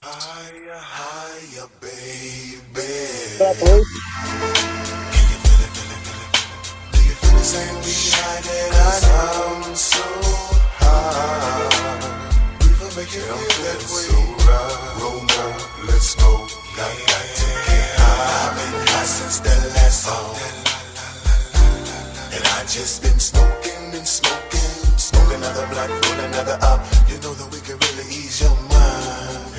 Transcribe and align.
Higher, 0.00 0.78
higher, 0.78 1.66
baby. 1.80 2.62
Can 5.10 5.26
you 5.26 5.38
feel 5.42 5.58
it. 5.66 5.74
Do 6.92 6.98
you 7.02 7.14
feel 7.18 7.34
the 7.34 7.42
same 7.42 7.82
so 9.74 9.98
you 13.10 13.26
feel 13.26 13.42
that 13.66 13.82
way. 13.90 14.06
So 14.06 14.14
right. 14.46 15.02
Roll 15.02 15.26
let's. 15.90 16.14
I've 17.98 18.54
been 18.54 18.86
high 18.86 19.02
since 19.02 19.40
last 19.74 20.06
song. 20.06 20.38
And 22.32 22.44
I 22.54 22.62
just 22.70 23.02
been 23.02 23.18
smoking 23.18 23.98
and 23.98 24.06
smoking. 24.06 24.46
Another 25.34 25.66
black, 25.66 25.90
roll 25.90 26.20
another 26.24 26.58
up. 26.62 26.86
You 27.08 27.18
know 27.18 27.34
that 27.34 27.50
we 27.52 27.60
can 27.60 27.76
really 27.78 28.08
ease 28.14 28.40
your 28.40 28.54
mind. 28.54 28.67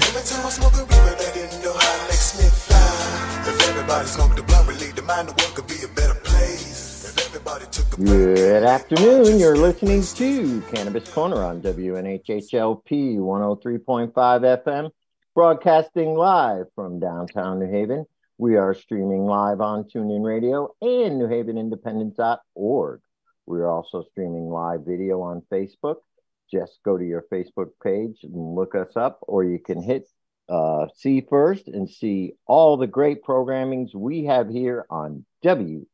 Every 0.09 0.23
time 0.23 0.43
I 0.43 0.49
smoke 0.49 0.73
a 0.73 0.81
reefer, 0.89 1.15
that 1.21 1.37
Indo 1.37 1.71
high 1.71 2.07
makes 2.07 2.33
me 2.35 2.49
fly. 2.49 3.45
If 3.47 3.69
everybody 3.69 4.07
smoked 4.07 4.37
the 4.37 4.41
blunt, 4.41 4.67
relieve 4.67 4.95
the 4.95 5.03
mind, 5.03 5.29
the 5.29 5.33
world 5.37 5.53
could 5.53 5.67
be 5.67 5.85
a 5.85 5.87
better 5.89 6.19
place. 6.21 7.05
If 7.05 7.27
everybody 7.27 7.65
took 7.69 7.93
a 7.93 8.01
Good 8.01 8.63
afternoon. 8.63 9.37
You're 9.37 9.55
listening 9.55 10.01
to 10.01 10.61
Cannabis 10.73 11.07
Corner 11.11 11.43
on 11.43 11.61
WNHHLP 11.61 13.19
103.5 13.19 14.11
FM, 14.63 14.89
broadcasting 15.35 16.15
live 16.15 16.65
from 16.73 16.99
downtown 16.99 17.59
New 17.59 17.69
Haven. 17.69 18.07
We 18.39 18.57
are 18.57 18.73
streaming 18.73 19.25
live 19.27 19.61
on 19.61 19.83
TuneIn 19.83 20.25
Radio 20.25 20.73
and 20.81 21.21
NewHavenIndependent.org. 21.21 23.01
We 23.45 23.59
are 23.59 23.69
also 23.69 24.03
streaming 24.09 24.49
live 24.49 24.81
video 24.87 25.21
on 25.21 25.43
Facebook. 25.53 25.97
Just 26.51 26.79
go 26.83 26.97
to 26.97 27.05
your 27.05 27.25
Facebook 27.31 27.69
page 27.83 28.19
and 28.23 28.55
look 28.55 28.75
us 28.75 28.95
up, 28.95 29.19
or 29.21 29.43
you 29.43 29.59
can 29.59 29.81
hit 29.81 30.07
uh, 30.49 30.87
see 30.95 31.21
first 31.29 31.67
and 31.67 31.87
see 31.89 32.33
all 32.47 32.75
the 32.75 32.87
great 32.87 33.23
programmings 33.23 33.93
we 33.93 34.25
have 34.25 34.49
here 34.49 34.85
on 34.89 35.23
WNHHLP. 35.45 35.85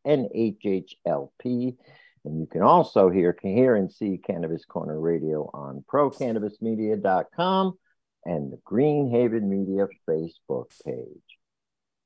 And 2.23 2.39
you 2.39 2.47
can 2.49 2.61
also 2.61 3.09
hear, 3.09 3.37
hear 3.41 3.75
and 3.75 3.91
see 3.91 4.17
Cannabis 4.17 4.63
Corner 4.65 4.99
Radio 4.99 5.49
on 5.53 5.83
procannabismedia.com 5.91 7.77
and 8.23 8.51
the 8.51 8.57
Greenhaven 8.65 9.43
Media 9.43 9.87
Facebook 10.09 10.71
page. 10.83 11.21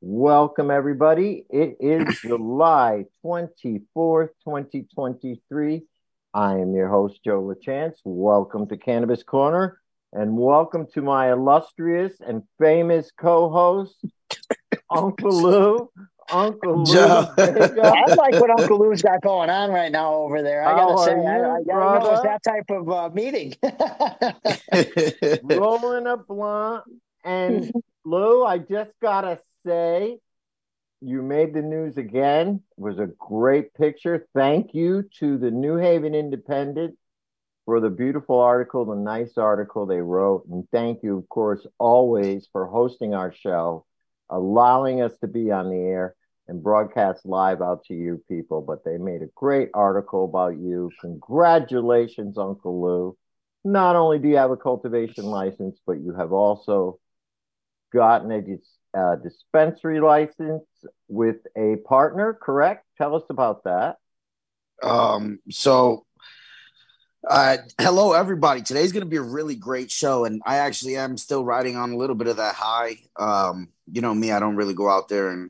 Welcome, 0.01 0.71
everybody. 0.71 1.45
It 1.49 1.77
is 1.79 2.19
July 2.21 3.05
24th, 3.23 4.29
2023. 4.43 5.83
I 6.33 6.57
am 6.59 6.75
your 6.75 6.87
host, 6.87 7.23
Joe 7.23 7.41
LaChance. 7.41 7.95
Welcome 8.03 8.67
to 8.67 8.77
Cannabis 8.77 9.23
Corner 9.23 9.81
and 10.13 10.37
welcome 10.37 10.85
to 10.93 11.01
my 11.01 11.31
illustrious 11.31 12.13
and 12.19 12.43
famous 12.59 13.09
co-host, 13.17 13.95
Uncle 14.91 15.31
Lou. 15.31 15.89
Uncle 16.31 16.83
Lou. 16.83 16.93
Joe. 16.93 17.33
Vega. 17.35 17.81
I 17.81 18.13
like 18.13 18.39
what 18.39 18.51
Uncle 18.59 18.77
Lou's 18.77 19.01
got 19.01 19.21
going 19.23 19.49
on 19.49 19.71
right 19.71 19.91
now 19.91 20.13
over 20.13 20.43
there. 20.43 20.63
I 20.63 20.69
How 20.69 20.89
gotta 20.89 21.03
say, 21.03 21.13
are 21.13 21.55
I, 21.55 21.59
you, 21.59 21.71
I 21.71 21.73
gotta 21.73 22.05
know 22.05 22.11
it's 22.11 22.21
that 22.21 22.43
type 22.43 22.69
of 22.69 22.89
uh, 22.91 23.09
meeting. 23.09 23.55
rolling 25.57 26.05
a 26.05 26.17
blunt. 26.17 26.83
And 27.23 27.71
Lou, 28.05 28.45
I 28.45 28.59
just 28.59 28.91
gotta 29.01 29.39
say, 29.65 30.19
you 31.01 31.21
made 31.21 31.53
the 31.53 31.61
news 31.61 31.97
again. 31.97 32.61
It 32.77 32.81
was 32.81 32.99
a 32.99 33.09
great 33.17 33.73
picture. 33.73 34.27
Thank 34.33 34.73
you 34.73 35.03
to 35.19 35.37
the 35.37 35.51
New 35.51 35.77
Haven 35.77 36.13
Independent 36.13 36.97
for 37.65 37.79
the 37.79 37.89
beautiful 37.89 38.39
article, 38.39 38.85
the 38.85 38.95
nice 38.95 39.37
article 39.37 39.85
they 39.85 40.01
wrote. 40.01 40.45
And 40.49 40.67
thank 40.71 41.03
you, 41.03 41.17
of 41.17 41.29
course, 41.29 41.65
always 41.77 42.47
for 42.51 42.67
hosting 42.67 43.13
our 43.13 43.31
show, 43.31 43.85
allowing 44.29 45.01
us 45.01 45.13
to 45.21 45.27
be 45.27 45.51
on 45.51 45.69
the 45.69 45.77
air 45.77 46.15
and 46.47 46.63
broadcast 46.63 47.25
live 47.25 47.61
out 47.61 47.85
to 47.85 47.93
you 47.93 48.21
people. 48.27 48.61
But 48.61 48.83
they 48.83 48.97
made 48.97 49.21
a 49.21 49.29
great 49.35 49.69
article 49.73 50.25
about 50.25 50.57
you. 50.57 50.91
Congratulations, 50.99 52.37
Uncle 52.37 52.81
Lou. 52.81 53.17
Not 53.63 53.95
only 53.95 54.19
do 54.19 54.27
you 54.27 54.37
have 54.37 54.51
a 54.51 54.57
cultivation 54.57 55.25
license, 55.25 55.79
but 55.85 56.01
you 56.01 56.13
have 56.15 56.33
also 56.33 56.99
gotten 57.93 58.31
a 58.31 58.41
uh, 58.97 59.15
dispensary 59.15 59.99
license 59.99 60.63
with 61.07 61.37
a 61.57 61.77
partner, 61.85 62.33
correct? 62.33 62.85
Tell 62.97 63.15
us 63.15 63.23
about 63.29 63.63
that. 63.65 63.97
um, 64.81 65.39
so, 65.49 66.05
uh, 67.29 67.57
hello 67.79 68.13
everybody. 68.13 68.61
Today's 68.61 68.91
going 68.93 69.03
to 69.03 69.09
be 69.09 69.17
a 69.17 69.21
really 69.21 69.55
great 69.55 69.91
show, 69.91 70.25
and 70.25 70.41
I 70.45 70.57
actually 70.57 70.95
am 70.95 71.17
still 71.17 71.43
riding 71.43 71.75
on 71.75 71.91
a 71.91 71.97
little 71.97 72.15
bit 72.15 72.27
of 72.27 72.37
that 72.37 72.55
high. 72.55 72.97
Um, 73.17 73.69
you 73.91 74.01
know 74.01 74.13
me, 74.13 74.31
I 74.31 74.39
don't 74.39 74.55
really 74.55 74.73
go 74.73 74.89
out 74.89 75.09
there 75.09 75.29
and 75.29 75.49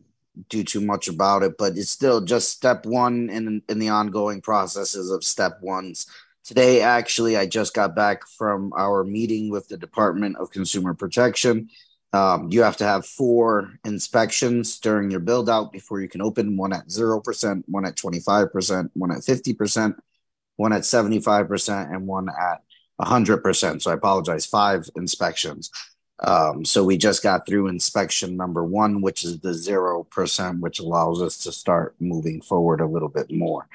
do 0.50 0.64
too 0.64 0.82
much 0.82 1.08
about 1.08 1.44
it, 1.44 1.58
but 1.58 1.78
it's 1.78 1.92
still 1.92 2.22
just 2.22 2.50
step 2.50 2.86
one 2.86 3.30
in 3.30 3.62
in 3.70 3.80
the 3.80 3.90
ongoing 3.90 4.42
processes 4.42 5.12
of 5.12 5.24
step 5.24 5.62
ones. 5.62 6.08
Today, 6.44 6.82
actually, 6.82 7.38
I 7.38 7.46
just 7.46 7.76
got 7.76 7.96
back 7.96 8.28
from 8.28 8.74
our 8.76 9.04
meeting 9.04 9.52
with 9.52 9.68
the 9.68 9.78
Department 9.78 10.38
of 10.38 10.50
Consumer 10.50 10.96
Protection. 10.96 11.70
Um, 12.12 12.50
you 12.52 12.64
have 12.64 12.78
to 12.78 12.86
have 12.86 13.06
four 13.06 13.74
inspections 13.86 14.80
during 14.80 15.12
your 15.12 15.20
build 15.20 15.50
out 15.50 15.72
before 15.72 16.02
you 16.02 16.10
can 16.10 16.22
open 16.22 16.58
one 16.58 16.74
at 16.74 16.88
0%, 16.88 17.64
one 17.68 17.86
at 17.86 17.96
25%, 17.96 18.90
one 18.94 19.12
at 19.12 19.20
50%, 19.20 19.96
one 20.56 20.74
at 20.74 20.82
75%, 20.82 21.94
and 21.94 22.08
one 22.08 22.30
at 22.30 22.64
100%. 23.00 23.82
So 23.82 23.92
I 23.92 23.94
apologize, 23.94 24.46
five 24.46 24.90
inspections. 24.96 25.70
Um, 26.22 26.66
so 26.66 26.84
we 26.84 26.98
just 26.98 27.24
got 27.24 27.46
through 27.46 27.68
inspection 27.68 28.36
number 28.36 28.64
one, 28.64 29.02
which 29.02 29.24
is 29.24 29.40
the 29.40 29.50
0%, 29.50 30.60
which 30.60 30.80
allows 30.80 31.22
us 31.22 31.38
to 31.44 31.52
start 31.52 31.96
moving 32.00 32.42
forward 32.42 32.82
a 32.82 32.88
little 32.88 33.08
bit 33.08 33.32
more. 33.32 33.68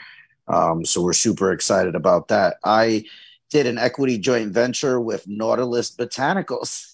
Um, 0.47 0.85
so 0.85 1.03
we're 1.03 1.15
super 1.15 1.53
excited 1.53 1.95
about 1.95 2.29
that. 2.29 2.57
I 2.65 3.05
did 3.51 3.67
an 3.67 3.79
equity 3.79 4.19
joint 4.19 4.53
venture 4.53 5.01
with 5.01 5.27
Nautilus 5.27 5.95
Botanicals. 5.95 6.91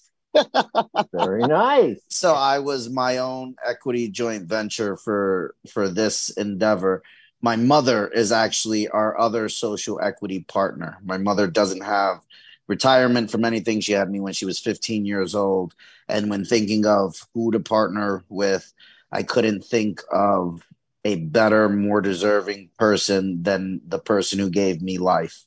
Very 1.13 1.43
nice. 1.43 1.99
so 2.07 2.33
I 2.33 2.59
was 2.59 2.89
my 2.89 3.17
own 3.17 3.55
equity 3.65 4.09
joint 4.09 4.45
venture 4.45 4.95
for 4.95 5.55
for 5.69 5.89
this 5.89 6.29
endeavor. 6.31 7.03
My 7.41 7.55
mother 7.55 8.07
is 8.07 8.31
actually 8.31 8.87
our 8.87 9.19
other 9.19 9.49
social 9.49 9.99
equity 10.01 10.45
partner. 10.47 10.97
My 11.03 11.17
mother 11.17 11.47
doesn't 11.47 11.81
have 11.81 12.21
retirement 12.67 13.31
from 13.31 13.43
anything. 13.43 13.81
She 13.81 13.93
had 13.93 14.09
me 14.09 14.19
when 14.19 14.33
she 14.33 14.45
was 14.45 14.59
15 14.59 15.05
years 15.05 15.35
old. 15.35 15.73
And 16.07 16.29
when 16.29 16.45
thinking 16.45 16.85
of 16.85 17.15
who 17.33 17.51
to 17.51 17.59
partner 17.59 18.23
with, 18.29 18.71
I 19.11 19.23
couldn't 19.23 19.65
think 19.65 20.01
of 20.11 20.65
a 21.03 21.15
better, 21.15 21.67
more 21.67 21.99
deserving 21.99 22.69
person 22.77 23.43
than 23.43 23.81
the 23.87 23.99
person 23.99 24.39
who 24.39 24.49
gave 24.49 24.81
me 24.81 24.99
life. 24.99 25.45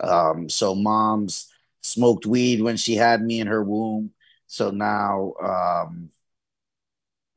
Um, 0.00 0.48
so 0.48 0.74
mom's 0.74 1.52
smoked 1.82 2.24
weed 2.24 2.62
when 2.62 2.76
she 2.76 2.94
had 2.94 3.22
me 3.22 3.40
in 3.40 3.48
her 3.48 3.62
womb. 3.62 4.12
So 4.52 4.70
now 4.70 5.32
um, 5.42 6.10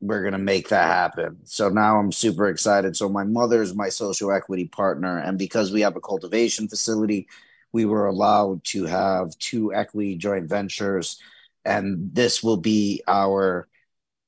we're 0.02 0.22
gonna 0.22 0.36
make 0.36 0.68
that 0.68 0.86
happen. 0.86 1.38
So 1.44 1.70
now 1.70 1.98
I'm 1.98 2.12
super 2.12 2.46
excited. 2.48 2.94
So 2.94 3.08
my 3.08 3.24
mother 3.24 3.62
is 3.62 3.74
my 3.74 3.88
social 3.88 4.30
equity 4.30 4.66
partner, 4.68 5.16
and 5.18 5.38
because 5.38 5.72
we 5.72 5.80
have 5.80 5.96
a 5.96 6.00
cultivation 6.00 6.68
facility, 6.68 7.26
we 7.72 7.86
were 7.86 8.04
allowed 8.06 8.64
to 8.64 8.84
have 8.84 9.30
two 9.38 9.72
equity 9.72 10.16
joint 10.16 10.46
ventures, 10.46 11.18
and 11.64 12.14
this 12.14 12.42
will 12.42 12.58
be 12.58 13.02
our 13.08 13.66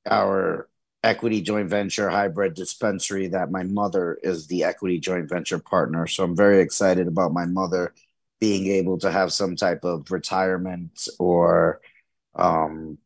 our 0.09 0.67
equity 1.03 1.41
joint 1.41 1.69
venture 1.69 2.09
hybrid 2.09 2.55
dispensary 2.55 3.27
that 3.27 3.51
my 3.51 3.61
mother 3.61 4.17
is 4.23 4.47
the 4.47 4.63
equity 4.63 4.99
joint 4.99 5.29
venture 5.29 5.59
partner. 5.59 6.07
So 6.07 6.23
I'm 6.23 6.35
very 6.35 6.59
excited 6.59 7.07
about 7.07 7.33
my 7.33 7.45
mother 7.45 7.93
being 8.39 8.65
able 8.67 8.97
to 8.99 9.11
have 9.11 9.31
some 9.31 9.55
type 9.55 9.83
of 9.83 10.09
retirement 10.11 11.07
or 11.19 11.81
um 12.39 12.97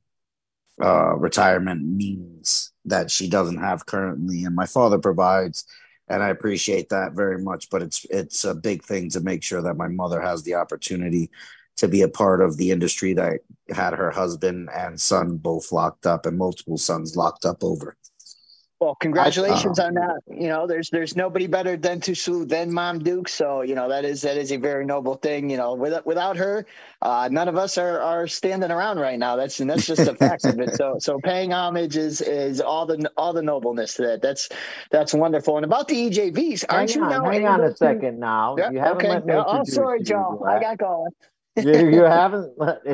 uh 0.81 1.16
retirement 1.16 1.84
means 1.84 2.72
that 2.86 3.12
she 3.12 3.30
doesn't 3.30 3.57
have 3.57 3.86
currently 3.86 4.44
and 4.44 4.56
my 4.56 4.66
father 4.66 4.98
provides 4.98 5.66
and 6.10 6.22
I 6.22 6.30
appreciate 6.30 6.90
that 6.90 7.13
very 7.13 7.42
much 7.42 7.69
but 7.69 7.81
it's 7.81 8.06
it's 8.10 8.44
a 8.46 8.56
big 8.56 8.84
thing 8.84 9.10
to 9.12 9.22
make 9.22 9.44
sure 9.44 9.62
that 9.62 9.78
my 9.78 9.88
mother 9.88 10.22
has 10.22 10.44
the 10.44 10.56
opportunity 10.56 11.30
to 11.78 11.88
be 11.88 12.02
a 12.02 12.07
part 12.07 12.42
of 12.42 12.57
the 12.57 12.72
industry 12.72 13.13
that 13.13 13.40
had 13.69 13.94
her 13.94 14.12
husband 14.12 14.69
and 14.74 15.00
son 15.00 15.38
both 15.38 15.72
locked 15.72 16.06
up 16.06 16.25
and 16.25 16.38
multiple 16.38 16.78
sons 16.78 17.16
locked 17.16 17.46
up 17.46 17.63
over. 17.63 17.98
Well, 18.83 18.95
congratulations 18.95 19.80
Uh, 19.80 19.85
on 19.85 19.94
that. 19.95 20.21
You 20.27 20.50
know, 20.50 20.68
there's 20.68 20.89
there's 20.89 21.15
nobody 21.15 21.47
better 21.47 21.77
than 21.77 22.01
to 22.01 22.15
salute 22.15 22.50
than 22.50 22.74
Mom 22.74 23.00
Duke. 23.00 23.30
So 23.30 23.62
you 23.62 23.75
know 23.75 23.88
that 23.89 24.03
is 24.03 24.21
that 24.24 24.38
is 24.38 24.51
a 24.51 24.57
very 24.57 24.85
noble 24.85 25.15
thing. 25.15 25.50
You 25.50 25.57
know, 25.57 25.74
without 25.74 26.06
without 26.06 26.38
her, 26.38 26.65
uh, 27.01 27.30
none 27.31 27.47
of 27.47 27.56
us 27.56 27.77
are 27.77 28.01
are 28.01 28.27
standing 28.27 28.71
around 28.71 29.00
right 29.00 29.18
now. 29.18 29.38
That's 29.38 29.59
and 29.62 29.69
that's 29.69 29.88
just 29.88 30.06
the 30.06 30.15
facts 30.15 30.45
of 30.45 30.59
it. 30.59 30.75
So 30.75 30.95
so 31.00 31.19
paying 31.24 31.53
homage 31.53 31.95
is 31.95 32.21
is 32.21 32.59
all 32.59 32.85
the 32.85 33.09
all 33.15 33.33
the 33.33 33.41
nobleness 33.41 33.95
to 33.95 34.01
that. 34.03 34.21
That's 34.21 34.50
that's 34.91 35.13
wonderful. 35.13 35.57
And 35.57 35.65
about 35.65 35.88
the 35.88 36.09
EJVs, 36.09 36.65
aren't 36.69 36.91
hang 36.91 37.00
you 37.00 37.06
on, 37.06 37.09
now 37.09 37.30
hang 37.31 37.47
on 37.47 37.62
a 37.63 37.75
second 37.75 38.19
now. 38.19 38.57
Yeah, 38.57 38.71
you 38.71 38.80
haven't 38.80 38.97
okay. 38.97 39.09
let 39.09 39.25
me 39.25 39.33
oh, 39.35 39.63
sorry, 39.63 40.03
Joe. 40.03 40.44
I 40.45 40.59
got 40.59 40.77
going. 40.77 41.12
you, 41.56 41.89
you 41.89 42.03
haven't 42.03 42.53
let 42.57 42.85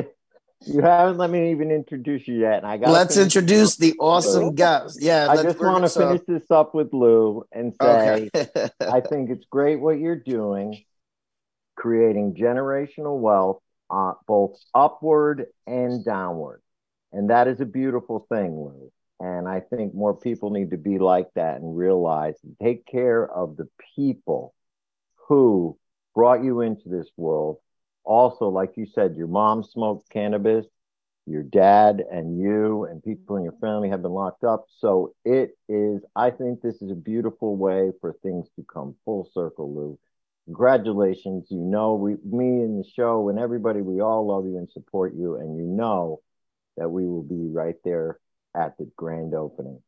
You 0.66 0.82
haven't 0.82 1.16
let 1.16 1.30
me 1.30 1.52
even 1.52 1.70
introduce 1.70 2.28
you 2.28 2.38
yet. 2.38 2.58
And 2.58 2.66
I 2.66 2.76
got 2.76 2.90
let's 2.90 3.16
introduce 3.16 3.76
the 3.76 3.94
awesome 3.98 4.54
guest. 4.54 4.98
Yeah, 5.00 5.28
I 5.30 5.42
just 5.42 5.58
want 5.58 5.84
to 5.84 5.88
so. 5.88 6.06
finish 6.06 6.22
this 6.26 6.50
up 6.50 6.74
with 6.74 6.92
Lou 6.92 7.44
and 7.50 7.74
say 7.80 8.30
okay. 8.36 8.70
I 8.80 9.00
think 9.00 9.30
it's 9.30 9.46
great 9.50 9.80
what 9.80 9.98
you're 9.98 10.16
doing, 10.16 10.84
creating 11.76 12.34
generational 12.34 13.18
wealth 13.18 13.62
uh, 13.90 14.12
both 14.26 14.58
upward 14.74 15.46
and 15.66 16.04
downward. 16.04 16.62
And 17.12 17.30
that 17.30 17.48
is 17.48 17.60
a 17.60 17.66
beautiful 17.66 18.26
thing, 18.28 18.52
Lou. 18.52 18.92
And 19.18 19.48
I 19.48 19.60
think 19.60 19.94
more 19.94 20.16
people 20.16 20.50
need 20.50 20.70
to 20.70 20.78
be 20.78 20.98
like 20.98 21.28
that 21.34 21.60
and 21.60 21.76
realize 21.76 22.36
and 22.44 22.56
take 22.62 22.86
care 22.86 23.28
of 23.28 23.56
the 23.56 23.68
people 23.96 24.54
who 25.28 25.76
brought 26.14 26.42
you 26.42 26.60
into 26.60 26.88
this 26.88 27.08
world. 27.16 27.58
Also, 28.04 28.48
like 28.48 28.76
you 28.76 28.86
said, 28.86 29.16
your 29.16 29.26
mom 29.26 29.62
smoked 29.62 30.08
cannabis, 30.10 30.66
your 31.26 31.42
dad 31.42 32.02
and 32.10 32.40
you 32.40 32.84
and 32.84 33.02
people 33.02 33.36
in 33.36 33.44
your 33.44 33.54
family 33.60 33.88
have 33.88 34.02
been 34.02 34.12
locked 34.12 34.44
up. 34.44 34.66
So 34.78 35.14
it 35.24 35.56
is, 35.68 36.02
I 36.16 36.30
think 36.30 36.60
this 36.60 36.82
is 36.82 36.90
a 36.90 36.94
beautiful 36.94 37.56
way 37.56 37.92
for 38.00 38.16
things 38.22 38.48
to 38.56 38.64
come 38.64 38.96
full 39.04 39.30
circle, 39.32 39.74
Lou. 39.74 39.98
Congratulations. 40.46 41.46
You 41.50 41.58
know, 41.58 41.94
we, 41.94 42.16
me 42.24 42.62
and 42.62 42.82
the 42.82 42.88
show 42.88 43.28
and 43.28 43.38
everybody, 43.38 43.80
we 43.80 44.00
all 44.00 44.26
love 44.26 44.46
you 44.46 44.56
and 44.58 44.70
support 44.70 45.14
you. 45.14 45.36
And 45.36 45.56
you 45.56 45.64
know 45.64 46.20
that 46.76 46.88
we 46.88 47.06
will 47.06 47.22
be 47.22 47.46
right 47.52 47.76
there 47.84 48.18
at 48.56 48.76
the 48.78 48.90
grand 48.96 49.34
opening. 49.34 49.80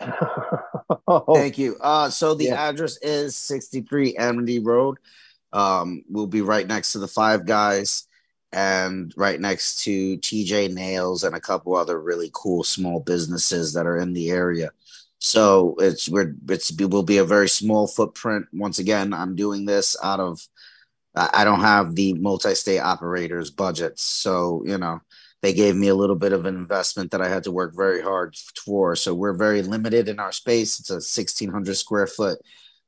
Thank 1.34 1.58
you. 1.58 1.76
Uh, 1.80 2.10
so 2.10 2.34
the 2.34 2.46
yeah. 2.46 2.68
address 2.68 2.98
is 3.02 3.36
63 3.36 4.16
Amity 4.16 4.60
Road. 4.60 4.98
Um, 5.56 6.04
we'll 6.10 6.26
be 6.26 6.42
right 6.42 6.66
next 6.66 6.92
to 6.92 6.98
the 6.98 7.08
Five 7.08 7.46
Guys 7.46 8.06
and 8.52 9.10
right 9.16 9.40
next 9.40 9.84
to 9.84 10.18
TJ 10.18 10.74
Nails 10.74 11.24
and 11.24 11.34
a 11.34 11.40
couple 11.40 11.74
other 11.74 11.98
really 11.98 12.30
cool 12.34 12.62
small 12.62 13.00
businesses 13.00 13.72
that 13.72 13.86
are 13.86 13.96
in 13.96 14.12
the 14.12 14.30
area. 14.30 14.70
So 15.18 15.74
it's 15.78 16.10
we're 16.10 16.34
it's 16.50 16.70
it 16.78 16.90
will 16.90 17.02
be 17.02 17.16
a 17.16 17.24
very 17.24 17.48
small 17.48 17.86
footprint. 17.86 18.44
Once 18.52 18.78
again, 18.78 19.14
I'm 19.14 19.34
doing 19.34 19.64
this 19.64 19.96
out 20.04 20.20
of 20.20 20.46
I 21.14 21.44
don't 21.44 21.60
have 21.60 21.94
the 21.94 22.12
multi-state 22.12 22.80
operators 22.80 23.50
budgets, 23.50 24.02
so 24.02 24.62
you 24.66 24.76
know 24.76 25.00
they 25.40 25.54
gave 25.54 25.74
me 25.74 25.88
a 25.88 25.94
little 25.94 26.16
bit 26.16 26.34
of 26.34 26.44
an 26.44 26.54
investment 26.54 27.12
that 27.12 27.22
I 27.22 27.28
had 27.30 27.44
to 27.44 27.50
work 27.50 27.74
very 27.74 28.02
hard 28.02 28.36
for. 28.62 28.94
So 28.94 29.14
we're 29.14 29.32
very 29.32 29.62
limited 29.62 30.06
in 30.06 30.20
our 30.20 30.32
space. 30.32 30.78
It's 30.78 30.90
a 30.90 30.96
1600 30.96 31.76
square 31.76 32.06
foot 32.06 32.40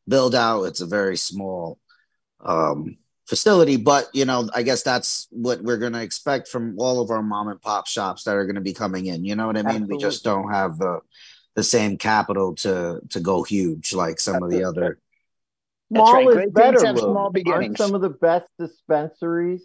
build 0.06 0.34
out. 0.34 0.64
It's 0.64 0.82
a 0.82 0.86
very 0.86 1.16
small 1.16 1.78
um, 2.40 2.96
facility, 3.26 3.76
but 3.76 4.08
you 4.12 4.24
know, 4.24 4.48
I 4.54 4.62
guess 4.62 4.82
that's 4.82 5.28
what 5.30 5.62
we're 5.62 5.78
going 5.78 5.92
to 5.92 6.02
expect 6.02 6.48
from 6.48 6.76
all 6.78 7.00
of 7.00 7.10
our 7.10 7.22
mom 7.22 7.48
and 7.48 7.60
pop 7.60 7.86
shops 7.86 8.24
that 8.24 8.34
are 8.34 8.44
going 8.44 8.56
to 8.56 8.60
be 8.60 8.74
coming 8.74 9.06
in. 9.06 9.24
You 9.24 9.36
know 9.36 9.46
what 9.46 9.56
I 9.56 9.62
mean? 9.62 9.68
Absolutely. 9.68 9.96
We 9.96 10.02
just 10.02 10.24
don't 10.24 10.50
have 10.52 10.78
the 10.78 11.00
the 11.54 11.62
same 11.62 11.98
capital 11.98 12.54
to 12.56 13.00
to 13.10 13.20
go 13.20 13.42
huge 13.42 13.92
like 13.92 14.20
some 14.20 14.42
of 14.42 14.50
the 14.50 14.64
other. 14.64 14.98
Small 15.92 16.12
right. 16.12 16.44
is 16.44 16.52
better. 16.52 16.78
Small 16.96 17.30
beginnings. 17.30 17.64
Aren't 17.64 17.78
some 17.78 17.94
of 17.94 18.02
the 18.02 18.10
best 18.10 18.46
dispensaries 18.58 19.62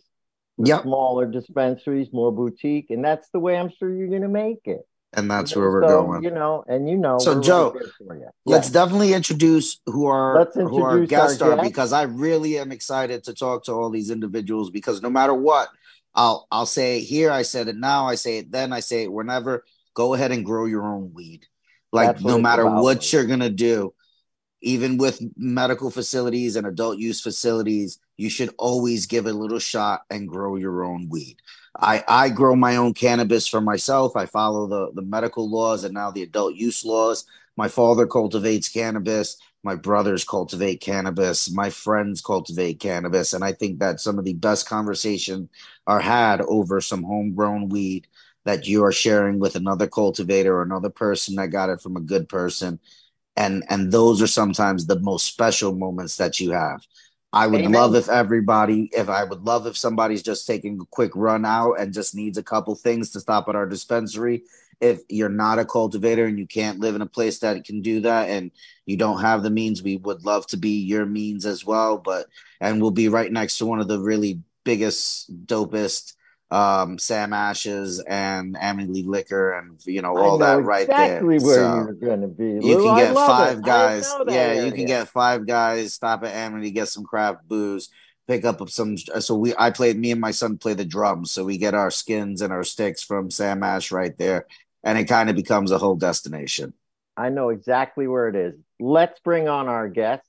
yep. 0.58 0.84
smaller 0.84 1.26
dispensaries, 1.26 2.12
more 2.12 2.32
boutique, 2.32 2.90
and 2.90 3.04
that's 3.04 3.30
the 3.30 3.40
way 3.40 3.58
I'm 3.58 3.72
sure 3.78 3.94
you're 3.94 4.08
going 4.08 4.22
to 4.22 4.28
make 4.28 4.62
it. 4.66 4.82
And 5.16 5.30
that's 5.30 5.56
where 5.56 5.70
we're 5.70 5.88
so, 5.88 6.04
going. 6.04 6.24
You 6.24 6.32
know, 6.32 6.64
and 6.68 6.90
you 6.90 6.98
know. 6.98 7.20
So 7.20 7.40
Joe, 7.40 7.78
let's 8.46 8.70
definitely 8.70 9.14
introduce 9.14 9.80
who 9.86 10.08
our 10.08 10.42
introduce 10.42 10.70
who 10.70 10.84
our 10.84 11.06
guests 11.06 11.42
our 11.42 11.52
are 11.52 11.56
guest. 11.58 11.70
because 11.70 11.94
I 11.94 12.04
really 12.04 12.58
am 12.58 12.72
excited 12.72 13.24
to 13.26 13.34
talk 13.34 13.66
to 13.66 13.74
all 13.74 13.90
these 13.92 14.10
individuals 14.10 14.72
because 14.72 15.02
no 15.02 15.10
matter 15.10 15.34
what, 15.34 15.70
I'll 16.16 16.48
I'll 16.52 16.66
say 16.66 16.98
it 16.98 17.02
here, 17.02 17.32
I 17.32 17.44
said 17.44 17.68
it 17.68 17.76
now, 17.76 18.08
I 18.08 18.16
say 18.16 18.40
it 18.40 18.52
then, 18.52 18.74
I 18.74 18.80
say 18.80 19.04
it 19.04 19.12
whenever. 19.12 19.64
Go 19.94 20.16
ahead 20.16 20.32
and 20.32 20.44
grow 20.44 20.66
your 20.66 20.84
own 20.84 21.14
weed. 21.14 21.46
Like 21.92 22.20
no 22.22 22.40
matter 22.40 22.68
what 22.68 23.14
you're 23.14 23.28
gonna 23.28 23.52
do, 23.52 23.94
even 24.64 24.98
with 24.98 25.22
medical 25.38 25.92
facilities 25.92 26.56
and 26.56 26.66
adult 26.66 26.98
use 26.98 27.22
facilities, 27.22 28.00
you 28.18 28.30
should 28.30 28.50
always 28.58 29.06
give 29.06 29.28
it 29.28 29.36
a 29.36 29.38
little 29.38 29.60
shot 29.60 30.02
and 30.10 30.28
grow 30.28 30.56
your 30.56 30.84
own 30.84 31.10
weed. 31.10 31.38
I, 31.76 32.04
I 32.08 32.30
grow 32.30 32.56
my 32.56 32.76
own 32.76 32.94
cannabis 32.94 33.48
for 33.48 33.62
myself. 33.62 34.16
I 34.16 34.26
follow 34.26 34.68
the, 34.68 34.92
the 34.94 35.02
medical 35.02 35.50
laws 35.50 35.84
and 35.84 35.94
now 35.94 36.12
the 36.12 36.24
adult 36.24 36.56
use 36.56 36.86
laws. 36.86 37.26
My 37.58 37.68
father 37.68 38.06
cultivates 38.06 38.70
cannabis. 38.70 39.38
My 39.64 39.76
brothers 39.76 40.24
cultivate 40.24 40.82
cannabis. 40.82 41.52
My 41.52 41.70
friends 41.70 42.22
cultivate 42.22 42.80
cannabis. 42.80 43.34
And 43.34 43.44
I 43.44 43.54
think 43.54 43.80
that 43.80 44.00
some 44.00 44.20
of 44.20 44.26
the 44.26 44.34
best 44.34 44.68
conversation 44.68 45.50
are 45.88 46.02
had 46.02 46.42
over 46.42 46.80
some 46.82 47.04
homegrown 47.04 47.70
weed 47.70 48.08
that 48.46 48.68
you 48.68 48.84
are 48.84 48.92
sharing 48.92 49.40
with 49.40 49.56
another 49.56 49.88
cultivator 49.88 50.56
or 50.58 50.64
another 50.64 50.90
person 50.90 51.36
that 51.36 51.48
got 51.48 51.70
it 51.70 51.82
from 51.82 51.96
a 51.96 52.02
good 52.02 52.28
person 52.28 52.80
and 53.36 53.64
and 53.70 53.92
those 53.92 54.22
are 54.22 54.28
sometimes 54.28 54.86
the 54.86 55.00
most 55.00 55.26
special 55.26 55.74
moments 55.76 56.18
that 56.18 56.40
you 56.40 56.52
have 56.52 56.86
i 57.34 57.46
would 57.46 57.62
Amen. 57.62 57.72
love 57.74 57.96
if 57.96 58.08
everybody 58.10 58.90
if 58.94 59.10
i 59.10 59.24
would 59.24 59.44
love 59.44 59.68
if 59.68 59.78
somebody's 59.78 60.24
just 60.24 60.48
taking 60.48 60.80
a 60.80 60.86
quick 60.86 61.12
run 61.16 61.46
out 61.46 61.74
and 61.74 61.94
just 61.94 62.16
needs 62.16 62.38
a 62.38 62.44
couple 62.44 62.76
things 62.76 63.12
to 63.12 63.20
stop 63.20 63.50
at 63.50 63.56
our 63.56 63.66
dispensary 63.66 64.44
if 64.80 65.02
you're 65.08 65.30
not 65.30 65.60
a 65.60 65.66
cultivator 65.66 66.26
and 66.26 66.38
you 66.38 66.48
can't 66.48 66.80
live 66.80 66.96
in 66.96 67.02
a 67.02 67.06
place 67.06 67.40
that 67.40 67.64
can 67.64 67.82
do 67.82 68.02
that 68.02 68.30
and 68.30 68.52
you 68.86 68.98
don't 68.98 69.22
have 69.22 69.44
the 69.44 69.50
means 69.50 69.82
we 69.82 69.98
would 69.98 70.26
love 70.26 70.46
to 70.48 70.58
be 70.58 70.82
your 70.82 71.06
means 71.06 71.46
as 71.46 71.66
well 71.66 71.98
but 71.98 72.28
and 72.62 72.82
we'll 72.82 72.92
be 72.92 73.10
right 73.10 73.32
next 73.32 73.58
to 73.58 73.66
one 73.66 73.80
of 73.80 73.88
the 73.88 74.00
really 74.00 74.42
biggest 74.64 75.46
dopest 75.46 76.14
um, 76.54 77.00
Sam 77.00 77.34
Ashes 77.34 78.00
and 78.00 78.56
Amity 78.62 79.02
Liquor 79.02 79.54
and 79.54 79.82
you 79.86 80.04
know 80.04 80.16
all 80.16 80.38
know 80.38 80.46
that 80.46 80.64
right 80.64 80.88
there. 80.88 81.06
exactly 81.06 81.38
there. 81.40 81.48
where 81.48 81.56
so 81.56 81.76
you're 81.76 81.94
going 81.94 82.22
to 82.22 82.28
be. 82.28 82.68
You 82.68 82.78
can 82.78 82.96
get 82.96 83.16
five 83.16 83.58
it. 83.58 83.66
guys. 83.66 84.14
Yeah, 84.28 84.34
area. 84.34 84.66
you 84.66 84.72
can 84.72 84.86
get 84.86 85.08
five 85.08 85.48
guys. 85.48 85.96
Stop 85.96 86.24
at 86.24 86.34
Amity, 86.34 86.70
get 86.70 86.90
some 86.90 87.06
craft 87.06 87.48
booze, 87.48 87.90
pick 88.28 88.46
up 88.46 88.70
some. 88.70 88.98
So 88.98 89.36
we, 89.36 89.56
I 89.58 89.72
played. 89.72 89.98
Me 89.98 90.12
and 90.12 90.22
my 90.22 90.30
son 90.30 90.60
play 90.60 90.76
the 90.76 90.86
drums, 90.86 91.32
so 91.32 91.44
we 91.44 91.58
get 91.58 91.74
our 91.74 91.90
skins 91.90 92.44
and 92.44 92.54
our 92.54 92.64
sticks 92.64 93.02
from 93.02 93.32
Sam 93.32 93.64
Ash 93.64 93.92
right 93.92 94.16
there, 94.20 94.46
and 94.84 95.00
it 95.00 95.06
kind 95.06 95.32
of 95.32 95.36
becomes 95.36 95.72
a 95.72 95.80
whole 95.80 95.96
destination. 95.96 96.76
I 97.18 97.30
know 97.30 97.50
exactly 97.50 98.08
where 98.08 98.28
it 98.28 98.36
is. 98.36 98.54
Let's 98.80 99.20
bring 99.22 99.48
on 99.48 99.68
our 99.68 99.90
guest. 99.90 100.24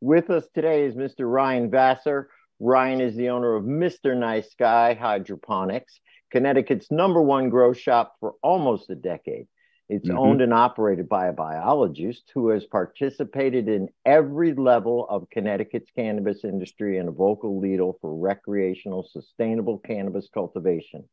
With 0.00 0.30
us 0.30 0.44
today 0.54 0.84
is 0.84 0.94
Mr. 0.94 1.28
Ryan 1.28 1.68
Vassar 1.70 2.28
Ryan 2.60 3.00
is 3.00 3.16
the 3.16 3.30
owner 3.30 3.54
of 3.54 3.64
Mr. 3.64 4.16
Nice 4.16 4.54
Guy 4.58 4.94
Hydroponics, 4.94 5.98
Connecticut's 6.30 6.90
number 6.90 7.22
one 7.22 7.48
grow 7.48 7.72
shop 7.72 8.16
for 8.20 8.34
almost 8.42 8.90
a 8.90 8.94
decade. 8.94 9.46
It's 9.88 10.08
mm-hmm. 10.08 10.18
owned 10.18 10.40
and 10.40 10.54
operated 10.54 11.08
by 11.08 11.26
a 11.26 11.32
biologist 11.32 12.30
who 12.32 12.48
has 12.48 12.64
participated 12.64 13.68
in 13.68 13.88
every 14.04 14.54
level 14.54 15.06
of 15.08 15.28
Connecticut's 15.30 15.90
cannabis 15.94 16.42
industry 16.42 16.98
and 16.98 17.08
a 17.08 17.12
vocal 17.12 17.60
leader 17.60 17.90
for 18.00 18.16
recreational, 18.16 19.06
sustainable 19.12 19.78
cannabis 19.78 20.28
cultivation, 20.32 21.08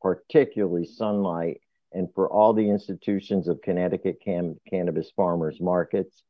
particularly 0.00 0.86
sunlight, 0.86 1.60
and 1.92 2.08
for 2.14 2.30
all 2.30 2.54
the 2.54 2.70
institutions 2.70 3.48
of 3.48 3.60
Connecticut 3.60 4.22
Cannabis 4.24 5.10
Farmers 5.16 5.60
Markets, 5.60 6.22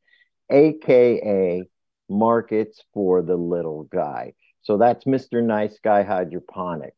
aka 0.51 1.63
Markets 2.09 2.83
for 2.93 3.23
the 3.23 3.37
Little 3.37 3.85
Guy. 3.85 4.35
So 4.63 4.79
that's 4.79 5.05
Mr. 5.05 5.43
Nice 5.43 5.79
Guy 5.83 6.05
Hydroponics. 6.05 6.97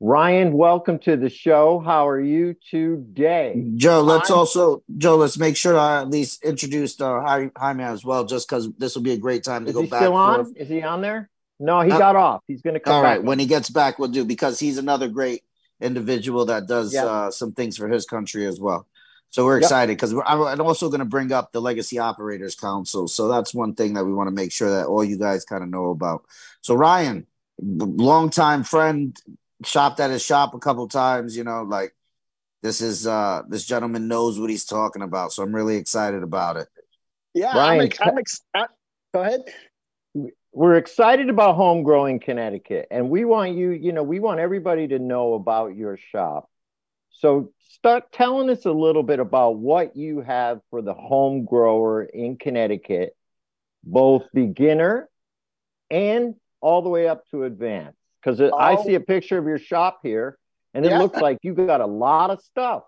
Ryan, 0.00 0.52
welcome 0.52 0.98
to 1.00 1.16
the 1.16 1.30
show. 1.30 1.78
How 1.78 2.08
are 2.08 2.20
you 2.20 2.56
today? 2.70 3.70
Joe, 3.76 4.00
let's 4.00 4.30
I'm... 4.30 4.38
also 4.38 4.82
Joe, 4.98 5.16
let's 5.16 5.38
make 5.38 5.56
sure 5.56 5.78
I 5.78 6.00
at 6.00 6.10
least 6.10 6.44
introduce 6.44 7.00
uh, 7.00 7.48
Jaime 7.56 7.84
as 7.84 8.04
well, 8.04 8.24
just 8.24 8.48
because 8.48 8.68
this 8.76 8.96
will 8.96 9.02
be 9.02 9.12
a 9.12 9.16
great 9.16 9.44
time 9.44 9.64
to 9.64 9.70
Is 9.70 9.74
go 9.74 9.82
he 9.82 9.88
back. 9.88 10.00
Still 10.00 10.14
on? 10.14 10.44
Forth. 10.44 10.56
Is 10.56 10.68
he 10.68 10.82
on 10.82 11.00
there? 11.00 11.30
No, 11.60 11.80
he 11.82 11.92
uh, 11.92 11.98
got 11.98 12.16
off. 12.16 12.42
He's 12.48 12.62
going 12.62 12.74
to 12.74 12.80
come. 12.80 12.94
All 12.94 13.02
right, 13.02 13.22
when 13.22 13.38
he 13.38 13.46
gets 13.46 13.70
back, 13.70 14.00
we'll 14.00 14.08
do 14.08 14.24
because 14.24 14.58
he's 14.58 14.76
another 14.76 15.06
great 15.06 15.44
individual 15.80 16.46
that 16.46 16.66
does 16.66 16.92
yep. 16.92 17.04
uh, 17.04 17.30
some 17.30 17.52
things 17.52 17.76
for 17.76 17.88
his 17.88 18.04
country 18.06 18.46
as 18.46 18.58
well. 18.58 18.88
So 19.34 19.44
we're 19.44 19.58
excited 19.58 19.96
because 19.96 20.12
yep. 20.12 20.22
I'm 20.28 20.60
also 20.60 20.88
going 20.88 21.00
to 21.00 21.04
bring 21.04 21.32
up 21.32 21.50
the 21.50 21.60
Legacy 21.60 21.98
Operators 21.98 22.54
Council. 22.54 23.08
So 23.08 23.26
that's 23.26 23.52
one 23.52 23.74
thing 23.74 23.94
that 23.94 24.04
we 24.04 24.12
want 24.14 24.28
to 24.28 24.30
make 24.32 24.52
sure 24.52 24.70
that 24.70 24.86
all 24.86 25.02
you 25.02 25.18
guys 25.18 25.44
kind 25.44 25.64
of 25.64 25.68
know 25.68 25.90
about. 25.90 26.24
So 26.60 26.76
Ryan, 26.76 27.26
longtime 27.58 28.62
friend, 28.62 29.16
shopped 29.64 29.98
at 29.98 30.12
his 30.12 30.24
shop 30.24 30.54
a 30.54 30.60
couple 30.60 30.86
times. 30.86 31.36
You 31.36 31.42
know, 31.42 31.64
like 31.64 31.96
this 32.62 32.80
is 32.80 33.08
uh 33.08 33.42
this 33.48 33.66
gentleman 33.66 34.06
knows 34.06 34.38
what 34.38 34.50
he's 34.50 34.66
talking 34.66 35.02
about. 35.02 35.32
So 35.32 35.42
I'm 35.42 35.52
really 35.52 35.78
excited 35.78 36.22
about 36.22 36.56
it. 36.56 36.68
Yeah, 37.34 37.58
Ryan, 37.58 37.80
I'm, 37.80 37.86
ex- 37.86 37.98
I'm 38.00 38.18
ex- 38.18 38.40
uh, 38.54 38.66
go 39.12 39.22
ahead. 39.22 39.40
We're 40.52 40.76
excited 40.76 41.28
about 41.28 41.56
home 41.56 41.82
growing 41.82 42.20
Connecticut, 42.20 42.86
and 42.88 43.10
we 43.10 43.24
want 43.24 43.56
you. 43.56 43.70
You 43.70 43.90
know, 43.90 44.04
we 44.04 44.20
want 44.20 44.38
everybody 44.38 44.86
to 44.86 45.00
know 45.00 45.34
about 45.34 45.74
your 45.74 45.96
shop. 45.96 46.48
So 47.18 47.52
start 47.68 48.12
telling 48.12 48.50
us 48.50 48.64
a 48.64 48.72
little 48.72 49.02
bit 49.02 49.20
about 49.20 49.56
what 49.56 49.96
you 49.96 50.20
have 50.20 50.60
for 50.70 50.82
the 50.82 50.94
home 50.94 51.44
grower 51.44 52.02
in 52.02 52.36
Connecticut, 52.36 53.16
both 53.82 54.24
beginner 54.32 55.08
and 55.90 56.34
all 56.60 56.82
the 56.82 56.88
way 56.88 57.08
up 57.08 57.28
to 57.30 57.44
advanced? 57.44 57.98
Because 58.20 58.40
oh. 58.40 58.56
I 58.56 58.82
see 58.82 58.94
a 58.94 59.00
picture 59.00 59.38
of 59.38 59.46
your 59.46 59.58
shop 59.58 60.00
here, 60.02 60.38
and 60.72 60.84
it 60.84 60.90
Yeah. 60.90 60.98
looks 60.98 61.20
like 61.20 61.38
you 61.42 61.54
got 61.54 61.80
a 61.80 61.86
lot 61.86 62.30
of 62.30 62.40
stuff. 62.40 62.84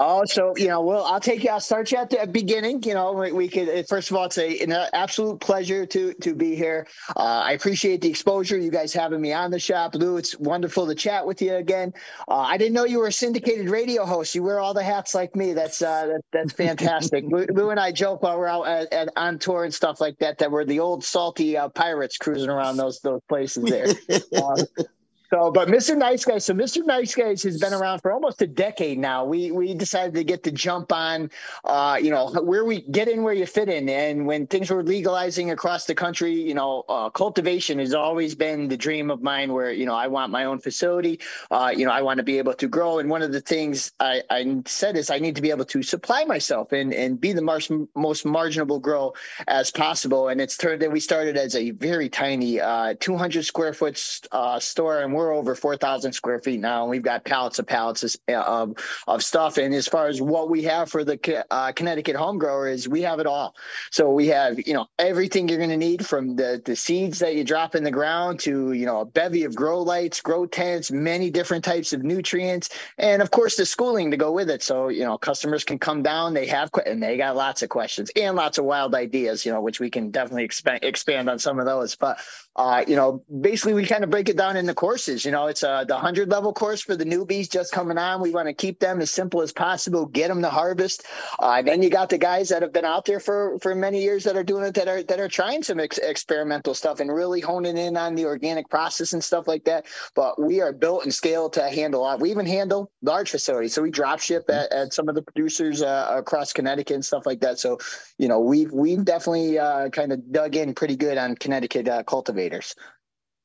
Oh, 0.00 0.24
so 0.24 0.56
you 0.56 0.68
know, 0.68 0.80
well, 0.80 1.04
I'll 1.04 1.20
take 1.20 1.42
you. 1.42 1.50
I'll 1.50 1.60
start 1.60 1.90
you 1.90 1.98
at 1.98 2.08
the 2.08 2.24
beginning. 2.26 2.82
You 2.84 2.94
know, 2.94 3.12
we, 3.12 3.32
we 3.32 3.48
could. 3.48 3.88
First 3.88 4.10
of 4.10 4.16
all, 4.16 4.26
it's 4.26 4.38
a, 4.38 4.60
an 4.60 4.72
absolute 4.92 5.40
pleasure 5.40 5.84
to 5.86 6.14
to 6.14 6.34
be 6.34 6.54
here. 6.54 6.86
Uh, 7.16 7.42
I 7.44 7.52
appreciate 7.52 8.00
the 8.00 8.08
exposure 8.08 8.56
you 8.56 8.70
guys 8.70 8.92
having 8.92 9.20
me 9.20 9.32
on 9.32 9.50
the 9.50 9.58
shop, 9.58 9.96
Lou. 9.96 10.16
It's 10.16 10.38
wonderful 10.38 10.86
to 10.86 10.94
chat 10.94 11.26
with 11.26 11.42
you 11.42 11.56
again. 11.56 11.92
Uh, 12.28 12.36
I 12.36 12.56
didn't 12.56 12.74
know 12.74 12.84
you 12.84 12.98
were 13.00 13.08
a 13.08 13.12
syndicated 13.12 13.68
radio 13.68 14.06
host. 14.06 14.36
You 14.36 14.44
wear 14.44 14.60
all 14.60 14.72
the 14.72 14.84
hats 14.84 15.16
like 15.16 15.34
me. 15.34 15.52
That's 15.52 15.82
uh, 15.82 16.06
that, 16.06 16.20
that's 16.32 16.52
fantastic. 16.52 17.24
Lou, 17.26 17.46
Lou 17.52 17.70
and 17.70 17.80
I 17.80 17.90
joke 17.90 18.22
while 18.22 18.38
we're 18.38 18.46
out 18.46 18.68
at, 18.68 18.92
at, 18.92 19.08
on 19.16 19.40
tour 19.40 19.64
and 19.64 19.74
stuff 19.74 20.00
like 20.00 20.16
that 20.18 20.38
that 20.38 20.50
we're 20.52 20.64
the 20.64 20.78
old 20.78 21.02
salty 21.04 21.56
uh, 21.56 21.68
pirates 21.70 22.16
cruising 22.16 22.50
around 22.50 22.76
those 22.76 23.00
those 23.00 23.20
places 23.28 23.64
there. 23.64 23.88
So, 25.30 25.50
but 25.50 25.68
Mr. 25.68 25.94
Nice 25.94 26.24
Guys, 26.24 26.46
so 26.46 26.54
Mr. 26.54 26.86
Nice 26.86 27.14
Guys 27.14 27.42
has 27.42 27.60
been 27.60 27.74
around 27.74 28.00
for 28.00 28.12
almost 28.12 28.40
a 28.40 28.46
decade 28.46 28.98
now. 28.98 29.26
We 29.26 29.50
we 29.50 29.74
decided 29.74 30.14
to 30.14 30.24
get 30.24 30.42
the 30.42 30.50
jump 30.50 30.90
on, 30.90 31.30
uh, 31.64 31.98
you 32.00 32.10
know, 32.10 32.30
where 32.30 32.64
we 32.64 32.80
get 32.80 33.08
in 33.08 33.22
where 33.22 33.34
you 33.34 33.44
fit 33.44 33.68
in. 33.68 33.90
And 33.90 34.26
when 34.26 34.46
things 34.46 34.70
were 34.70 34.82
legalizing 34.82 35.50
across 35.50 35.84
the 35.84 35.94
country, 35.94 36.32
you 36.32 36.54
know, 36.54 36.84
uh, 36.88 37.10
cultivation 37.10 37.78
has 37.78 37.92
always 37.92 38.34
been 38.34 38.68
the 38.68 38.76
dream 38.76 39.10
of 39.10 39.22
mine. 39.22 39.52
Where 39.52 39.70
you 39.70 39.84
know, 39.84 39.94
I 39.94 40.06
want 40.06 40.32
my 40.32 40.44
own 40.44 40.60
facility. 40.60 41.20
Uh, 41.50 41.74
you 41.76 41.84
know, 41.84 41.92
I 41.92 42.00
want 42.00 42.16
to 42.18 42.24
be 42.24 42.38
able 42.38 42.54
to 42.54 42.66
grow. 42.66 42.98
And 42.98 43.10
one 43.10 43.20
of 43.20 43.30
the 43.30 43.42
things 43.42 43.92
I, 44.00 44.22
I 44.30 44.62
said 44.64 44.96
is 44.96 45.10
I 45.10 45.18
need 45.18 45.36
to 45.36 45.42
be 45.42 45.50
able 45.50 45.66
to 45.66 45.82
supply 45.82 46.24
myself 46.24 46.72
and 46.72 46.94
and 46.94 47.20
be 47.20 47.34
the 47.34 47.42
mar- 47.42 47.60
most 47.94 48.24
marginable 48.24 48.78
grow 48.80 49.12
as 49.46 49.70
possible. 49.70 50.28
And 50.28 50.40
it's 50.40 50.56
turned 50.56 50.80
that 50.80 50.90
we 50.90 51.00
started 51.00 51.36
as 51.36 51.54
a 51.54 51.72
very 51.72 52.08
tiny, 52.08 52.60
uh, 52.62 52.94
200 52.98 53.44
square 53.44 53.74
foot 53.74 53.98
uh, 54.32 54.58
store, 54.58 55.00
and 55.02 55.17
we're 55.18 55.34
over 55.34 55.54
4,000 55.54 56.12
square 56.12 56.38
feet 56.38 56.60
now. 56.60 56.82
And 56.82 56.90
we've 56.90 57.02
got 57.02 57.24
pallets 57.24 57.58
of 57.58 57.66
pallets 57.66 58.16
of, 58.28 58.74
of, 59.06 59.22
stuff. 59.22 59.58
And 59.58 59.74
as 59.74 59.88
far 59.88 60.06
as 60.06 60.22
what 60.22 60.48
we 60.48 60.62
have 60.62 60.88
for 60.90 61.04
the 61.04 61.44
uh, 61.50 61.72
Connecticut 61.72 62.16
home 62.16 62.38
grower 62.38 62.68
is 62.68 62.88
we 62.88 63.02
have 63.02 63.18
it 63.18 63.26
all. 63.26 63.54
So 63.90 64.12
we 64.12 64.28
have, 64.28 64.64
you 64.66 64.74
know, 64.74 64.86
everything 64.98 65.48
you're 65.48 65.58
going 65.58 65.70
to 65.70 65.76
need 65.76 66.06
from 66.06 66.36
the, 66.36 66.62
the 66.64 66.76
seeds 66.76 67.18
that 67.18 67.34
you 67.34 67.44
drop 67.44 67.74
in 67.74 67.82
the 67.82 67.90
ground 67.90 68.38
to, 68.40 68.72
you 68.72 68.86
know, 68.86 69.00
a 69.00 69.04
bevy 69.04 69.44
of 69.44 69.54
grow 69.54 69.82
lights, 69.82 70.20
grow 70.20 70.46
tents, 70.46 70.90
many 70.90 71.30
different 71.30 71.64
types 71.64 71.92
of 71.92 72.04
nutrients, 72.04 72.70
and 72.96 73.20
of 73.20 73.30
course 73.30 73.56
the 73.56 73.66
schooling 73.66 74.10
to 74.12 74.16
go 74.16 74.30
with 74.30 74.48
it. 74.48 74.62
So, 74.62 74.88
you 74.88 75.04
know, 75.04 75.18
customers 75.18 75.64
can 75.64 75.78
come 75.78 76.02
down, 76.02 76.32
they 76.32 76.46
have, 76.46 76.70
and 76.86 77.02
they 77.02 77.16
got 77.16 77.34
lots 77.34 77.62
of 77.62 77.68
questions 77.68 78.10
and 78.14 78.36
lots 78.36 78.58
of 78.58 78.64
wild 78.64 78.94
ideas, 78.94 79.44
you 79.44 79.52
know, 79.52 79.60
which 79.60 79.80
we 79.80 79.90
can 79.90 80.10
definitely 80.10 80.44
expand, 80.44 80.80
expand 80.84 81.28
on 81.28 81.38
some 81.40 81.58
of 81.58 81.66
those. 81.66 81.96
But, 81.96 82.18
uh, 82.58 82.84
you 82.88 82.96
know, 82.96 83.22
basically 83.40 83.72
we 83.72 83.86
kind 83.86 84.02
of 84.02 84.10
break 84.10 84.28
it 84.28 84.36
down 84.36 84.56
into 84.56 84.74
courses. 84.74 85.24
You 85.24 85.30
know, 85.30 85.46
it's 85.46 85.62
uh, 85.62 85.84
the 85.84 85.94
100 85.94 86.28
level 86.28 86.52
course 86.52 86.82
for 86.82 86.96
the 86.96 87.04
newbies 87.04 87.48
just 87.48 87.70
coming 87.70 87.96
on. 87.96 88.20
We 88.20 88.32
want 88.32 88.48
to 88.48 88.52
keep 88.52 88.80
them 88.80 89.00
as 89.00 89.12
simple 89.12 89.42
as 89.42 89.52
possible, 89.52 90.06
get 90.06 90.26
them 90.26 90.42
to 90.42 90.50
harvest. 90.50 91.06
Uh, 91.38 91.62
then 91.62 91.84
you 91.84 91.88
got 91.88 92.08
the 92.10 92.18
guys 92.18 92.48
that 92.48 92.62
have 92.62 92.72
been 92.72 92.84
out 92.84 93.04
there 93.04 93.20
for, 93.20 93.60
for 93.60 93.76
many 93.76 94.02
years 94.02 94.24
that 94.24 94.36
are 94.36 94.42
doing 94.42 94.64
it, 94.64 94.74
that 94.74 94.88
are, 94.88 95.04
that 95.04 95.20
are 95.20 95.28
trying 95.28 95.62
some 95.62 95.78
ex- 95.78 95.98
experimental 95.98 96.74
stuff 96.74 96.98
and 96.98 97.14
really 97.14 97.40
honing 97.40 97.78
in 97.78 97.96
on 97.96 98.16
the 98.16 98.24
organic 98.24 98.68
process 98.68 99.12
and 99.12 99.22
stuff 99.22 99.46
like 99.46 99.62
that. 99.64 99.86
But 100.16 100.42
we 100.42 100.60
are 100.60 100.72
built 100.72 101.04
and 101.04 101.14
scaled 101.14 101.52
to 101.52 101.70
handle 101.70 102.00
a 102.00 102.02
lot. 102.02 102.20
We 102.20 102.32
even 102.32 102.46
handle 102.46 102.90
large 103.02 103.30
facilities. 103.30 103.72
So 103.72 103.82
we 103.82 103.92
drop 103.92 104.18
ship 104.18 104.50
at, 104.50 104.72
at 104.72 104.92
some 104.92 105.08
of 105.08 105.14
the 105.14 105.22
producers 105.22 105.80
uh, 105.80 106.08
across 106.10 106.52
Connecticut 106.52 106.96
and 106.96 107.04
stuff 107.04 107.24
like 107.24 107.38
that. 107.42 107.60
So, 107.60 107.78
you 108.18 108.26
know, 108.26 108.40
we've, 108.40 108.72
we've 108.72 109.04
definitely 109.04 109.60
uh, 109.60 109.90
kind 109.90 110.12
of 110.12 110.32
dug 110.32 110.56
in 110.56 110.74
pretty 110.74 110.96
good 110.96 111.18
on 111.18 111.36
Connecticut 111.36 111.86
uh, 111.86 112.02
cultivators. 112.50 112.74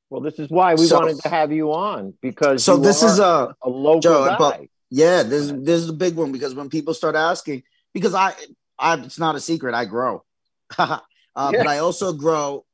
Well, 0.09 0.21
this 0.21 0.37
is 0.39 0.49
why 0.49 0.75
we 0.75 0.85
So- 0.85 0.99
wanted 0.99 1.19
to 1.21 1.29
have 1.29 1.51
you 1.51 1.71
on 1.73 2.13
because 2.21 2.63
So 2.63 2.75
you 2.75 2.83
this 2.83 3.01
is 3.03 3.19
a 3.19 3.55
a 3.61 3.69
local 3.69 3.99
Joe, 4.01 4.25
guy. 4.25 4.37
but- 4.37 4.61
yeah, 4.89 5.23
this 5.23 5.47
this 5.51 5.81
is 5.81 5.89
a 5.89 5.93
big 5.93 6.15
one 6.15 6.31
because 6.31 6.53
when 6.53 6.69
people 6.69 6.93
start 6.93 7.15
asking, 7.15 7.63
because 7.93 8.13
I, 8.13 8.33
I 8.77 8.95
it's 8.99 9.17
not 9.17 9.35
a 9.35 9.39
secret, 9.39 9.73
I 9.73 9.85
grow, 9.85 10.23
uh, 10.77 10.99
but 11.35 11.65
I 11.67 11.79
also 11.79 12.13
grow 12.13 12.65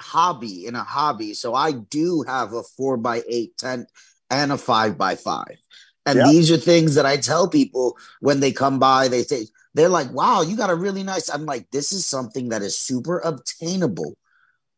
hobby 0.00 0.66
in 0.66 0.74
a 0.74 0.82
hobby. 0.82 1.34
So 1.34 1.54
I 1.54 1.70
do 1.72 2.22
have 2.26 2.52
a 2.52 2.62
four 2.64 2.96
by 2.96 3.22
eight 3.28 3.56
tent 3.58 3.88
and 4.28 4.50
a 4.50 4.58
five 4.58 4.98
by 4.98 5.14
five, 5.14 5.56
and 6.04 6.16
Yep. 6.18 6.28
these 6.30 6.50
are 6.50 6.56
things 6.56 6.96
that 6.96 7.06
I 7.06 7.16
tell 7.16 7.46
people 7.48 7.96
when 8.20 8.40
they 8.40 8.50
come 8.50 8.80
by. 8.80 9.06
They 9.06 9.22
say 9.22 9.46
they're 9.74 9.88
like, 9.88 10.10
"Wow, 10.12 10.40
you 10.42 10.56
got 10.56 10.70
a 10.70 10.74
really 10.74 11.04
nice." 11.04 11.28
I'm 11.28 11.46
like, 11.46 11.70
"This 11.70 11.92
is 11.92 12.04
something 12.08 12.48
that 12.48 12.62
is 12.62 12.76
super 12.76 13.20
obtainable 13.20 14.16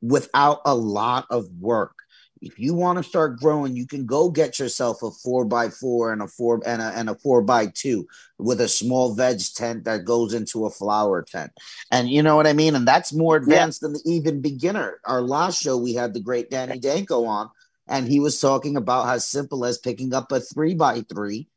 without 0.00 0.61
a 0.64 0.75
lot 0.75 1.26
of 1.31 1.49
work." 1.61 1.95
if 2.40 2.59
you 2.59 2.75
want 2.75 2.99
to 2.99 3.02
start 3.02 3.38
growing, 3.38 3.76
you 3.76 3.87
can 3.87 4.07
go 4.07 4.31
get 4.31 4.59
yourself 4.59 5.02
a 5.02 5.11
four 5.11 5.45
by 5.45 5.69
four 5.69 6.12
and 6.12 6.23
a 6.23 6.28
four 6.28 6.61
and 6.64 6.81
a, 6.81 6.87
and 6.97 7.11
a 7.11 7.14
four 7.14 7.43
by 7.43 7.67
two 7.67 8.07
with 8.38 8.61
a 8.61 8.69
small 8.69 9.14
veg 9.14 9.40
tent 9.55 9.85
that 9.85 10.05
goes 10.05 10.35
into 10.35 10.67
a 10.67 10.71
flower 10.71 11.23
tent. 11.23 11.52
And 11.90 12.09
you 12.09 12.23
know 12.23 12.37
what 12.37 12.47
I 12.47 12.52
mean? 12.52 12.75
And 12.75 12.87
that's 12.87 13.12
more 13.12 13.37
advanced 13.37 13.81
than 13.81 13.95
the 13.95 14.02
even 14.05 14.40
beginner. 14.40 15.00
Our 15.05 15.23
last 15.23 15.61
show, 15.61 15.76
we 15.76 15.95
had 15.95 16.14
the 16.14 16.21
great 16.21 16.50
Danny 16.50 16.78
Danko 16.78 17.25
on, 17.25 17.50
and 17.88 18.07
he 18.07 18.21
was 18.21 18.40
talking 18.40 18.76
about 18.76 19.07
how 19.07 19.19
simple 19.19 19.64
as 19.64 19.78
picking 19.78 20.14
up 20.14 20.31
a 20.33 20.40
three 20.40 20.75
by 20.75 21.00
three, 21.02 21.49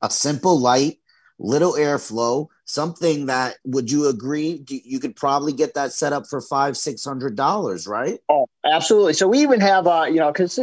a 0.00 0.10
simple 0.10 0.58
light, 0.58 0.98
little 1.38 1.72
airflow, 1.72 2.48
something 2.70 3.26
that 3.26 3.56
would 3.64 3.90
you 3.90 4.08
agree 4.08 4.64
you 4.68 5.00
could 5.00 5.16
probably 5.16 5.52
get 5.52 5.74
that 5.74 5.92
set 5.92 6.12
up 6.12 6.26
for 6.28 6.40
five, 6.40 6.76
six 6.76 7.04
hundred 7.04 7.36
dollars, 7.36 7.86
right? 7.86 8.18
Oh, 8.28 8.46
absolutely. 8.64 9.14
So 9.14 9.28
we 9.28 9.40
even 9.40 9.60
have, 9.60 9.86
uh, 9.86 10.04
you 10.04 10.16
know, 10.16 10.32
because 10.32 10.58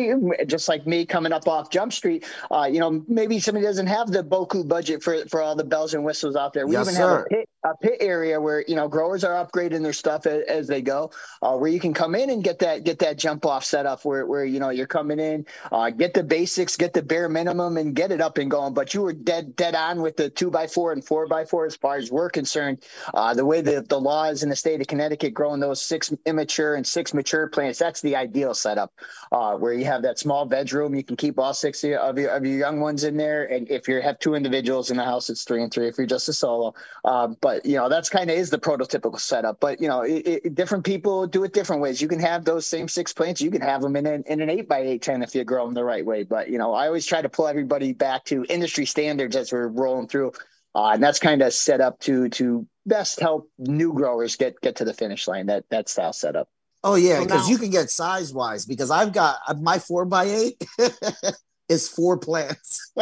just 0.47 0.69
like 0.69 0.87
me 0.87 1.05
coming 1.05 1.33
up 1.33 1.47
off 1.47 1.69
Jump 1.69 1.93
Street, 1.93 2.25
uh, 2.51 2.67
you 2.71 2.79
know, 2.79 3.03
maybe 3.07 3.39
somebody 3.39 3.65
doesn't 3.65 3.87
have 3.87 4.11
the 4.11 4.23
Boku 4.23 4.67
budget 4.67 5.03
for 5.03 5.25
for 5.27 5.41
all 5.41 5.55
the 5.55 5.63
bells 5.65 5.93
and 5.93 6.03
whistles 6.05 6.35
out 6.35 6.53
there. 6.53 6.65
We 6.67 6.77
Yes, 6.77 6.85
even 6.85 6.95
sir. 6.95 7.09
have 7.09 7.19
a 7.19 7.23
pit, 7.29 7.49
a 7.63 7.77
pit 7.77 7.97
area 7.99 8.39
where 8.39 8.63
you 8.67 8.75
know 8.75 8.87
growers 8.87 9.23
are 9.23 9.45
upgrading 9.45 9.83
their 9.83 9.93
stuff 9.93 10.25
as, 10.25 10.43
as 10.47 10.67
they 10.67 10.81
go, 10.81 11.11
uh, 11.41 11.57
where 11.57 11.69
you 11.69 11.79
can 11.79 11.93
come 11.93 12.15
in 12.15 12.29
and 12.29 12.43
get 12.43 12.59
that 12.59 12.83
get 12.83 12.99
that 12.99 13.17
jump 13.17 13.45
off 13.45 13.65
set 13.65 13.85
up 13.85 14.05
where 14.05 14.25
where 14.25 14.45
you 14.45 14.59
know 14.59 14.69
you're 14.69 14.87
coming 14.87 15.19
in, 15.19 15.45
uh, 15.71 15.89
get 15.89 16.13
the 16.13 16.23
basics, 16.23 16.77
get 16.77 16.93
the 16.93 17.01
bare 17.03 17.27
minimum, 17.29 17.77
and 17.77 17.95
get 17.95 18.11
it 18.11 18.21
up 18.21 18.37
and 18.37 18.49
going. 18.49 18.73
But 18.73 18.93
you 18.93 19.01
were 19.01 19.13
dead 19.13 19.55
dead 19.55 19.75
on 19.75 20.01
with 20.01 20.15
the 20.17 20.29
two 20.29 20.49
by 20.49 20.67
four 20.67 20.93
and 20.93 21.03
four 21.03 21.27
by 21.27 21.43
four 21.45 21.65
as 21.65 21.75
far 21.75 21.96
as 21.97 22.11
we're 22.11 22.29
concerned. 22.29 22.83
Uh, 23.13 23.33
the 23.33 23.45
way 23.45 23.61
that 23.61 23.89
the 23.89 23.99
law 23.99 24.25
is 24.25 24.43
in 24.43 24.49
the 24.49 24.55
state 24.55 24.79
of 24.81 24.87
Connecticut, 24.87 25.33
growing 25.33 25.59
those 25.59 25.81
six 25.81 26.13
immature 26.25 26.75
and 26.75 26.85
six 26.85 27.13
mature 27.13 27.47
plants, 27.47 27.79
that's 27.79 28.01
the 28.01 28.15
ideal 28.15 28.53
setup. 28.53 28.93
Uh, 29.31 29.55
where 29.55 29.73
you 29.73 29.85
have 29.85 30.01
that 30.01 30.17
small 30.17 30.45
bedroom, 30.45 30.95
you 30.95 31.03
can 31.03 31.15
keep 31.15 31.37
all 31.37 31.53
six 31.53 31.83
of 31.83 31.89
your, 31.89 31.99
of 31.99 32.17
your, 32.17 32.29
of 32.29 32.45
your 32.45 32.57
young 32.57 32.79
ones 32.79 33.03
in 33.03 33.17
there, 33.17 33.45
and 33.45 33.69
if 33.69 33.87
you 33.87 34.01
have 34.01 34.19
two 34.19 34.35
individuals 34.35 34.91
in 34.91 34.97
the 34.97 35.03
house, 35.03 35.29
it's 35.29 35.43
three 35.43 35.61
and 35.61 35.71
three. 35.71 35.87
If 35.87 35.97
you're 35.97 36.07
just 36.07 36.29
a 36.29 36.33
solo, 36.33 36.73
uh, 37.03 37.27
but 37.41 37.65
you 37.65 37.75
know 37.75 37.89
that's 37.89 38.09
kind 38.09 38.29
of 38.29 38.37
is 38.37 38.49
the 38.49 38.57
prototypical 38.57 39.19
setup. 39.19 39.59
But 39.59 39.81
you 39.81 39.87
know, 39.87 40.01
it, 40.01 40.27
it, 40.27 40.55
different 40.55 40.83
people 40.83 41.27
do 41.27 41.43
it 41.43 41.53
different 41.53 41.81
ways. 41.81 42.01
You 42.01 42.07
can 42.07 42.19
have 42.19 42.45
those 42.45 42.65
same 42.65 42.87
six 42.87 43.13
plants, 43.13 43.41
you 43.41 43.51
can 43.51 43.61
have 43.61 43.81
them 43.81 43.95
in 43.95 44.05
an, 44.05 44.23
in 44.27 44.41
an 44.41 44.49
eight 44.49 44.67
by 44.67 44.79
eight 44.79 45.01
ten 45.01 45.21
if 45.23 45.35
you 45.35 45.43
grow 45.43 45.65
them 45.65 45.73
the 45.73 45.83
right 45.83 46.05
way. 46.05 46.23
But 46.23 46.49
you 46.49 46.57
know, 46.57 46.73
I 46.73 46.87
always 46.87 47.05
try 47.05 47.21
to 47.21 47.29
pull 47.29 47.47
everybody 47.47 47.93
back 47.93 48.25
to 48.25 48.45
industry 48.49 48.85
standards 48.85 49.35
as 49.35 49.51
we're 49.51 49.67
rolling 49.67 50.07
through. 50.07 50.33
Uh, 50.77 50.91
and 50.93 51.01
that's 51.01 51.17
kind 51.17 51.41
of 51.41 51.51
set 51.53 51.81
up 51.81 52.00
to 52.01 52.29
to 52.29 52.67
best 52.86 53.19
help 53.19 53.50
new 53.57 53.93
growers 53.93 54.36
get 54.36 54.62
get 54.62 54.75
to 54.75 54.86
the 54.86 54.93
finish 54.93 55.27
line. 55.27 55.48
That 55.48 55.63
that 55.72 55.89
style 55.89 56.13
setup. 56.13 56.48
Oh 56.84 56.93
yeah, 56.93 57.19
because 57.24 57.48
now- 57.48 57.51
you 57.51 57.57
can 57.57 57.72
get 57.72 57.89
size 57.89 58.31
wise. 58.31 58.67
Because 58.67 58.91
I've 58.91 59.12
got 59.12 59.38
uh, 59.48 59.55
my 59.55 59.79
four 59.79 60.05
by 60.05 60.25
eight 60.25 60.63
is 61.67 61.89
four 61.89 62.17
plants. 62.19 62.91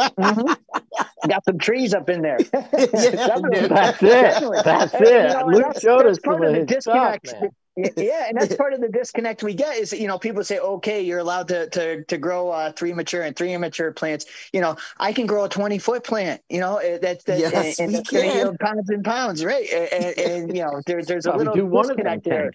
Got 1.28 1.44
some 1.44 1.58
trees 1.58 1.92
up 1.92 2.08
in 2.08 2.22
there. 2.22 2.38
Definitely. 2.52 3.68
That's 3.68 4.02
it. 4.02 4.64
That's 4.64 4.94
it. 4.94 5.00
you 5.02 5.34
know, 5.38 5.46
Luke 5.48 5.62
that's- 5.62 5.82
showed 5.82 6.06
that's 6.06 6.18
us 6.18 6.24
part 6.24 6.36
some 6.36 6.42
of 6.44 6.54
of 6.56 6.66
the 6.68 6.74
his 6.74 6.82
stuff, 6.84 7.20
disconnect. 7.22 7.42
man. 7.42 7.50
Yeah, 7.76 7.90
yeah, 7.98 8.24
and 8.28 8.38
that's 8.38 8.54
part 8.56 8.72
of 8.72 8.80
the 8.80 8.88
disconnect 8.88 9.42
we 9.42 9.54
get 9.54 9.76
is 9.76 9.92
you 9.92 10.08
know 10.08 10.18
people 10.18 10.42
say 10.44 10.58
okay 10.58 11.02
you're 11.02 11.18
allowed 11.18 11.48
to 11.48 11.68
to 11.70 12.04
to 12.04 12.18
grow 12.18 12.50
uh, 12.50 12.72
three 12.72 12.92
mature 12.94 13.22
and 13.22 13.36
three 13.36 13.52
immature 13.52 13.92
plants. 13.92 14.26
You 14.52 14.62
know 14.62 14.76
I 14.98 15.12
can 15.12 15.26
grow 15.26 15.44
a 15.44 15.48
twenty 15.48 15.78
foot 15.78 16.02
plant. 16.04 16.42
You 16.48 16.60
know 16.60 16.78
eh, 16.78 16.98
that's 16.98 17.24
that, 17.24 17.44
Yes, 17.44 17.52
and, 17.52 17.76
and 17.78 17.92
we 17.92 18.04
can. 18.04 18.32
yield 18.32 18.58
pounds 18.58 18.88
and 18.88 19.04
pounds, 19.04 19.44
right? 19.44 19.68
And, 19.70 19.92
and, 19.92 20.18
and, 20.18 20.56
you 20.56 20.62
know 20.62 20.80
there, 20.86 21.04
there's 21.04 21.26
a 21.26 21.32
Probably 21.32 21.48
little 21.48 21.58
do 21.58 21.66
one 21.66 21.90
of 21.90 22.00
them 22.00 22.20
disconnect 22.20 22.24
there. 22.24 22.52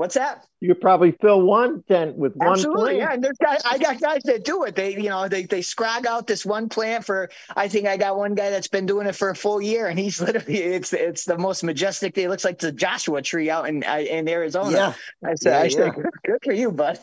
What's 0.00 0.14
that? 0.14 0.46
You 0.60 0.68
could 0.72 0.80
probably 0.80 1.12
fill 1.12 1.42
one 1.42 1.82
tent 1.82 2.16
with 2.16 2.34
one 2.34 2.52
Absolutely, 2.52 2.96
yeah. 2.96 3.12
And 3.12 3.22
there's 3.22 3.36
guys, 3.36 3.60
I 3.66 3.76
got 3.76 4.00
guys 4.00 4.22
that 4.22 4.46
do 4.46 4.64
it. 4.64 4.74
They, 4.74 4.94
you 4.94 5.10
know, 5.10 5.28
they 5.28 5.42
they 5.42 5.60
scrag 5.60 6.06
out 6.06 6.26
this 6.26 6.46
one 6.46 6.70
plant 6.70 7.04
for. 7.04 7.28
I 7.54 7.68
think 7.68 7.86
I 7.86 7.98
got 7.98 8.16
one 8.16 8.34
guy 8.34 8.48
that's 8.48 8.66
been 8.66 8.86
doing 8.86 9.06
it 9.06 9.14
for 9.14 9.28
a 9.28 9.36
full 9.36 9.60
year, 9.60 9.88
and 9.88 9.98
he's 9.98 10.18
literally 10.22 10.56
it's 10.56 10.94
it's 10.94 11.26
the 11.26 11.36
most 11.36 11.62
majestic. 11.62 12.16
It 12.16 12.30
looks 12.30 12.46
like 12.46 12.58
the 12.60 12.72
Joshua 12.72 13.20
tree 13.20 13.50
out 13.50 13.68
in 13.68 13.84
uh, 13.84 13.98
in 13.98 14.26
Arizona. 14.26 14.70
yeah. 14.70 14.94
I 15.22 15.34
said, 15.34 15.50
Yeah, 15.50 15.58
I 15.58 15.68
said, 15.68 15.78
yeah. 15.78 16.02
good, 16.02 16.10
good 16.24 16.38
for 16.44 16.52
you, 16.54 16.72
bud. 16.72 16.98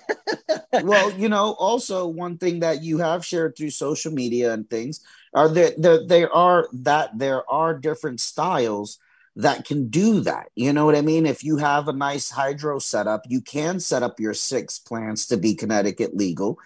Well, 0.83 1.11
you 1.11 1.29
know, 1.29 1.53
also 1.59 2.07
one 2.07 2.39
thing 2.39 2.61
that 2.61 2.81
you 2.81 2.97
have 2.97 3.23
shared 3.23 3.55
through 3.55 3.69
social 3.69 4.11
media 4.11 4.53
and 4.53 4.67
things 4.67 5.01
are 5.35 5.49
that 5.49 5.79
there, 5.79 6.07
there 6.07 6.33
are 6.33 6.67
that 6.73 7.15
there 7.19 7.47
are 7.47 7.77
different 7.77 8.21
styles 8.21 8.97
that 9.37 9.65
can 9.65 9.87
do 9.89 10.21
that. 10.21 10.49
You 10.55 10.73
know 10.73 10.85
what 10.85 10.95
I 10.95 11.01
mean? 11.01 11.27
If 11.27 11.43
you 11.43 11.57
have 11.57 11.87
a 11.87 11.93
nice 11.93 12.31
hydro 12.31 12.79
setup, 12.79 13.21
you 13.29 13.39
can 13.39 13.79
set 13.79 14.01
up 14.01 14.19
your 14.19 14.33
six 14.33 14.79
plants 14.79 15.27
to 15.27 15.37
be 15.37 15.53
Connecticut 15.55 16.17
legal. 16.17 16.59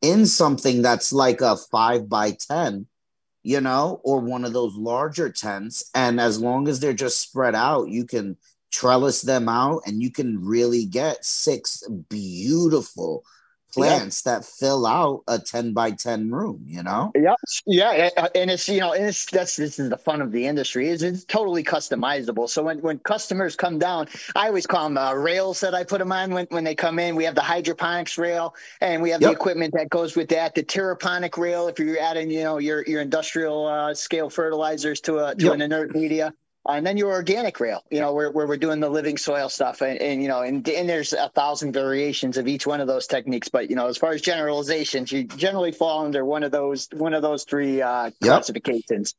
in 0.00 0.26
something 0.26 0.82
that's 0.82 1.12
like 1.12 1.40
a 1.40 1.56
five 1.56 2.08
by 2.08 2.30
10, 2.30 2.86
you 3.42 3.60
know, 3.60 4.00
or 4.04 4.20
one 4.20 4.44
of 4.44 4.52
those 4.52 4.76
larger 4.76 5.28
tents. 5.28 5.90
And 5.92 6.20
as 6.20 6.38
long 6.38 6.68
as 6.68 6.78
they're 6.78 6.92
just 6.92 7.18
spread 7.20 7.56
out, 7.56 7.88
you 7.88 8.04
can 8.04 8.36
trellis 8.70 9.22
them 9.22 9.48
out 9.48 9.82
and 9.86 10.00
you 10.00 10.12
can 10.12 10.44
really 10.44 10.84
get 10.84 11.24
six 11.24 11.82
beautiful 12.08 13.24
plants 13.72 14.22
yeah. 14.24 14.34
that 14.34 14.44
fill 14.44 14.86
out 14.86 15.22
a 15.28 15.38
10 15.38 15.72
by 15.72 15.90
10 15.90 16.30
room 16.30 16.62
you 16.66 16.82
know 16.82 17.12
yeah 17.14 17.34
yeah 17.66 18.26
and 18.34 18.50
it's 18.50 18.68
you 18.68 18.80
know 18.80 18.92
and 18.92 19.04
it's 19.04 19.26
that's 19.26 19.56
this 19.56 19.78
is 19.78 19.90
the 19.90 19.96
fun 19.96 20.22
of 20.22 20.32
the 20.32 20.46
industry 20.46 20.88
is 20.88 21.02
it's 21.02 21.24
totally 21.24 21.62
customizable 21.62 22.48
so 22.48 22.62
when, 22.62 22.80
when 22.80 22.98
customers 23.00 23.56
come 23.56 23.78
down 23.78 24.08
i 24.34 24.46
always 24.48 24.66
call 24.66 24.84
them 24.84 24.96
uh, 24.96 25.12
rails 25.12 25.60
that 25.60 25.74
i 25.74 25.84
put 25.84 25.98
them 25.98 26.12
on 26.12 26.32
when, 26.32 26.46
when 26.50 26.64
they 26.64 26.74
come 26.74 26.98
in 26.98 27.14
we 27.14 27.24
have 27.24 27.34
the 27.34 27.42
hydroponics 27.42 28.16
rail 28.16 28.54
and 28.80 29.02
we 29.02 29.10
have 29.10 29.20
yep. 29.20 29.30
the 29.30 29.36
equipment 29.36 29.74
that 29.74 29.88
goes 29.90 30.16
with 30.16 30.28
that 30.28 30.54
the 30.54 30.62
terraponic 30.62 31.36
rail 31.36 31.68
if 31.68 31.78
you're 31.78 31.98
adding 31.98 32.30
you 32.30 32.42
know 32.42 32.58
your 32.58 32.84
your 32.86 33.02
industrial 33.02 33.66
uh, 33.66 33.94
scale 33.94 34.30
fertilizers 34.30 35.00
to 35.00 35.18
a 35.18 35.34
to 35.34 35.46
yep. 35.46 35.54
an 35.54 35.62
inert 35.62 35.94
media 35.94 36.32
and 36.68 36.86
then 36.86 36.98
your 36.98 37.10
organic 37.10 37.58
rail, 37.60 37.82
you 37.90 38.00
know, 38.00 38.12
where, 38.12 38.30
where 38.30 38.46
we're 38.46 38.58
doing 38.58 38.78
the 38.80 38.90
living 38.90 39.16
soil 39.16 39.48
stuff. 39.48 39.80
And, 39.80 40.00
and, 40.00 40.22
you 40.22 40.28
know, 40.28 40.42
and, 40.42 40.68
and 40.68 40.88
there's 40.88 41.14
a 41.14 41.30
thousand 41.30 41.72
variations 41.72 42.36
of 42.36 42.46
each 42.46 42.66
one 42.66 42.80
of 42.80 42.86
those 42.86 43.06
techniques. 43.06 43.48
But, 43.48 43.70
you 43.70 43.76
know, 43.76 43.86
as 43.86 43.96
far 43.96 44.12
as 44.12 44.20
generalizations, 44.20 45.10
you 45.10 45.24
generally 45.24 45.72
fall 45.72 46.04
under 46.04 46.24
one 46.24 46.42
of 46.42 46.52
those, 46.52 46.88
one 46.92 47.14
of 47.14 47.22
those 47.22 47.44
three 47.44 47.80
uh, 47.80 48.04
yep. 48.04 48.14
classifications. 48.20 49.14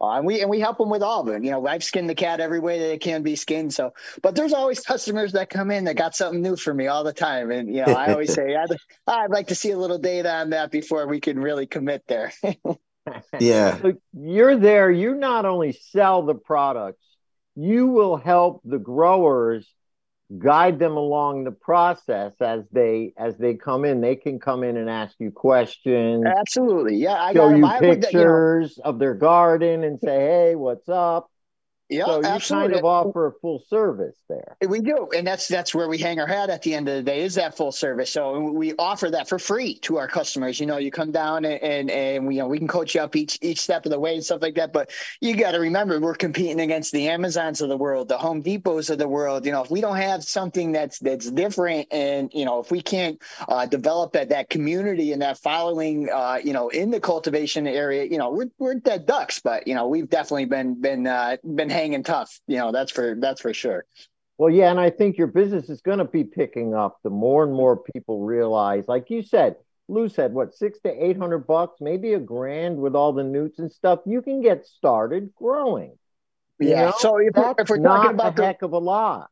Uh, 0.00 0.16
and 0.16 0.26
we 0.26 0.40
and 0.40 0.50
we 0.50 0.58
help 0.58 0.78
them 0.78 0.90
with 0.90 1.02
all 1.02 1.20
of 1.20 1.28
it. 1.28 1.44
You 1.44 1.52
know, 1.52 1.64
I've 1.64 1.84
skinned 1.84 2.10
the 2.10 2.14
cat 2.16 2.40
every 2.40 2.58
way 2.58 2.80
that 2.80 2.92
it 2.92 3.00
can 3.00 3.22
be 3.22 3.36
skinned. 3.36 3.72
So, 3.72 3.92
but 4.20 4.34
there's 4.34 4.52
always 4.52 4.80
customers 4.80 5.32
that 5.32 5.48
come 5.48 5.70
in 5.70 5.84
that 5.84 5.94
got 5.94 6.16
something 6.16 6.42
new 6.42 6.56
for 6.56 6.74
me 6.74 6.88
all 6.88 7.04
the 7.04 7.12
time. 7.12 7.52
And 7.52 7.72
you 7.72 7.86
know, 7.86 7.92
I 7.92 8.12
always 8.12 8.34
say 8.34 8.56
I'd, 8.56 8.76
I'd 9.06 9.30
like 9.30 9.48
to 9.48 9.54
see 9.54 9.70
a 9.70 9.78
little 9.78 9.98
data 9.98 10.34
on 10.34 10.50
that 10.50 10.72
before 10.72 11.06
we 11.06 11.20
can 11.20 11.38
really 11.38 11.66
commit 11.66 12.02
there. 12.08 12.32
yeah. 13.40 13.80
So 13.80 13.94
you're 14.12 14.56
there, 14.56 14.90
you 14.90 15.14
not 15.14 15.44
only 15.44 15.72
sell 15.72 16.22
the 16.22 16.34
products, 16.34 17.04
you 17.54 17.88
will 17.88 18.16
help 18.16 18.62
the 18.64 18.78
growers 18.78 19.68
guide 20.38 20.78
them 20.78 20.96
along 20.96 21.44
the 21.44 21.52
process 21.52 22.32
as 22.40 22.64
they 22.72 23.12
as 23.16 23.36
they 23.36 23.54
come 23.54 23.84
in. 23.84 24.00
They 24.00 24.16
can 24.16 24.38
come 24.38 24.64
in 24.64 24.76
and 24.76 24.88
ask 24.88 25.14
you 25.18 25.30
questions. 25.30 26.24
Absolutely. 26.26 26.96
Yeah. 26.96 27.22
I 27.22 27.32
show 27.32 27.54
you 27.54 27.68
pictures 27.78 28.74
you 28.76 28.82
know, 28.82 28.90
of 28.90 28.98
their 28.98 29.14
garden 29.14 29.84
and 29.84 29.98
say, 30.00 30.18
hey, 30.20 30.54
what's 30.54 30.88
up? 30.88 31.30
Yeah, 31.88 32.06
so 32.06 32.20
you 32.20 32.26
absolutely. 32.26 32.68
kind 32.68 32.78
of 32.78 32.84
offer 32.86 33.26
a 33.26 33.32
full 33.32 33.62
service 33.68 34.16
there. 34.28 34.56
We 34.66 34.80
do, 34.80 35.08
and 35.14 35.26
that's 35.26 35.46
that's 35.46 35.74
where 35.74 35.88
we 35.88 35.98
hang 35.98 36.18
our 36.20 36.26
hat 36.26 36.48
at 36.48 36.62
the 36.62 36.74
end 36.74 36.88
of 36.88 36.94
the 36.94 37.02
day 37.02 37.20
is 37.22 37.34
that 37.34 37.54
full 37.54 37.72
service. 37.72 38.10
So 38.10 38.40
we 38.40 38.72
offer 38.78 39.10
that 39.10 39.28
for 39.28 39.38
free 39.38 39.78
to 39.80 39.98
our 39.98 40.08
customers. 40.08 40.58
You 40.58 40.66
know, 40.66 40.78
you 40.78 40.90
come 40.90 41.12
down 41.12 41.44
and 41.44 41.62
and, 41.62 41.90
and 41.90 42.26
we 42.26 42.36
you 42.36 42.40
know 42.40 42.48
we 42.48 42.58
can 42.58 42.68
coach 42.68 42.94
you 42.94 43.02
up 43.02 43.14
each 43.14 43.38
each 43.42 43.60
step 43.60 43.84
of 43.84 43.90
the 43.90 44.00
way 44.00 44.14
and 44.14 44.24
stuff 44.24 44.40
like 44.40 44.54
that. 44.54 44.72
But 44.72 44.90
you 45.20 45.36
got 45.36 45.52
to 45.52 45.58
remember, 45.58 46.00
we're 46.00 46.14
competing 46.14 46.60
against 46.60 46.92
the 46.92 47.08
Amazons 47.08 47.60
of 47.60 47.68
the 47.68 47.76
world, 47.76 48.08
the 48.08 48.16
Home 48.16 48.42
Depots 48.42 48.88
of 48.88 48.98
the 48.98 49.08
world. 49.08 49.44
You 49.44 49.52
know, 49.52 49.62
if 49.62 49.70
we 49.70 49.80
don't 49.82 49.96
have 49.96 50.24
something 50.24 50.72
that's 50.72 50.98
that's 50.98 51.30
different, 51.30 51.88
and 51.90 52.30
you 52.32 52.46
know, 52.46 52.60
if 52.60 52.70
we 52.70 52.80
can't 52.80 53.20
uh, 53.48 53.66
develop 53.66 54.12
that 54.12 54.30
that 54.30 54.48
community 54.48 55.12
and 55.12 55.20
that 55.20 55.36
following, 55.38 56.08
uh, 56.10 56.38
you 56.42 56.54
know, 56.54 56.70
in 56.70 56.90
the 56.90 57.00
cultivation 57.00 57.66
area, 57.66 58.04
you 58.04 58.16
know, 58.16 58.30
we're 58.30 58.50
we're 58.58 58.74
dead 58.76 59.04
ducks. 59.04 59.40
But 59.40 59.66
you 59.66 59.74
know, 59.74 59.88
we've 59.88 60.08
definitely 60.08 60.46
been 60.46 60.80
been 60.80 61.06
uh, 61.06 61.36
been 61.54 61.68
hanging 61.82 62.02
tough. 62.02 62.40
You 62.46 62.58
know, 62.58 62.72
that's 62.72 62.92
for 62.92 63.16
that's 63.18 63.40
for 63.40 63.52
sure. 63.52 63.84
Well, 64.38 64.50
yeah, 64.50 64.70
and 64.70 64.80
I 64.80 64.90
think 64.90 65.18
your 65.18 65.26
business 65.26 65.68
is 65.68 65.82
going 65.82 65.98
to 65.98 66.04
be 66.04 66.24
picking 66.24 66.74
up 66.74 66.98
the 67.04 67.10
more 67.10 67.44
and 67.44 67.52
more 67.52 67.76
people 67.76 68.24
realize, 68.24 68.88
like 68.88 69.10
you 69.10 69.22
said, 69.22 69.56
Lou 69.88 70.08
said, 70.08 70.32
what 70.32 70.54
six 70.54 70.80
to 70.80 70.90
eight 70.90 71.18
hundred 71.18 71.46
bucks, 71.46 71.80
maybe 71.80 72.14
a 72.14 72.18
grand 72.18 72.78
with 72.78 72.94
all 72.94 73.12
the 73.12 73.24
newts 73.24 73.58
and 73.58 73.70
stuff. 73.70 74.00
You 74.06 74.22
can 74.22 74.40
get 74.40 74.66
started 74.66 75.34
growing. 75.34 75.98
Yeah. 76.58 76.86
know? 76.86 76.92
So 76.98 77.18
if, 77.18 77.34
if 77.36 77.68
we're 77.68 77.76
not 77.78 77.96
talking 77.96 78.14
about 78.14 78.32
a 78.32 78.36
the, 78.36 78.46
heck 78.46 78.62
of 78.62 78.72
a 78.72 78.78
lot. 78.78 79.30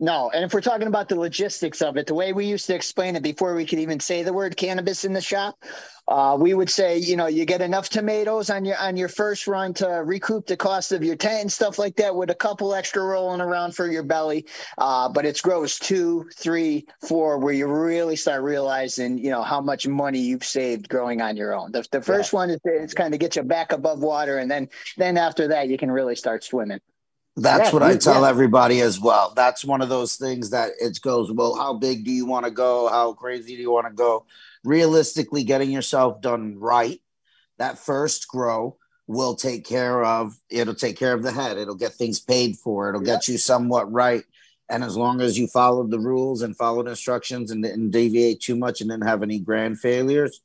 No, 0.00 0.30
and 0.30 0.44
if 0.44 0.54
we're 0.54 0.60
talking 0.60 0.86
about 0.86 1.08
the 1.08 1.18
logistics 1.18 1.82
of 1.82 1.96
it, 1.96 2.06
the 2.06 2.14
way 2.14 2.32
we 2.32 2.46
used 2.46 2.66
to 2.66 2.74
explain 2.74 3.16
it 3.16 3.22
before 3.22 3.56
we 3.56 3.66
could 3.66 3.80
even 3.80 3.98
say 3.98 4.22
the 4.22 4.32
word 4.32 4.56
cannabis 4.56 5.04
in 5.04 5.12
the 5.12 5.20
shop, 5.20 5.60
uh, 6.06 6.36
we 6.38 6.54
would 6.54 6.70
say, 6.70 6.98
you 6.98 7.16
know, 7.16 7.26
you 7.26 7.44
get 7.44 7.60
enough 7.60 7.88
tomatoes 7.88 8.48
on 8.48 8.64
your 8.64 8.78
on 8.78 8.96
your 8.96 9.08
first 9.08 9.48
run 9.48 9.74
to 9.74 9.86
recoup 9.86 10.46
the 10.46 10.56
cost 10.56 10.92
of 10.92 11.02
your 11.02 11.16
tent 11.16 11.40
and 11.40 11.52
stuff 11.52 11.80
like 11.80 11.96
that, 11.96 12.14
with 12.14 12.30
a 12.30 12.34
couple 12.34 12.74
extra 12.74 13.02
rolling 13.02 13.40
around 13.40 13.74
for 13.74 13.90
your 13.90 14.04
belly. 14.04 14.46
Uh, 14.78 15.08
but 15.08 15.26
it 15.26 15.42
grows 15.42 15.80
two, 15.80 16.30
three, 16.36 16.86
four, 17.06 17.38
where 17.38 17.52
you 17.52 17.66
really 17.66 18.16
start 18.16 18.42
realizing, 18.42 19.18
you 19.18 19.30
know, 19.30 19.42
how 19.42 19.60
much 19.60 19.88
money 19.88 20.20
you've 20.20 20.44
saved 20.44 20.88
growing 20.88 21.20
on 21.20 21.36
your 21.36 21.54
own. 21.54 21.72
The, 21.72 21.84
the 21.90 22.00
first 22.00 22.32
yeah. 22.32 22.38
one 22.38 22.50
is 22.50 22.60
it's 22.64 22.94
kind 22.94 23.12
of 23.14 23.20
get 23.20 23.34
you 23.34 23.42
back 23.42 23.72
above 23.72 23.98
water, 23.98 24.38
and 24.38 24.48
then 24.48 24.68
then 24.96 25.18
after 25.18 25.48
that, 25.48 25.68
you 25.68 25.76
can 25.76 25.90
really 25.90 26.14
start 26.14 26.44
swimming. 26.44 26.78
That's 27.40 27.68
Yeah, 27.68 27.72
what 27.72 27.82
I 27.84 27.96
tell 27.96 28.22
yeah. 28.22 28.28
everybody 28.28 28.80
as 28.80 29.00
well. 29.00 29.32
That's 29.34 29.64
one 29.64 29.80
of 29.80 29.88
those 29.88 30.16
things 30.16 30.50
that 30.50 30.72
it 30.80 31.00
goes, 31.00 31.30
well, 31.30 31.54
how 31.54 31.74
big 31.74 32.04
do 32.04 32.10
you 32.10 32.26
want 32.26 32.46
to 32.46 32.50
go? 32.50 32.88
How 32.88 33.12
crazy 33.12 33.54
do 33.54 33.62
you 33.62 33.70
want 33.70 33.86
to 33.86 33.92
go? 33.92 34.26
Realistically, 34.64 35.44
getting 35.44 35.70
yourself 35.70 36.20
done 36.20 36.58
right, 36.58 37.00
that 37.58 37.78
first 37.78 38.26
grow 38.28 38.76
will 39.06 39.34
take 39.36 39.64
care 39.64 40.04
of 40.04 40.36
it'll 40.50 40.74
take 40.74 40.98
care 40.98 41.14
of 41.14 41.22
the 41.22 41.32
head. 41.32 41.56
It'll 41.56 41.74
get 41.76 41.94
things 41.94 42.18
paid 42.20 42.56
for. 42.56 42.88
It'll 42.88 43.00
get 43.00 43.28
you 43.28 43.38
somewhat 43.38 43.90
right. 43.90 44.24
And 44.68 44.84
as 44.84 44.96
long 44.96 45.20
as 45.20 45.38
you 45.38 45.46
followed 45.46 45.90
the 45.90 46.00
rules 46.00 46.42
and 46.42 46.56
followed 46.56 46.88
instructions 46.88 47.50
and 47.50 47.62
didn't 47.62 47.90
deviate 47.90 48.40
too 48.40 48.56
much 48.56 48.80
and 48.80 48.90
didn't 48.90 49.06
have 49.06 49.22
any 49.22 49.38
grand 49.38 49.80
failures, 49.80 50.40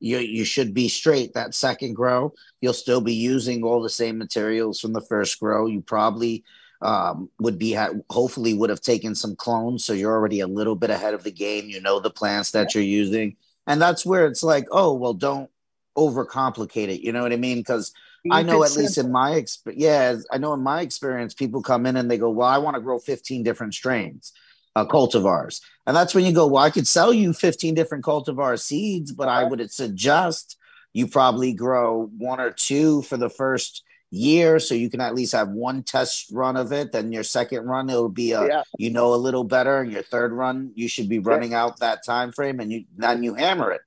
you 0.00 0.18
you 0.18 0.44
should 0.44 0.74
be 0.74 0.88
straight. 0.88 1.34
That 1.34 1.54
second 1.54 1.94
grow, 1.94 2.32
you'll 2.60 2.72
still 2.72 3.00
be 3.00 3.14
using 3.14 3.62
all 3.62 3.82
the 3.82 3.90
same 3.90 4.18
materials 4.18 4.80
from 4.80 4.92
the 4.92 5.00
first 5.00 5.38
grow. 5.40 5.66
You 5.66 5.80
probably 5.80 6.44
um, 6.82 7.30
would 7.40 7.58
be 7.58 7.72
ha- 7.72 7.94
hopefully 8.10 8.54
would 8.54 8.70
have 8.70 8.80
taken 8.80 9.14
some 9.14 9.36
clones, 9.36 9.84
so 9.84 9.92
you're 9.92 10.12
already 10.12 10.40
a 10.40 10.46
little 10.46 10.76
bit 10.76 10.90
ahead 10.90 11.14
of 11.14 11.24
the 11.24 11.32
game. 11.32 11.68
You 11.68 11.80
know 11.80 12.00
the 12.00 12.10
plants 12.10 12.50
that 12.52 12.74
you're 12.74 12.84
using, 12.84 13.36
and 13.66 13.80
that's 13.80 14.04
where 14.04 14.26
it's 14.26 14.42
like, 14.42 14.66
oh 14.70 14.94
well, 14.94 15.14
don't 15.14 15.50
overcomplicate 15.96 16.88
it. 16.88 17.00
You 17.00 17.12
know 17.12 17.22
what 17.22 17.32
I 17.32 17.36
mean? 17.36 17.58
Because 17.58 17.92
I 18.30 18.42
know 18.42 18.64
at 18.64 18.76
least 18.76 18.98
in 18.98 19.10
my 19.10 19.34
experience, 19.34 19.82
yeah, 19.82 20.16
I 20.30 20.38
know 20.38 20.52
in 20.52 20.60
my 20.60 20.80
experience, 20.80 21.34
people 21.34 21.62
come 21.62 21.86
in 21.86 21.96
and 21.96 22.10
they 22.10 22.18
go, 22.18 22.30
"Well, 22.30 22.48
I 22.48 22.58
want 22.58 22.74
to 22.74 22.80
grow 22.80 22.98
15 22.98 23.42
different 23.42 23.74
strains, 23.74 24.32
uh, 24.76 24.84
cultivars," 24.84 25.60
and 25.86 25.96
that's 25.96 26.14
when 26.14 26.24
you 26.24 26.32
go, 26.32 26.46
"Well, 26.46 26.62
I 26.62 26.70
could 26.70 26.86
sell 26.86 27.12
you 27.12 27.32
15 27.32 27.74
different 27.74 28.04
cultivar 28.04 28.60
seeds, 28.60 29.10
but 29.10 29.28
I 29.28 29.42
would 29.42 29.70
suggest 29.72 30.56
you 30.92 31.08
probably 31.08 31.52
grow 31.52 32.08
one 32.16 32.40
or 32.40 32.50
two 32.52 33.02
for 33.02 33.16
the 33.16 33.28
first 33.28 33.82
year, 34.10 34.60
so 34.60 34.74
you 34.74 34.88
can 34.88 35.00
at 35.00 35.14
least 35.14 35.32
have 35.32 35.48
one 35.48 35.82
test 35.82 36.30
run 36.32 36.56
of 36.56 36.72
it. 36.72 36.92
Then 36.92 37.10
your 37.12 37.24
second 37.24 37.64
run, 37.66 37.90
it'll 37.90 38.08
be 38.08 38.32
a 38.32 38.46
Yeah. 38.46 38.62
you 38.78 38.90
know 38.90 39.12
a 39.12 39.16
little 39.26 39.44
better, 39.44 39.80
and 39.80 39.90
your 39.92 40.04
third 40.04 40.32
run, 40.32 40.70
you 40.76 40.88
should 40.88 41.08
be 41.08 41.18
running 41.18 41.54
out 41.54 41.80
that 41.80 42.04
time 42.04 42.30
frame, 42.32 42.60
and 42.60 42.70
you 42.72 42.84
then 42.96 43.22
you 43.24 43.34
hammer 43.34 43.72
it. 43.72 43.80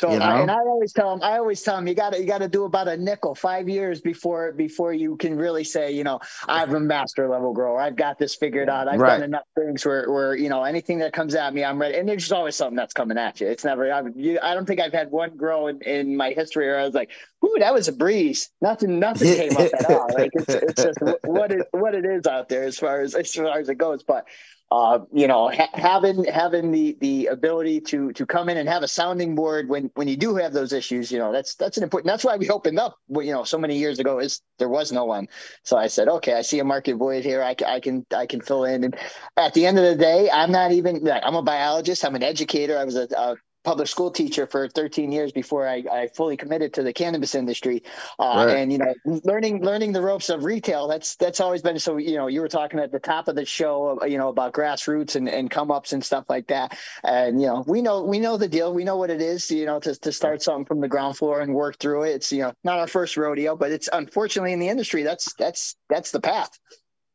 So 0.00 0.12
You 0.12 0.20
I, 0.20 0.40
and 0.42 0.50
I 0.50 0.58
always 0.58 0.92
tell 0.92 1.10
them, 1.10 1.22
I 1.22 1.38
always 1.38 1.60
tell 1.60 1.74
them, 1.76 1.88
you 1.88 1.94
got 1.94 2.12
to 2.12 2.20
you 2.20 2.26
got 2.26 2.38
to 2.38 2.48
do 2.48 2.64
about 2.64 2.86
a 2.86 2.96
nickel, 2.96 3.34
five 3.34 3.68
years 3.68 4.00
before 4.00 4.52
before 4.52 4.92
you 4.92 5.16
can 5.16 5.36
really 5.36 5.64
say, 5.64 5.90
you 5.90 6.04
know, 6.04 6.20
I'm 6.48 6.72
a 6.74 6.78
master 6.80 7.28
level 7.28 7.52
grower. 7.52 7.80
I've 7.80 7.96
got 7.96 8.16
this 8.16 8.36
figured 8.36 8.68
out. 8.68 8.86
I've 8.86 9.00
Right. 9.00 9.18
done 9.18 9.22
enough 9.24 9.42
things 9.56 9.84
where 9.84 10.08
where 10.10 10.36
you 10.36 10.48
know 10.50 10.62
anything 10.62 11.00
that 11.00 11.12
comes 11.12 11.34
at 11.34 11.52
me, 11.52 11.64
I'm 11.64 11.80
ready. 11.80 11.98
And 11.98 12.08
there's 12.08 12.30
always 12.30 12.54
something 12.54 12.76
that's 12.76 12.94
coming 12.94 13.18
at 13.18 13.40
you. 13.40 13.48
It's 13.48 13.64
never. 13.64 13.92
I, 13.92 14.02
you, 14.14 14.38
I 14.40 14.54
don't 14.54 14.66
think 14.66 14.80
I've 14.80 14.92
had 14.92 15.10
one 15.10 15.36
grow 15.36 15.66
in, 15.66 15.80
in 15.82 16.16
my 16.16 16.30
history 16.30 16.66
where 16.66 16.78
I 16.78 16.84
was 16.84 16.94
like, 16.94 17.10
"Ooh, 17.44 17.56
that 17.58 17.74
was 17.74 17.88
a 17.88 17.92
breeze." 17.92 18.50
Nothing, 18.60 19.00
nothing 19.00 19.32
came 19.32 19.56
up 19.56 19.70
at 19.74 19.84
all. 19.84 20.12
Like 20.14 20.30
it's, 20.34 20.54
it's 20.54 20.82
just 20.82 20.98
what 21.24 21.50
it 21.50 21.66
what 21.72 21.96
it 21.96 22.04
is 22.04 22.26
out 22.26 22.48
there 22.48 22.62
as 22.62 22.78
far 22.78 23.00
as 23.00 23.16
as 23.16 23.34
far 23.34 23.58
as 23.58 23.68
it 23.68 23.76
goes. 23.76 24.04
But 24.04 24.26
uh, 24.70 24.98
you 25.12 25.26
know, 25.26 25.50
ha- 25.50 25.70
having 25.72 26.24
having 26.24 26.70
the 26.72 26.96
the 27.00 27.26
ability 27.26 27.80
to 27.80 28.12
to 28.12 28.26
come 28.26 28.48
in 28.50 28.58
and 28.58 28.68
have 28.68 28.82
a 28.82 28.88
sounding 28.88 29.34
board 29.34 29.68
when 29.68 29.90
when 29.94 30.08
you 30.08 30.16
do 30.16 30.34
have 30.36 30.52
those 30.52 30.72
issues, 30.74 31.10
you 31.10 31.18
know, 31.18 31.32
that's 31.32 31.54
that's 31.54 31.78
an 31.78 31.82
important. 31.84 32.08
That's 32.08 32.24
why 32.24 32.36
we 32.36 32.50
opened 32.50 32.78
up. 32.78 32.98
You 33.08 33.32
know, 33.32 33.44
so 33.44 33.58
many 33.58 33.78
years 33.78 33.98
ago 33.98 34.18
is 34.18 34.42
there 34.58 34.68
was 34.68 34.92
no 34.92 35.06
one, 35.06 35.28
so 35.64 35.78
I 35.78 35.86
said, 35.86 36.08
okay, 36.08 36.34
I 36.34 36.42
see 36.42 36.58
a 36.58 36.64
market 36.64 36.96
void 36.96 37.24
here. 37.24 37.42
I, 37.42 37.56
I 37.66 37.80
can 37.80 38.04
I 38.14 38.26
can 38.26 38.42
fill 38.42 38.64
in. 38.64 38.84
And 38.84 38.96
at 39.38 39.54
the 39.54 39.64
end 39.66 39.78
of 39.78 39.84
the 39.84 39.96
day, 39.96 40.30
I'm 40.30 40.52
not 40.52 40.72
even. 40.72 41.08
I'm 41.08 41.34
a 41.36 41.42
biologist. 41.42 42.04
I'm 42.04 42.14
an 42.14 42.22
educator. 42.22 42.78
I 42.78 42.84
was 42.84 42.96
a, 42.96 43.08
a 43.16 43.36
public 43.68 43.86
school 43.86 44.10
teacher 44.10 44.46
for 44.46 44.66
13 44.66 45.12
years 45.12 45.30
before 45.30 45.68
I, 45.68 45.84
I 45.92 46.06
fully 46.08 46.38
committed 46.38 46.72
to 46.72 46.82
the 46.82 46.92
cannabis 46.94 47.34
industry. 47.34 47.82
Uh, 48.18 48.36
Right. 48.38 48.56
And 48.58 48.72
you 48.72 48.78
know, 48.78 48.94
learning 49.24 49.64
learning 49.64 49.92
the 49.92 50.00
ropes 50.00 50.30
of 50.30 50.44
retail. 50.44 50.86
That's 50.86 51.16
that's 51.16 51.40
always 51.40 51.60
been 51.60 51.78
so. 51.78 51.96
You 51.96 52.16
know, 52.16 52.28
you 52.28 52.40
were 52.40 52.48
talking 52.48 52.78
at 52.78 52.92
the 52.92 53.00
top 53.00 53.26
of 53.28 53.34
the 53.34 53.44
show, 53.44 53.98
uh, 54.00 54.06
you 54.06 54.16
know, 54.16 54.28
about 54.28 54.52
grassroots 54.52 55.16
and, 55.16 55.28
and 55.28 55.50
come 55.50 55.70
ups 55.70 55.92
and 55.92 56.04
stuff 56.04 56.24
like 56.28 56.46
that. 56.48 56.78
And 57.04 57.40
you 57.40 57.46
know, 57.48 57.64
we 57.66 57.82
know 57.82 58.04
we 58.04 58.20
know 58.20 58.36
the 58.36 58.48
deal. 58.48 58.72
We 58.72 58.84
know 58.84 58.96
what 58.96 59.10
it 59.10 59.20
is. 59.20 59.50
You 59.50 59.66
know, 59.66 59.80
to 59.80 59.94
to 59.94 60.12
start 60.12 60.40
something 60.40 60.66
from 60.66 60.80
the 60.80 60.88
ground 60.88 61.16
floor 61.16 61.40
and 61.40 61.52
work 61.52 61.78
through 61.78 62.04
it. 62.04 62.10
It's 62.10 62.32
you 62.32 62.42
know 62.42 62.52
not 62.64 62.78
our 62.78 62.86
first 62.86 63.16
rodeo, 63.16 63.56
but 63.56 63.72
it's 63.72 63.88
unfortunately 63.92 64.52
in 64.52 64.60
the 64.60 64.68
industry 64.68 65.02
that's 65.02 65.34
that's 65.34 65.76
that's 65.90 66.10
the 66.12 66.20
path. 66.20 66.58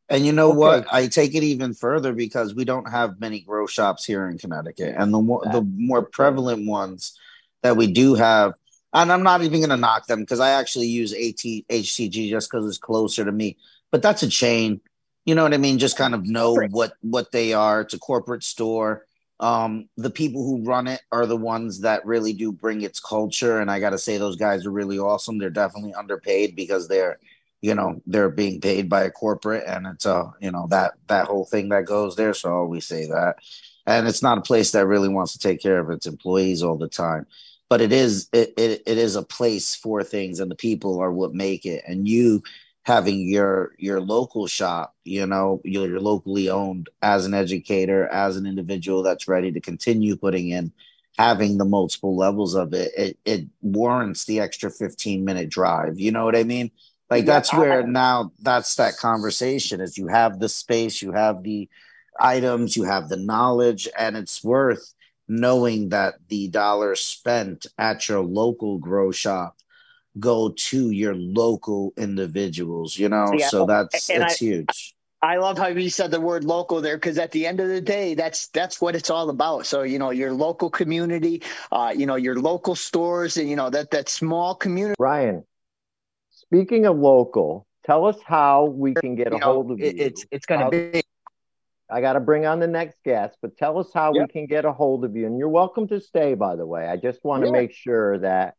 And 0.09 0.25
you 0.25 0.31
know 0.33 0.49
Okay. 0.49 0.57
what? 0.57 0.85
I 0.91 1.07
take 1.07 1.33
it 1.33 1.43
even 1.43 1.73
further 1.73 2.13
because 2.13 2.53
we 2.53 2.65
don't 2.65 2.89
have 2.89 3.19
many 3.19 3.39
grow 3.39 3.65
shops 3.67 4.05
here 4.05 4.27
in 4.27 4.37
Connecticut, 4.37 4.95
and 4.97 5.13
the 5.13 5.21
more 5.21 5.43
the 5.51 5.61
more 5.61 6.03
prevalent 6.03 6.67
ones 6.67 7.17
that 7.63 7.77
we 7.77 7.87
do 7.87 8.15
have. 8.15 8.53
And 8.93 9.11
I'm 9.11 9.23
not 9.23 9.41
even 9.41 9.59
going 9.59 9.71
to 9.71 9.77
knock 9.77 10.05
them 10.05 10.19
because 10.19 10.39
I 10.39 10.51
actually 10.51 10.87
use 10.87 11.13
AT 11.13 11.43
HCG 11.69 12.29
just 12.29 12.51
because 12.51 12.67
it's 12.67 12.77
closer 12.77 13.25
to 13.25 13.31
me. 13.31 13.57
But 13.91 14.01
that's 14.03 14.21
a 14.23 14.29
chain. 14.29 14.81
You 15.25 15.33
know 15.35 15.43
what 15.43 15.53
I 15.53 15.57
mean? 15.57 15.79
Just 15.79 15.97
kind 15.97 16.13
of 16.13 16.27
know 16.27 16.57
what 16.69 16.93
what 17.01 17.31
they 17.31 17.53
are. 17.53 17.81
It's 17.81 17.93
a 17.93 17.99
corporate 17.99 18.43
store. 18.43 19.05
Um, 19.39 19.89
the 19.97 20.09
people 20.11 20.43
who 20.45 20.63
run 20.63 20.87
it 20.87 21.01
are 21.11 21.25
the 21.25 21.35
ones 21.37 21.81
that 21.81 22.05
really 22.05 22.33
do 22.33 22.51
bring 22.51 22.81
its 22.81 22.99
culture, 22.99 23.59
and 23.59 23.71
I 23.71 23.79
got 23.79 23.89
to 23.91 23.97
say 23.97 24.17
those 24.17 24.35
guys 24.35 24.65
are 24.65 24.71
really 24.71 24.99
awesome. 24.99 25.37
They're 25.37 25.49
definitely 25.49 25.93
underpaid 25.95 26.55
because 26.55 26.87
they're, 26.87 27.19
you 27.63 27.73
know, 27.73 28.01
they're 28.05 28.29
being 28.29 28.59
paid 28.59 28.89
by 28.89 29.03
a 29.05 29.09
corporate, 29.09 29.63
and 29.65 29.87
it's 29.87 30.05
a, 30.05 30.33
you 30.41 30.51
know, 30.51 30.67
that 30.69 30.95
that 31.07 31.27
whole 31.27 31.45
thing 31.45 31.69
that 31.69 31.85
goes 31.85 32.17
there. 32.17 32.33
So 32.33 32.49
I 32.49 32.51
always 32.51 32.85
say 32.85 33.07
that, 33.07 33.37
and 33.87 34.05
it's 34.05 34.21
not 34.21 34.37
a 34.37 34.41
place 34.41 34.71
that 34.71 34.85
really 34.85 35.07
wants 35.07 35.31
to 35.31 35.39
take 35.39 35.61
care 35.61 35.79
of 35.79 35.89
its 35.89 36.05
employees 36.05 36.61
all 36.61 36.77
the 36.77 36.89
time, 36.89 37.25
but 37.69 37.79
it 37.79 37.93
is 37.93 38.27
it, 38.33 38.53
it, 38.57 38.83
it 38.85 38.97
is 38.97 39.15
a 39.15 39.23
place 39.23 39.75
for 39.75 40.03
things, 40.03 40.41
and 40.41 40.51
the 40.51 40.55
people 40.55 40.99
are 40.99 41.11
what 41.13 41.33
make 41.33 41.65
it, 41.65 41.85
and 41.87 42.05
you 42.05 42.43
having 42.83 43.29
your 43.29 43.71
your 43.77 44.01
local 44.01 44.45
shop 44.45 44.93
you 45.05 45.25
know 45.25 45.61
you're, 45.63 45.87
you're 45.87 46.01
locally 46.01 46.49
owned 46.49 46.89
as 47.01 47.25
an 47.25 47.33
educator 47.33 48.07
as 48.09 48.35
an 48.35 48.45
individual 48.45 49.01
that's 49.01 49.25
ready 49.25 49.53
to 49.53 49.61
continue 49.61 50.17
putting 50.17 50.49
in 50.49 50.69
having 51.17 51.57
the 51.57 51.63
multiple 51.63 52.17
levels 52.17 52.55
of 52.55 52.73
it 52.73 52.91
it, 52.97 53.17
it 53.23 53.47
warrants 53.61 54.25
the 54.25 54.41
extra 54.41 54.69
15 54.69 55.23
minute 55.23 55.47
drive. 55.49 55.97
You 55.97 56.11
know 56.11 56.25
what 56.25 56.35
i 56.35 56.43
mean 56.43 56.71
like 57.17 57.25
that's 57.25 57.53
where 57.53 57.85
now 57.85 58.31
that's 58.41 58.75
that 58.75 58.97
conversation 58.97 59.81
is 59.81 59.97
you 59.97 60.07
have 60.07 60.39
the 60.39 60.49
space 60.49 61.01
you 61.01 61.11
have 61.11 61.43
the 61.43 61.69
items 62.19 62.75
you 62.75 62.83
have 62.83 63.09
the 63.09 63.17
knowledge 63.17 63.87
and 63.97 64.15
it's 64.15 64.43
worth 64.43 64.93
knowing 65.27 65.89
that 65.89 66.15
the 66.27 66.47
dollars 66.49 66.99
spent 66.99 67.65
at 67.77 68.07
your 68.09 68.21
local 68.21 68.77
grow 68.77 69.11
shop 69.11 69.55
go 70.19 70.49
to 70.49 70.91
your 70.91 71.15
local 71.15 71.93
individuals, 71.97 72.97
you 72.97 73.09
know? 73.09 73.31
Yeah. 73.33 73.47
So 73.47 73.65
that's 73.65 74.09
and 74.09 74.23
it's 74.23 74.41
I, 74.41 74.45
huge. 74.45 74.95
I 75.21 75.37
love 75.37 75.57
how 75.57 75.67
you 75.67 75.89
said 75.89 76.11
the 76.11 76.19
word 76.19 76.43
local 76.43 76.81
there 76.81 76.97
because 76.97 77.17
at 77.17 77.31
the 77.31 77.47
end 77.47 77.61
of 77.61 77.69
the 77.69 77.79
day, 77.79 78.13
that's 78.13 78.47
that's 78.47 78.81
what 78.81 78.93
it's 78.95 79.09
all 79.09 79.29
about. 79.29 79.65
So 79.65 79.83
you 79.83 79.97
know, 79.97 80.09
your 80.09 80.33
local 80.33 80.69
community, 80.69 81.41
uh, 81.71 81.93
you 81.95 82.05
know, 82.05 82.15
your 82.15 82.35
local 82.35 82.75
stores, 82.75 83.37
and 83.37 83.49
you 83.49 83.55
know 83.55 83.69
that 83.69 83.89
that 83.91 84.09
small 84.09 84.53
community. 84.53 84.95
Ryan, 84.99 85.45
speaking 86.53 86.85
of 86.85 86.97
local, 86.97 87.65
tell 87.85 88.05
us 88.05 88.17
how 88.25 88.65
we 88.65 88.93
can 88.93 89.15
get 89.15 89.33
a 89.33 89.39
hold 89.39 89.71
of 89.71 89.79
you. 89.79 89.91
It's 89.95 90.25
it's 90.31 90.45
going 90.45 90.59
to 90.61 90.69
be. 90.69 91.03
I 91.89 92.01
got 92.01 92.13
to 92.13 92.19
bring 92.19 92.45
on 92.45 92.59
the 92.59 92.67
next 92.67 92.97
guest, 93.03 93.37
but 93.41 93.57
tell 93.57 93.77
us 93.77 93.89
how 93.93 94.13
yep. 94.13 94.27
we 94.27 94.31
can 94.31 94.45
get 94.47 94.65
a 94.65 94.71
hold 94.71 95.05
of 95.05 95.15
you. 95.15 95.27
And 95.27 95.37
you're 95.37 95.49
welcome 95.49 95.87
to 95.89 95.99
stay, 95.99 96.33
by 96.33 96.55
the 96.55 96.65
way. 96.65 96.87
I 96.87 96.95
just 96.95 97.23
want 97.23 97.43
to 97.43 97.47
yeah. 97.47 97.53
make 97.53 97.73
sure 97.73 98.17
that 98.19 98.55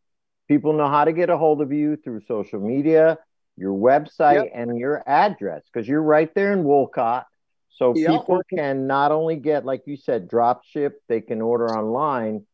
people 0.47 0.73
know 0.73 0.89
how 0.89 1.05
to 1.05 1.13
get 1.13 1.31
a 1.31 1.37
hold 1.37 1.61
of 1.61 1.73
you 1.73 1.97
through 1.97 2.21
social 2.29 2.61
media, 2.61 3.19
your 3.57 3.73
website, 3.73 4.45
yep. 4.45 4.53
and 4.55 4.79
your 4.79 5.03
address 5.09 5.63
because 5.73 5.89
you're 5.89 6.03
right 6.03 6.33
there 6.35 6.53
in 6.53 6.65
Wolcott. 6.65 7.27
So 7.71 7.95
yep. 7.97 8.11
people 8.11 8.41
can 8.57 8.87
not 8.87 9.11
only 9.11 9.37
get, 9.37 9.65
like 9.65 9.83
you 9.87 9.97
said, 9.97 10.29
drop 10.29 10.65
ship, 10.65 11.01
they 11.09 11.21
can 11.21 11.41
order 11.43 11.69
online, 11.77 12.47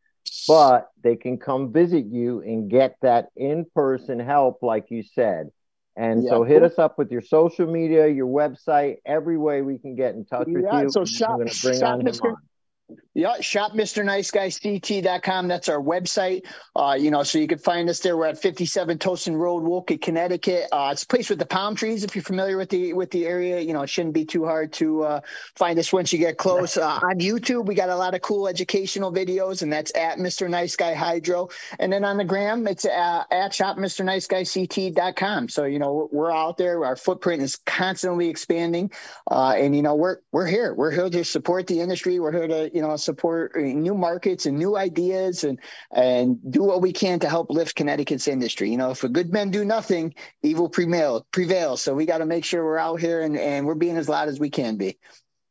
but 0.46 0.88
they 1.02 1.16
can 1.16 1.38
come 1.38 1.72
visit 1.72 2.06
you 2.06 2.40
and 2.40 2.70
get 2.70 2.96
that 3.02 3.28
in 3.36 3.66
person 3.74 4.18
help, 4.18 4.62
like 4.62 4.90
you 4.90 5.02
said. 5.02 5.50
And 5.96 6.22
yep. 6.22 6.30
so 6.30 6.44
hit 6.44 6.62
us 6.62 6.78
up 6.78 6.98
with 6.98 7.10
your 7.10 7.20
social 7.20 7.66
media, 7.66 8.06
your 8.08 8.26
website, 8.26 8.96
every 9.04 9.36
way 9.36 9.62
we 9.62 9.78
can 9.78 9.96
get 9.96 10.14
in 10.14 10.24
touch 10.24 10.46
with 10.46 10.64
you. 10.72 10.90
So 10.90 11.04
shop, 11.04 11.40
shop 11.48 12.00
Mr. 12.00 12.34
Yeah, 13.12 13.40
shop 13.40 13.72
Mr. 13.72 14.04
Nice 14.04 14.30
Guy 14.30 14.50
CT.com. 14.50 15.48
That's 15.48 15.68
our 15.68 15.82
website. 15.82 16.46
Uh, 16.76 16.96
you 16.98 17.10
know, 17.10 17.24
so 17.24 17.38
you 17.38 17.48
can 17.48 17.58
find 17.58 17.90
us 17.90 17.98
there. 17.98 18.16
We're 18.16 18.26
at 18.26 18.40
57 18.40 18.98
Towson 18.98 19.36
Road, 19.36 19.64
Wolcott, 19.64 20.00
Connecticut. 20.00 20.68
Uh, 20.70 20.90
it's 20.92 21.02
a 21.02 21.06
place 21.06 21.28
with 21.28 21.40
the 21.40 21.46
palm 21.46 21.74
trees. 21.74 22.04
If 22.04 22.14
you're 22.14 22.22
familiar 22.22 22.56
with 22.56 22.70
the 22.70 22.92
with 22.92 23.10
the 23.10 23.26
area, 23.26 23.60
you 23.60 23.72
know, 23.72 23.82
it 23.82 23.90
shouldn't 23.90 24.14
be 24.14 24.24
too 24.24 24.44
hard 24.44 24.72
to 24.74 25.02
uh, 25.02 25.20
find 25.56 25.76
us 25.78 25.92
once 25.92 26.12
you 26.12 26.20
get 26.20 26.38
close. 26.38 26.76
Uh, 26.76 27.00
on 27.02 27.18
YouTube, 27.18 27.66
we 27.66 27.74
got 27.74 27.88
a 27.88 27.96
lot 27.96 28.14
of 28.14 28.22
cool 28.22 28.46
educational 28.46 29.12
videos, 29.12 29.62
and 29.62 29.72
that's 29.72 29.92
at 29.96 30.18
Mr. 30.18 30.48
Nice 30.48 30.76
Guy 30.76 30.94
Hydro. 30.94 31.48
And 31.80 31.92
then 31.92 32.04
on 32.04 32.16
the 32.16 32.24
gram, 32.24 32.66
it's 32.68 32.84
uh, 32.84 33.24
at 33.32 33.52
shop 33.52 33.76
Mr. 33.76 34.04
Nice 34.04 34.28
Guy 34.28 34.44
CT.com. 34.44 35.48
So 35.48 35.64
you 35.64 35.80
know, 35.80 35.92
we're, 35.92 36.06
we're 36.06 36.32
out 36.32 36.58
there. 36.58 36.84
Our 36.84 36.96
footprint 36.96 37.42
is 37.42 37.56
constantly 37.66 38.28
expanding, 38.28 38.92
uh, 39.30 39.54
and 39.56 39.74
you 39.74 39.82
know, 39.82 39.96
we're 39.96 40.18
we're 40.30 40.46
here. 40.46 40.74
We're 40.74 40.92
here 40.92 41.10
to 41.10 41.24
support 41.24 41.66
the 41.66 41.80
industry. 41.80 42.20
We're 42.20 42.32
here 42.32 42.46
to 42.46 42.70
you 42.72 42.79
know 42.82 42.96
support 42.96 43.52
uh, 43.56 43.60
new 43.60 43.94
markets 43.94 44.46
and 44.46 44.58
new 44.58 44.76
ideas 44.76 45.44
and 45.44 45.58
and 45.92 46.38
do 46.50 46.62
what 46.62 46.82
we 46.82 46.92
can 46.92 47.18
to 47.20 47.28
help 47.28 47.50
lift 47.50 47.76
Connecticut's 47.76 48.28
industry. 48.28 48.70
You 48.70 48.76
know, 48.76 48.90
if 48.90 49.04
a 49.04 49.08
good 49.08 49.32
men 49.32 49.50
do 49.50 49.64
nothing, 49.64 50.14
evil 50.42 50.68
prevail 50.68 51.26
prevails. 51.32 51.82
So 51.82 51.94
we 51.94 52.06
got 52.06 52.18
to 52.18 52.26
make 52.26 52.44
sure 52.44 52.64
we're 52.64 52.78
out 52.78 53.00
here 53.00 53.22
and, 53.22 53.36
and 53.36 53.66
we're 53.66 53.74
being 53.74 53.96
as 53.96 54.08
loud 54.08 54.28
as 54.28 54.40
we 54.40 54.50
can 54.50 54.76
be. 54.76 54.98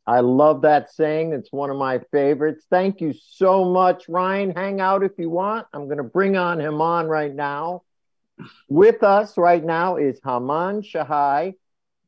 I 0.07 0.21
love 0.21 0.63
that 0.63 0.91
saying. 0.91 1.33
It's 1.33 1.51
one 1.51 1.69
of 1.69 1.77
my 1.77 1.99
favorites. 2.11 2.65
Thank 2.71 2.99
you 2.99 3.13
so 3.13 3.63
much, 3.63 4.05
Ryan. 4.09 4.51
Hang 4.55 4.81
out 4.81 5.03
if 5.03 5.11
you 5.19 5.29
want. 5.29 5.67
I'm 5.71 5.85
going 5.85 5.97
to 5.97 6.03
bring 6.03 6.35
on 6.35 6.59
him 6.59 6.81
on 6.81 7.07
right 7.07 7.33
now. 7.33 7.83
With 8.67 9.03
us 9.03 9.37
right 9.37 9.63
now 9.63 9.97
is 9.97 10.19
Haman 10.23 10.81
Shahai 10.81 11.53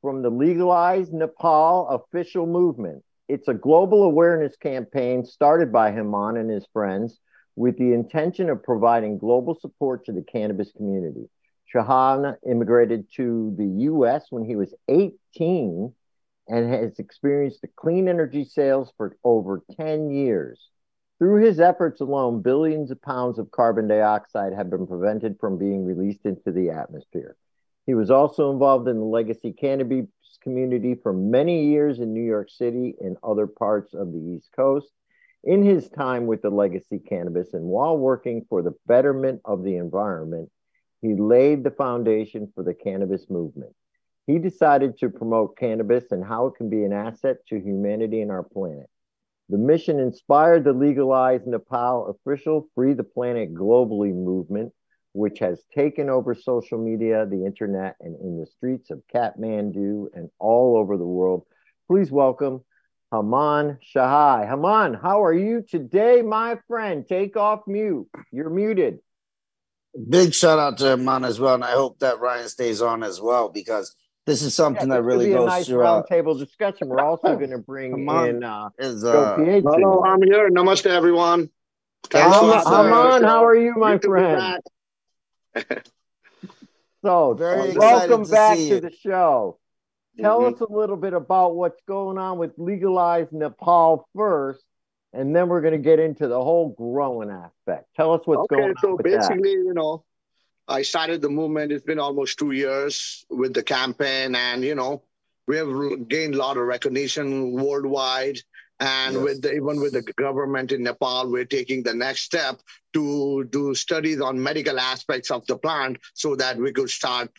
from 0.01 0.23
the 0.23 0.31
Legalize 0.31 1.12
Nepal 1.12 1.88
official 1.89 2.47
movement. 2.47 3.03
It's 3.32 3.48
a 3.48 3.54
global 3.54 4.04
awareness 4.04 4.58
campaign 4.58 5.24
started 5.24 5.72
by 5.72 5.94
Haman 5.94 6.36
and 6.36 6.50
his 6.50 6.67
friends 6.74 7.17
with 7.56 7.78
the 7.78 7.94
intention 7.94 8.50
of 8.50 8.62
providing 8.62 9.20
global 9.20 9.56
support 9.56 10.04
to 10.06 10.12
the 10.12 10.22
cannabis 10.22 10.74
community. 10.74 11.30
Shahan 11.74 12.36
immigrated 12.46 13.06
to 13.15 13.56
the 13.58 13.67
US 13.89 14.26
when 14.32 14.44
he 14.44 14.58
was 14.58 14.76
18 14.89 15.94
and 16.50 16.74
has 16.74 17.00
experienced 17.00 17.62
the 17.62 17.70
clean 17.70 18.10
energy 18.10 18.44
sales 18.44 18.91
for 18.98 19.15
over 19.24 19.63
10 19.78 20.10
years. 20.12 20.67
Through 21.17 21.46
his 21.46 21.62
efforts 21.62 22.02
alone, 22.02 22.41
billions 22.41 22.91
of 22.91 23.02
pounds 23.02 23.39
of 23.39 23.50
carbon 23.50 23.88
dioxide 23.88 24.52
have 24.52 24.70
been 24.70 24.86
prevented 24.86 25.38
from 25.39 25.58
being 25.58 25.86
released 25.86 26.26
into 26.26 26.52
the 26.52 26.72
atmosphere. 26.72 27.38
He 27.86 27.94
was 27.94 28.12
also 28.12 28.52
involved 28.52 28.89
in 28.89 28.98
the 28.98 29.06
legacy 29.06 29.54
cannabis 29.54 30.08
community 30.38 30.96
for 30.96 31.13
many 31.13 31.65
years 31.65 32.00
in 32.00 32.13
New 32.13 32.24
York 32.24 32.50
City 32.50 32.96
and 33.02 33.17
other 33.24 33.48
parts 33.48 33.94
of 33.94 34.12
the 34.12 34.20
East 34.20 34.50
Coast. 34.56 34.91
In 35.44 35.63
his 35.63 35.89
time 35.89 36.28
with 36.28 36.41
the 36.44 36.52
Legacy 36.52 37.00
Cannabis 37.00 37.54
and 37.54 37.65
while 37.65 37.98
working 37.98 38.46
for 38.48 38.62
the 38.62 38.76
betterment 38.86 39.41
of 39.44 39.63
the 39.63 39.78
environment, 39.78 40.50
he 41.02 41.15
laid 41.15 41.63
the 41.63 41.72
foundation 41.72 42.52
for 42.54 42.63
the 42.63 42.76
cannabis 42.76 43.30
movement. 43.30 43.74
He 44.28 44.38
decided 44.38 44.98
to 45.00 45.10
promote 45.10 45.58
cannabis 45.58 46.12
and 46.12 46.24
how 46.24 46.48
it 46.48 46.56
can 46.56 46.70
be 46.70 46.84
an 46.84 46.94
asset 46.94 47.38
to 47.48 47.60
humanity 47.60 48.22
and 48.22 48.30
our 48.30 48.44
planet. 48.44 48.88
The 49.50 49.58
mission 49.58 50.00
inspired 50.00 50.63
the 50.63 50.74
Legalize 50.74 51.46
Nepal 51.46 52.08
official 52.08 52.67
Free 52.76 52.94
the 52.94 53.04
Planet 53.04 53.54
Globally 53.54 54.13
movement 54.13 54.74
which 55.13 55.39
has 55.39 55.62
taken 55.76 56.10
over 56.10 56.34
social 56.34 56.78
media, 56.78 57.26
the 57.26 57.45
internet, 57.45 57.95
and 58.00 58.15
in 58.21 58.39
the 58.39 58.45
streets 58.45 58.89
of 58.91 59.02
Kathmandu 59.13 60.08
and 60.13 60.30
all 60.39 60.78
over 60.78 60.97
the 60.97 61.06
world. 61.06 61.45
Please 61.88 62.12
welcome 62.12 62.62
Haman 63.12 63.78
Shahai. 63.82 64.47
Haman, 64.47 64.93
how 64.93 65.24
are 65.24 65.34
you 65.34 65.63
today, 65.67 66.21
my 66.21 66.60
friend? 66.67 67.06
Take 67.08 67.36
off 67.36 67.62
mute. 67.67 68.08
You're 68.32 68.50
muted. 68.50 69.00
Big 70.10 70.34
shout 70.34 70.58
out 70.58 70.78
to 70.78 70.86
Haman 70.86 71.26
as 71.26 71.39
well, 71.39 71.56
and 71.56 71.63
I 71.65 71.71
hope 71.71 72.00
that 72.00 72.21
Ryan 72.21 72.47
stays 72.47 72.82
on 72.82 73.04
as 73.04 73.19
well 73.19 73.50
because 73.50 73.93
this 74.26 74.41
is 74.41 74.56
something 74.56 74.88
yeah, 74.88 74.95
that 74.95 75.04
really 75.04 75.30
goes 75.30 75.43
a 75.43 75.45
nice 75.47 75.67
through 75.67 75.80
roundtable 75.80 76.39
discussion. 76.39 76.88
We're 76.88 77.02
also 77.02 77.36
going 77.36 77.50
to 77.50 77.58
bring 77.58 77.91
Haman 77.91 78.38
in 78.38 78.43
uh, 78.45 78.69
is, 78.80 79.04
uh, 79.04 79.36
hello, 79.36 80.04
I'm 80.06 80.21
here. 80.21 80.50
Namaste, 80.50 80.86
everyone. 80.86 81.50
Haman, 82.13 83.24
how 83.24 83.43
are 83.45 83.56
you, 83.56 83.76
my 83.76 83.97
friend? 83.97 84.62
so, 87.04 87.34
Very 87.34 87.74
welcome 87.74 88.24
back 88.24 88.58
to, 88.58 88.70
to 88.70 88.82
the 88.82 88.92
show. 88.92 89.60
Tell 90.20 90.42
mm-hmm. 90.42 90.56
us 90.56 90.62
a 90.62 90.72
little 90.72 90.98
bit 90.98 91.14
about 91.14 91.56
what's 91.56 91.82
going 91.88 92.18
on 92.18 92.38
with 92.38 92.52
Legalize 92.58 93.28
Nepal 93.32 94.08
first, 94.16 94.64
and 95.14 95.36
then 95.36 95.48
we're 95.48 95.62
going 95.62 95.74
to 95.74 95.80
get 95.80 96.00
into 96.00 96.28
the 96.28 96.42
whole 96.42 96.70
growing 96.70 97.30
aspect. 97.30 97.88
Tell 97.96 98.14
us 98.14 98.22
what's 98.26 98.42
okay, 98.42 98.56
going 98.56 98.70
on. 98.70 98.76
So 98.82 98.98
basically, 98.98 99.56
that. 99.56 99.64
you 99.66 99.74
know, 99.74 100.04
I 100.68 100.82
started 100.82 101.22
the 101.22 101.30
movement. 101.30 101.72
It's 101.72 101.86
been 101.86 102.00
almost 102.00 102.40
two 102.40 102.52
years 102.52 103.26
with 103.30 103.54
the 103.54 103.64
campaign, 103.64 104.36
and 104.36 104.64
you 104.64 104.76
know, 104.76 105.04
we 105.48 105.58
have 105.58 106.08
gained 106.08 106.36
a 106.36 106.38
lot 106.38 106.58
of 106.58 106.64
recognition 106.64 107.54
worldwide. 107.54 108.40
And 108.82 109.13
yes. 109.13 109.24
with 109.24 109.41
the, 109.44 109.54
even 109.54 109.80
with 109.80 109.94
the 109.94 110.02
government 110.02 110.72
in 110.72 110.82
Nepal, 110.82 111.30
we're 111.30 111.46
taking 111.46 111.84
the 111.84 111.94
next 111.94 112.22
step 112.22 112.60
to 112.94 113.44
do 113.46 113.76
studies 113.76 114.20
on 114.20 114.41
medical 114.41 114.80
aspects 114.80 115.30
of 115.30 115.46
the 115.46 115.56
plant 115.56 116.00
so 116.15 116.36
that 116.36 116.58
we 116.58 116.74
could 116.74 116.89
start 116.89 117.30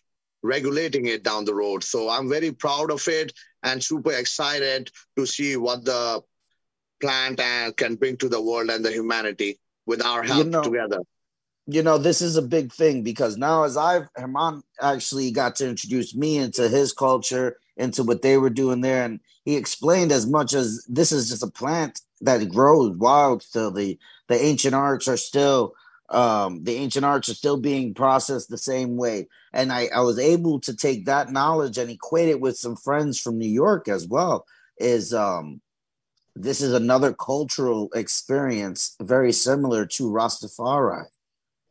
regulating 0.45 1.07
it 1.07 1.25
down 1.25 1.45
the 1.45 1.55
road. 1.55 1.83
So 1.83 2.09
I'm 2.09 2.29
very 2.29 2.53
proud 2.53 2.93
of 2.93 3.07
it 3.09 3.33
and 3.65 3.83
super 3.83 4.13
excited 4.13 4.91
to 5.17 5.27
see 5.27 5.57
what 5.57 5.85
the 5.85 6.23
plant 7.01 7.41
uh, 7.41 7.73
can 7.77 7.97
bring 7.97 8.17
to 8.19 8.29
the 8.29 8.41
world 8.41 8.71
and 8.71 8.85
the 8.85 8.93
humanity 8.93 9.59
with 9.85 10.01
our 10.05 10.23
help 10.23 10.45
you 10.45 10.51
know, 10.51 10.63
together. 10.63 10.99
you 11.67 11.83
know, 11.83 11.99
this 11.99 12.23
is 12.23 12.37
a 12.37 12.43
big 12.43 12.73
thing 12.73 13.03
because 13.03 13.37
now 13.37 13.65
as 13.65 13.77
I've 13.77 14.09
Herman 14.15 14.63
actually 14.81 15.33
got 15.33 15.57
to 15.57 15.69
introduce 15.69 16.15
me 16.15 16.39
into 16.39 16.69
his 16.69 16.93
culture, 16.93 17.57
into 17.77 18.03
what 18.03 18.23
they 18.23 18.37
were 18.37 18.51
doing 18.51 18.81
there, 18.81 19.05
and 19.05 19.21
he 19.45 19.57
explained 19.57 20.13
as 20.13 20.27
much 20.27 20.55
as 20.55 20.85
this 20.89 21.13
is 21.13 21.29
just 21.29 21.43
a 21.43 21.51
plant 21.51 22.01
that 22.21 22.49
grows 22.51 22.97
wild 22.97 23.43
still. 23.43 23.71
The 23.71 23.99
the 24.29 24.41
ancient 24.41 24.75
arts 24.75 25.09
are 25.09 25.17
still 25.17 25.75
um, 26.13 26.63
the 26.65 26.75
ancient 26.77 27.05
arts 27.05 27.29
are 27.29 27.35
still 27.35 27.57
being 27.57 27.95
processed 27.95 28.51
the 28.51 28.59
same 28.59 28.97
way. 28.97 29.29
And 29.53 29.73
I, 29.73 29.89
I 29.95 30.01
was 30.01 30.19
able 30.19 30.61
to 30.61 30.77
take 30.77 31.07
that 31.07 31.33
knowledge 31.33 31.79
and 31.79 31.91
equate 31.91 32.29
it 32.29 32.41
with 32.41 32.57
some 32.57 32.77
friends 32.77 33.19
from 33.19 33.39
New 33.39 33.49
York 33.49 33.89
as 33.89 34.07
well. 34.07 34.47
Is 34.79 35.15
um, 35.15 35.61
this 36.37 36.61
is 36.61 36.73
another 36.73 37.13
cultural 37.13 37.91
experience 37.95 38.95
very 39.01 39.33
similar 39.33 39.87
to 39.87 40.11
Rastafari, 40.11 41.07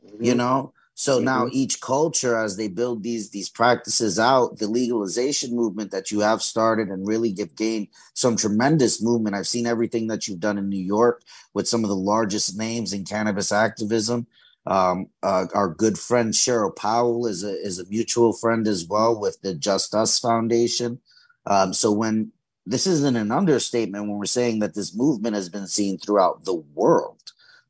mm-hmm. 0.06 0.24
you 0.24 0.36
know? 0.36 0.74
So 1.02 1.16
mm-hmm. 1.16 1.26
now 1.26 1.48
each 1.52 1.82
culture, 1.82 2.38
as 2.38 2.58
they 2.58 2.68
build 2.68 3.02
these 3.02 3.32
these 3.32 3.50
practices 3.50 4.20
out, 4.20 4.60
the 4.60 4.68
legalization 4.68 5.56
movement 5.56 5.90
that 5.90 6.12
you 6.12 6.20
have 6.20 6.44
started 6.44 6.90
and 6.90 7.08
really 7.08 7.32
get 7.32 7.56
gained 7.56 7.88
some 8.14 8.36
tremendous 8.36 9.02
movement. 9.02 9.36
I've 9.36 9.48
seen 9.48 9.66
everything 9.66 10.06
that 10.10 10.28
you've 10.28 10.40
done 10.40 10.60
in 10.60 10.70
New 10.70 10.78
York 10.78 11.24
with 11.56 11.68
some 11.68 11.84
of 11.84 11.90
the 11.90 11.96
largest 11.96 12.56
names 12.56 12.94
in 12.94 13.04
cannabis 13.04 13.52
activism. 13.52 14.28
Um, 14.68 15.08
uh, 15.24 15.48
our 15.56 15.70
good 15.70 15.98
friend 15.98 16.36
Cheryl 16.36 16.76
Powell 16.76 17.26
is 17.26 17.44
a 17.44 17.54
is 17.54 17.80
a 17.80 17.90
mutual 17.90 18.32
friend 18.32 18.68
as 18.68 18.86
well 18.86 19.20
with 19.20 19.42
the 19.42 19.56
Just 19.56 19.96
Us 19.96 20.20
Foundation. 20.20 21.00
Um, 21.48 21.74
so 21.74 21.92
when 21.92 22.32
this 22.68 22.86
isn't 22.86 23.16
an 23.16 23.32
understatement 23.32 24.08
when 24.08 24.20
we're 24.20 24.26
saying 24.26 24.60
that 24.60 24.76
this 24.76 24.96
movement 24.96 25.34
has 25.34 25.50
been 25.50 25.66
seen 25.66 25.98
throughout 25.98 26.46
the 26.46 26.62
world. 26.76 27.18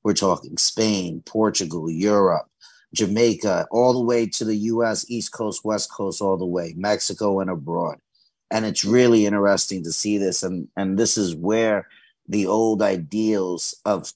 We're 0.03 0.15
talking 0.15 0.57
Spain, 0.57 1.21
Portugal, 1.25 1.89
Europe, 1.89 2.50
Jamaica, 2.93 3.67
all 3.71 3.93
the 3.93 4.03
way 4.03 4.27
to 4.27 4.45
the 4.45 4.55
US, 4.55 5.09
East 5.09 5.31
Coast, 5.31 5.63
West 5.63 5.91
Coast, 5.91 6.21
all 6.21 6.37
the 6.37 6.45
way, 6.45 6.73
Mexico 6.75 7.39
and 7.39 7.49
abroad. 7.49 7.97
And 8.49 8.65
it's 8.65 8.83
really 8.83 9.25
interesting 9.25 9.83
to 9.83 9.91
see 9.91 10.17
this. 10.17 10.43
And, 10.43 10.67
and 10.75 10.99
this 10.99 11.17
is 11.17 11.35
where 11.35 11.87
the 12.27 12.47
old 12.47 12.81
ideals 12.81 13.75
of 13.85 14.11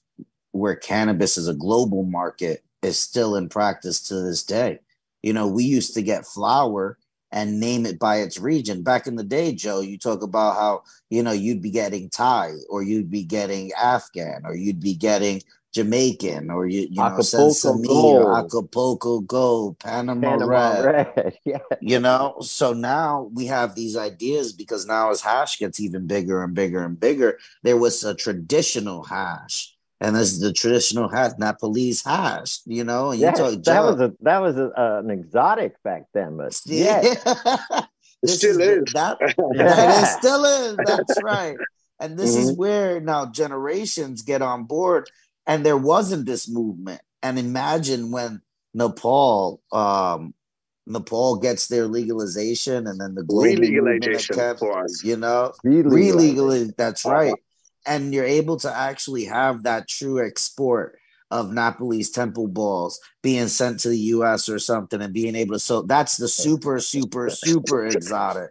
where 0.52 0.76
cannabis 0.76 1.36
is 1.36 1.48
a 1.48 1.54
global 1.54 2.02
market 2.02 2.62
is 2.82 2.98
still 2.98 3.36
in 3.36 3.48
practice 3.48 4.00
to 4.08 4.20
this 4.20 4.42
day. 4.42 4.80
You 5.22 5.32
know, 5.32 5.46
we 5.46 5.64
used 5.64 5.94
to 5.94 6.02
get 6.02 6.26
flower 6.26 6.98
and 7.32 7.58
name 7.60 7.84
it 7.84 7.98
by 7.98 8.18
its 8.18 8.38
region. 8.38 8.82
Back 8.82 9.06
in 9.06 9.16
the 9.16 9.24
day, 9.24 9.52
Joe, 9.52 9.80
you 9.80 9.98
talk 9.98 10.22
about 10.22 10.54
how, 10.54 10.82
you 11.10 11.22
know, 11.22 11.32
you'd 11.32 11.62
be 11.62 11.70
getting 11.70 12.08
Thai 12.08 12.52
or 12.68 12.82
you'd 12.82 13.10
be 13.10 13.24
getting 13.24 13.72
Afghan 13.72 14.42
or 14.44 14.54
you'd 14.54 14.80
be 14.80 14.94
getting 14.94 15.42
Jamaican 15.76 16.50
or 16.50 16.66
you, 16.66 16.88
you 16.90 17.02
Acapulco 17.02 17.74
know, 17.74 17.82
Gold. 17.82 18.22
or 18.22 18.38
Acapulco 18.38 19.20
Gold, 19.20 19.78
Panama, 19.78 20.30
Panama 20.30 20.46
Red. 20.46 21.12
Red. 21.14 21.38
yeah. 21.44 21.58
You 21.82 22.00
know, 22.00 22.36
so 22.40 22.72
now 22.72 23.30
we 23.34 23.44
have 23.46 23.74
these 23.74 23.94
ideas 23.94 24.54
because 24.54 24.86
now 24.86 25.10
as 25.10 25.20
hash 25.20 25.58
gets 25.58 25.78
even 25.78 26.06
bigger 26.06 26.42
and 26.42 26.54
bigger 26.54 26.82
and 26.82 26.98
bigger, 26.98 27.38
there 27.62 27.76
was 27.76 28.02
a 28.04 28.14
traditional 28.14 29.04
hash. 29.04 29.74
And 30.00 30.16
this 30.16 30.32
is 30.32 30.40
the 30.40 30.52
traditional 30.54 31.10
hash, 31.10 31.32
Nepalese 31.38 32.02
hash, 32.02 32.60
you 32.64 32.82
know. 32.82 33.10
And 33.10 33.20
you 33.20 33.30
talk, 33.32 33.62
that 33.64 33.82
was 33.84 34.00
a 34.00 34.14
that 34.20 34.40
was 34.40 34.56
a, 34.56 34.70
uh, 34.80 35.00
an 35.00 35.10
exotic 35.10 35.82
back 35.82 36.04
then, 36.14 36.38
but 36.38 36.58
yeah, 36.64 37.00
it 38.22 38.28
still 38.28 38.60
is. 38.60 38.88
is. 38.88 38.92
That, 38.94 39.18
yeah. 39.54 40.02
it 40.02 40.06
still 40.06 40.44
is. 40.44 40.76
That's 40.86 41.22
right. 41.22 41.56
And 41.98 42.18
this 42.18 42.32
mm-hmm. 42.32 42.50
is 42.50 42.56
where 42.56 43.00
now 43.00 43.26
generations 43.26 44.22
get 44.22 44.42
on 44.42 44.64
board 44.64 45.08
and 45.46 45.64
there 45.64 45.76
wasn't 45.76 46.26
this 46.26 46.48
movement. 46.48 47.00
And 47.22 47.38
imagine 47.38 48.10
when 48.10 48.40
Nepal, 48.74 49.62
um, 49.72 50.34
Nepal 50.86 51.38
gets 51.38 51.66
their 51.66 51.86
legalization, 51.86 52.86
and 52.86 53.00
then 53.00 53.14
the 53.14 53.24
global 53.24 53.54
legalization 53.54 54.56
for 54.56 54.84
us, 54.84 55.02
you 55.02 55.16
know, 55.16 55.52
relegalization. 55.64 56.76
That's 56.76 57.04
right, 57.04 57.34
and 57.86 58.14
you're 58.14 58.24
able 58.24 58.56
to 58.58 58.72
actually 58.72 59.24
have 59.24 59.64
that 59.64 59.88
true 59.88 60.24
export 60.24 60.98
of 61.30 61.52
Nepalese 61.52 62.10
temple 62.10 62.46
balls 62.46 63.00
being 63.22 63.48
sent 63.48 63.80
to 63.80 63.88
the 63.88 63.98
U.S. 63.98 64.48
or 64.48 64.60
something, 64.60 65.00
and 65.02 65.12
being 65.12 65.34
able 65.34 65.54
to. 65.54 65.58
So 65.58 65.82
that's 65.82 66.18
the 66.18 66.28
super, 66.28 66.78
super, 66.78 67.30
super 67.30 67.86
exotic, 67.86 68.50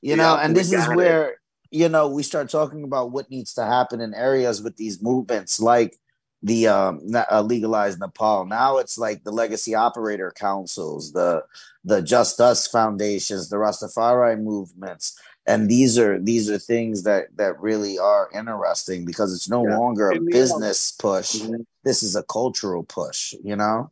you 0.00 0.16
know. 0.16 0.36
and 0.36 0.56
this 0.56 0.72
is 0.72 0.88
where 0.88 1.28
it. 1.28 1.36
you 1.70 1.88
know 1.88 2.08
we 2.08 2.24
start 2.24 2.50
talking 2.50 2.82
about 2.82 3.12
what 3.12 3.30
needs 3.30 3.54
to 3.54 3.64
happen 3.64 4.00
in 4.00 4.14
areas 4.14 4.60
with 4.62 4.76
these 4.76 5.00
movements, 5.00 5.60
like 5.60 5.96
the 6.42 6.66
um, 6.66 7.00
uh, 7.30 7.42
legalized 7.42 8.00
Nepal. 8.00 8.44
Now 8.46 8.78
it's 8.78 8.98
like 8.98 9.22
the 9.22 9.30
legacy 9.30 9.74
operator 9.74 10.32
councils, 10.34 11.12
the 11.12 11.44
the 11.84 12.02
Just 12.02 12.40
Us 12.40 12.66
foundations, 12.66 13.48
the 13.48 13.56
Rastafari 13.56 14.40
movements, 14.40 15.18
and 15.46 15.68
these 15.68 15.98
are 15.98 16.18
these 16.18 16.50
are 16.50 16.58
things 16.58 17.04
that 17.04 17.36
that 17.36 17.60
really 17.60 17.98
are 17.98 18.28
interesting 18.34 19.04
because 19.04 19.34
it's 19.34 19.48
no 19.48 19.66
yeah. 19.66 19.76
longer 19.76 20.10
a 20.10 20.20
business 20.20 20.92
push. 20.92 21.36
Mm-hmm. 21.36 21.62
This 21.84 22.02
is 22.02 22.16
a 22.16 22.22
cultural 22.24 22.82
push. 22.82 23.34
You 23.42 23.56
know. 23.56 23.90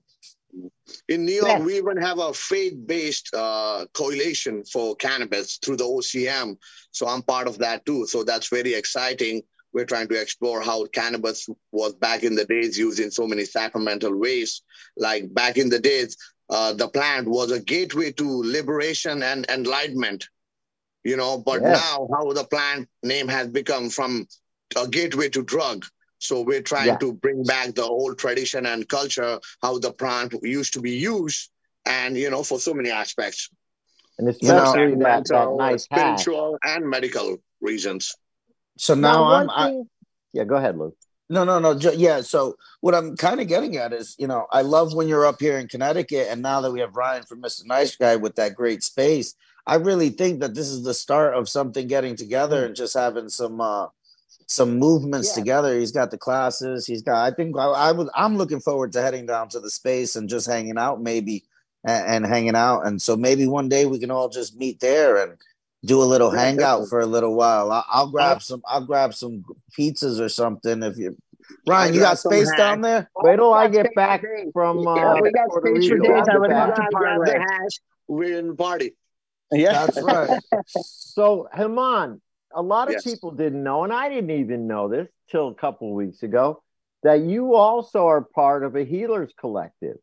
In 1.08 1.24
New 1.24 1.34
York, 1.34 1.46
yeah. 1.46 1.60
we 1.60 1.76
even 1.76 1.96
have 1.96 2.18
a 2.18 2.34
faith-based 2.34 3.32
uh, 3.32 3.86
coalition 3.92 4.64
for 4.64 4.96
cannabis 4.96 5.58
through 5.58 5.76
the 5.76 5.84
OCM. 5.84 6.56
So 6.90 7.06
I'm 7.06 7.22
part 7.22 7.46
of 7.46 7.58
that 7.58 7.86
too. 7.86 8.04
So 8.06 8.24
that's 8.24 8.48
very 8.48 8.74
exciting 8.74 9.42
we're 9.72 9.84
trying 9.84 10.08
to 10.08 10.20
explore 10.20 10.60
how 10.62 10.86
cannabis 10.86 11.48
was 11.72 11.94
back 11.94 12.22
in 12.22 12.34
the 12.34 12.44
days 12.44 12.78
used 12.78 13.00
in 13.00 13.10
so 13.10 13.26
many 13.26 13.44
sacramental 13.44 14.16
ways. 14.16 14.62
Like 14.96 15.32
back 15.32 15.56
in 15.56 15.68
the 15.68 15.78
days, 15.78 16.16
uh, 16.48 16.72
the 16.72 16.88
plant 16.88 17.28
was 17.28 17.52
a 17.52 17.60
gateway 17.60 18.12
to 18.12 18.42
liberation 18.44 19.22
and 19.22 19.48
enlightenment, 19.48 20.28
you 21.04 21.16
know, 21.16 21.38
but 21.38 21.62
now 21.62 22.08
how 22.12 22.32
the 22.32 22.44
plant 22.44 22.88
name 23.02 23.28
has 23.28 23.48
become 23.48 23.88
from 23.88 24.26
a 24.76 24.88
gateway 24.88 25.28
to 25.28 25.42
drug. 25.42 25.86
So 26.18 26.42
we're 26.42 26.62
trying 26.62 26.88
yeah. 26.88 26.96
to 26.98 27.14
bring 27.14 27.44
back 27.44 27.74
the 27.74 27.84
old 27.84 28.18
tradition 28.18 28.66
and 28.66 28.86
culture, 28.86 29.40
how 29.62 29.78
the 29.78 29.92
plant 29.92 30.34
used 30.42 30.74
to 30.74 30.80
be 30.80 30.92
used, 30.92 31.50
and 31.86 32.16
you 32.16 32.28
know, 32.30 32.42
for 32.42 32.58
so 32.58 32.74
many 32.74 32.90
aspects. 32.90 33.48
And 34.18 34.28
especially 34.28 34.90
you 34.90 34.96
know, 34.96 35.04
that, 35.04 35.26
that 35.28 35.54
nice 35.56 35.84
spiritual 35.84 36.58
and 36.62 36.86
medical 36.86 37.38
reasons. 37.62 38.14
So 38.80 38.94
now, 38.94 39.12
now 39.12 39.24
I'm. 39.24 39.50
I, 39.50 39.82
yeah, 40.32 40.44
go 40.44 40.56
ahead, 40.56 40.78
Luke. 40.78 40.96
No, 41.28 41.44
no, 41.44 41.58
no. 41.58 41.72
Yeah. 41.72 42.22
So 42.22 42.56
what 42.80 42.94
I'm 42.94 43.14
kind 43.14 43.38
of 43.38 43.46
getting 43.46 43.76
at 43.76 43.92
is, 43.92 44.16
you 44.18 44.26
know, 44.26 44.46
I 44.50 44.62
love 44.62 44.94
when 44.94 45.06
you're 45.06 45.26
up 45.26 45.38
here 45.38 45.58
in 45.58 45.68
Connecticut, 45.68 46.28
and 46.30 46.40
now 46.40 46.62
that 46.62 46.72
we 46.72 46.80
have 46.80 46.96
Ryan 46.96 47.24
from 47.24 47.42
Mr. 47.42 47.66
Nice 47.66 47.94
Guy 47.94 48.16
with 48.16 48.36
that 48.36 48.54
great 48.54 48.82
space, 48.82 49.34
I 49.66 49.74
really 49.74 50.08
think 50.08 50.40
that 50.40 50.54
this 50.54 50.68
is 50.68 50.82
the 50.82 50.94
start 50.94 51.34
of 51.34 51.46
something 51.46 51.88
getting 51.88 52.16
together 52.16 52.64
and 52.64 52.74
just 52.74 52.94
having 52.94 53.28
some 53.28 53.60
uh 53.60 53.88
some 54.46 54.78
movements 54.78 55.28
yeah. 55.28 55.42
together. 55.42 55.78
He's 55.78 55.92
got 55.92 56.10
the 56.10 56.16
classes. 56.18 56.86
He's 56.86 57.02
got. 57.02 57.22
I 57.22 57.34
think 57.34 57.58
I, 57.58 57.66
I 57.66 57.92
was. 57.92 58.08
I'm 58.14 58.38
looking 58.38 58.60
forward 58.60 58.92
to 58.92 59.02
heading 59.02 59.26
down 59.26 59.50
to 59.50 59.60
the 59.60 59.70
space 59.70 60.16
and 60.16 60.26
just 60.26 60.46
hanging 60.46 60.78
out, 60.78 61.02
maybe, 61.02 61.44
and, 61.84 62.24
and 62.24 62.26
hanging 62.26 62.56
out. 62.56 62.86
And 62.86 63.00
so 63.00 63.14
maybe 63.14 63.46
one 63.46 63.68
day 63.68 63.84
we 63.84 63.98
can 63.98 64.10
all 64.10 64.30
just 64.30 64.56
meet 64.56 64.80
there 64.80 65.22
and 65.22 65.36
do 65.84 66.02
a 66.02 66.04
little 66.04 66.30
hangout 66.30 66.88
for 66.88 67.00
a 67.00 67.06
little 67.06 67.34
while. 67.34 67.70
I'll, 67.72 67.84
I'll 67.88 68.10
grab 68.10 68.42
some. 68.42 68.62
I'll 68.66 68.84
grab 68.84 69.14
some 69.14 69.44
pizzas 69.78 70.20
or 70.20 70.28
something 70.28 70.82
if 70.82 70.96
you. 70.98 71.16
Ryan, 71.66 71.94
you 71.94 72.00
got 72.00 72.18
space 72.18 72.50
down 72.56 72.80
there? 72.80 73.10
Wait 73.16 73.36
till 73.36 73.52
I 73.52 73.68
get 73.68 73.94
back 73.94 74.22
from. 74.52 74.86
Uh, 74.86 74.94
yeah, 74.94 75.20
we 75.20 75.32
got 75.32 75.50
space 75.50 75.88
for 75.88 75.98
days. 75.98 76.24
I 76.30 76.38
would 76.38 76.50
love 76.50 76.74
to 76.74 76.86
grab 76.92 77.20
the 77.24 77.38
hash. 77.38 77.80
We're 78.06 78.38
in 78.38 78.48
the 78.48 78.54
party. 78.54 78.94
Yeah, 79.52 79.86
that's 79.86 80.00
right. 80.02 80.38
so, 80.68 81.48
Herman, 81.52 82.20
a 82.54 82.62
lot 82.62 82.88
of 82.88 82.94
yes. 82.94 83.04
people 83.04 83.32
didn't 83.32 83.62
know, 83.62 83.84
and 83.84 83.92
I 83.92 84.08
didn't 84.08 84.30
even 84.30 84.66
know 84.66 84.88
this 84.88 85.08
till 85.30 85.48
a 85.48 85.54
couple 85.54 85.92
weeks 85.94 86.22
ago, 86.22 86.62
that 87.02 87.20
you 87.20 87.54
also 87.54 88.06
are 88.06 88.22
part 88.22 88.64
of 88.64 88.76
a 88.76 88.84
healers 88.84 89.32
collective, 89.38 89.96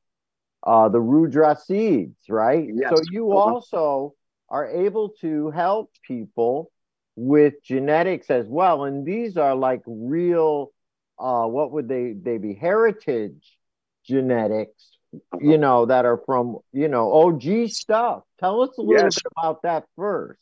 uh, 0.64 0.90
the 0.90 1.00
Rudra 1.00 1.56
Seeds, 1.56 2.18
right? 2.30 2.68
Yes. 2.74 2.90
So 2.90 3.02
you 3.12 3.32
uh-huh. 3.32 3.54
also 3.54 4.14
are 4.50 4.68
able 4.68 5.10
to 5.22 5.52
help 5.52 5.92
people 6.04 6.72
with 7.16 7.56
genetics 7.64 8.30
as 8.30 8.46
well. 8.48 8.86
And 8.86 9.06
these 9.06 9.38
are 9.38 9.56
like 9.56 9.82
real, 9.86 10.72
uh, 11.20 11.46
what 11.46 11.72
would 11.72 11.88
they 11.88 12.14
they 12.14 12.38
be? 12.38 12.54
Heritage 12.54 13.58
genetics, 14.06 14.98
you 15.42 15.58
know, 15.58 15.86
that 15.86 16.06
are 16.06 16.22
from 16.26 16.58
you 16.72 16.88
know 16.88 17.12
OG 17.14 17.70
stuff. 17.70 18.24
Tell 18.40 18.62
us 18.62 18.78
a 18.78 18.82
little 18.82 19.04
yes. 19.04 19.16
bit 19.16 19.32
about 19.38 19.64
that 19.64 19.86
first. 19.96 20.42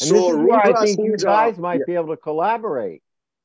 And 0.00 0.10
so 0.10 0.14
this 0.14 0.30
is 0.30 0.36
where 0.36 0.58
I 0.58 0.84
think 0.84 1.00
you 1.00 1.16
guys 1.16 1.58
might 1.58 1.80
yeah. 1.80 1.84
be 1.86 1.94
able 1.94 2.14
to 2.14 2.16
collaborate. 2.16 3.02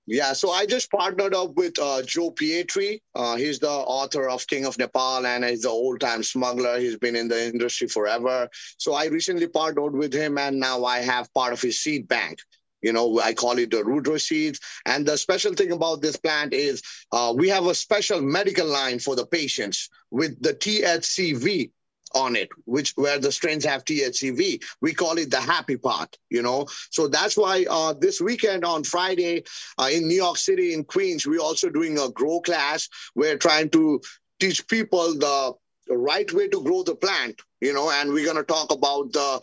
Yeah, 0.07 0.33
so 0.33 0.51
I 0.51 0.67
just 0.67 0.91
partnered 0.91 1.33
up 1.33 1.55
with 1.55 1.79
uh, 1.79 2.03
Joe 2.03 2.29
Pietri. 2.29 3.01
Uh, 3.15 3.35
he's 3.37 3.57
the 3.59 3.69
author 3.69 4.29
of 4.29 4.45
King 4.45 4.65
of 4.65 4.77
Nepal 4.77 5.25
and 5.25 5.43
he's 5.43 5.63
the 5.63 5.69
old 5.69 5.99
time 5.99 6.21
smuggler. 6.21 6.79
He's 6.79 6.97
been 6.97 7.15
in 7.15 7.27
the 7.27 7.47
industry 7.47 7.87
forever. 7.87 8.47
So 8.77 8.93
I 8.93 9.05
recently 9.05 9.47
partnered 9.47 9.93
with 9.93 10.13
him 10.13 10.37
and 10.37 10.59
now 10.59 10.85
I 10.85 10.99
have 10.99 11.33
part 11.33 11.53
of 11.53 11.61
his 11.61 11.79
seed 11.81 12.07
bank. 12.07 12.39
You 12.83 12.93
know, 12.93 13.19
I 13.19 13.33
call 13.33 13.57
it 13.57 13.71
the 13.71 13.83
Rudra 13.83 14.19
seeds. 14.19 14.59
And 14.85 15.07
the 15.07 15.17
special 15.17 15.55
thing 15.55 15.71
about 15.71 16.01
this 16.01 16.17
plant 16.17 16.53
is 16.53 16.83
uh, 17.11 17.33
we 17.35 17.49
have 17.49 17.65
a 17.65 17.73
special 17.73 18.21
medical 18.21 18.67
line 18.67 18.99
for 18.99 19.15
the 19.15 19.25
patients 19.25 19.89
with 20.11 20.39
the 20.39 20.53
THCV 20.53 21.71
on 22.13 22.35
it, 22.35 22.49
which 22.65 22.93
where 22.95 23.19
the 23.19 23.31
strains 23.31 23.65
have 23.65 23.83
THCV. 23.83 24.63
We 24.81 24.93
call 24.93 25.17
it 25.17 25.31
the 25.31 25.39
happy 25.39 25.77
part, 25.77 26.17
you 26.29 26.41
know. 26.41 26.67
So 26.91 27.07
that's 27.07 27.35
why 27.35 27.65
uh, 27.69 27.93
this 27.93 28.21
weekend 28.21 28.63
on 28.63 28.83
Friday 28.83 29.43
uh, 29.77 29.89
in 29.91 30.07
New 30.07 30.15
York 30.15 30.37
City, 30.37 30.73
in 30.73 30.83
Queens, 30.83 31.25
we're 31.25 31.41
also 31.41 31.69
doing 31.69 31.97
a 31.97 32.09
grow 32.09 32.39
class. 32.39 32.87
We're 33.15 33.37
trying 33.37 33.69
to 33.71 34.01
teach 34.39 34.67
people 34.67 35.13
the, 35.13 35.53
the 35.87 35.97
right 35.97 36.31
way 36.31 36.47
to 36.47 36.63
grow 36.63 36.83
the 36.83 36.95
plant, 36.95 37.41
you 37.61 37.73
know, 37.73 37.89
and 37.91 38.11
we're 38.11 38.25
going 38.25 38.37
to 38.37 38.43
talk 38.43 38.71
about 38.71 39.11
the 39.13 39.41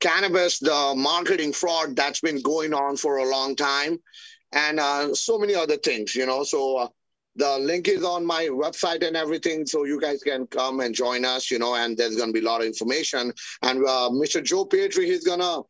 cannabis, 0.00 0.58
the 0.58 0.94
marketing 0.96 1.52
fraud 1.52 1.96
that's 1.96 2.20
been 2.20 2.40
going 2.42 2.72
on 2.72 2.96
for 2.96 3.18
a 3.18 3.28
long 3.28 3.56
time, 3.56 3.98
and 4.52 4.80
uh, 4.80 5.14
so 5.14 5.38
many 5.38 5.54
other 5.54 5.76
things, 5.76 6.14
you 6.14 6.26
know. 6.26 6.44
So 6.44 6.76
uh, 6.76 6.88
the 7.38 7.58
link 7.58 7.88
is 7.88 8.04
on 8.04 8.26
my 8.26 8.44
website 8.46 9.06
and 9.06 9.16
everything, 9.16 9.64
so 9.64 9.84
you 9.84 10.00
guys 10.00 10.22
can 10.22 10.46
come 10.46 10.80
and 10.80 10.94
join 10.94 11.24
us, 11.24 11.50
you 11.50 11.58
know. 11.58 11.74
And 11.76 11.96
there's 11.96 12.16
going 12.16 12.30
to 12.30 12.32
be 12.32 12.44
a 12.44 12.48
lot 12.48 12.60
of 12.60 12.66
information. 12.66 13.32
And 13.62 13.84
uh, 13.84 14.10
Mr. 14.10 14.42
Joe 14.42 14.66
Pietri, 14.66 15.04
he's 15.04 15.24
gonna 15.24 15.62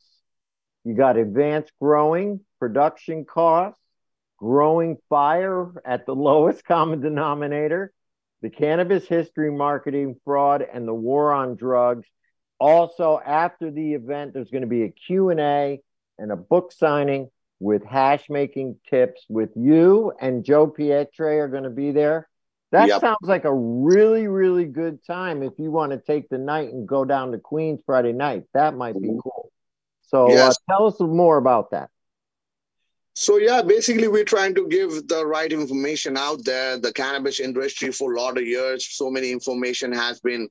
You 0.84 0.94
got 0.94 1.16
advanced 1.16 1.72
growing, 1.80 2.40
production 2.58 3.24
costs, 3.24 3.80
growing 4.38 4.96
fire 5.08 5.72
at 5.84 6.06
the 6.06 6.14
lowest 6.14 6.64
common 6.64 7.00
denominator, 7.00 7.92
the 8.42 8.50
cannabis 8.50 9.06
history, 9.06 9.50
marketing 9.50 10.16
fraud, 10.24 10.62
and 10.62 10.88
the 10.88 10.94
war 10.94 11.32
on 11.32 11.56
drugs. 11.56 12.06
Also, 12.58 13.20
after 13.24 13.70
the 13.70 13.94
event, 13.94 14.34
there's 14.34 14.50
going 14.50 14.62
to 14.62 14.68
be 14.68 14.82
a 14.82 14.88
Q&A 14.88 15.80
and 16.18 16.32
a 16.32 16.36
book 16.36 16.72
signing 16.72 17.30
with 17.60 17.84
hash 17.84 18.28
making 18.28 18.76
tips 18.88 19.24
with 19.28 19.50
you 19.56 20.12
and 20.20 20.44
Joe 20.44 20.68
Pietri 20.68 21.40
are 21.40 21.48
going 21.48 21.64
to 21.64 21.70
be 21.70 21.90
there. 21.90 22.28
That 22.70 22.88
Yep. 22.88 23.00
sounds 23.00 23.18
like 23.22 23.44
a 23.44 23.54
really, 23.54 24.26
really 24.28 24.66
good 24.66 25.02
time 25.04 25.42
if 25.42 25.58
you 25.58 25.70
want 25.70 25.92
to 25.92 25.98
take 25.98 26.28
the 26.28 26.38
night 26.38 26.72
and 26.72 26.86
go 26.86 27.04
down 27.04 27.32
to 27.32 27.38
Queens 27.38 27.80
Friday 27.86 28.12
night. 28.12 28.44
That 28.52 28.76
might 28.76 29.00
be 29.00 29.08
cool. 29.22 29.50
So 30.02 30.28
Yes. 30.28 30.58
uh, 30.68 30.74
tell 30.74 30.86
us 30.86 31.00
more 31.00 31.38
about 31.38 31.70
that. 31.70 31.88
So 33.14 33.38
yeah, 33.38 33.62
basically 33.62 34.06
we're 34.06 34.24
trying 34.24 34.54
to 34.54 34.68
give 34.68 35.08
the 35.08 35.26
right 35.26 35.52
information 35.52 36.16
out 36.16 36.44
there. 36.44 36.78
The 36.78 36.92
cannabis 36.92 37.40
industry 37.40 37.90
for 37.90 38.14
a 38.14 38.20
lot 38.20 38.38
of 38.38 38.46
years, 38.46 38.86
so 38.86 39.10
many 39.10 39.32
information 39.32 39.92
has 39.92 40.20
been 40.20 40.48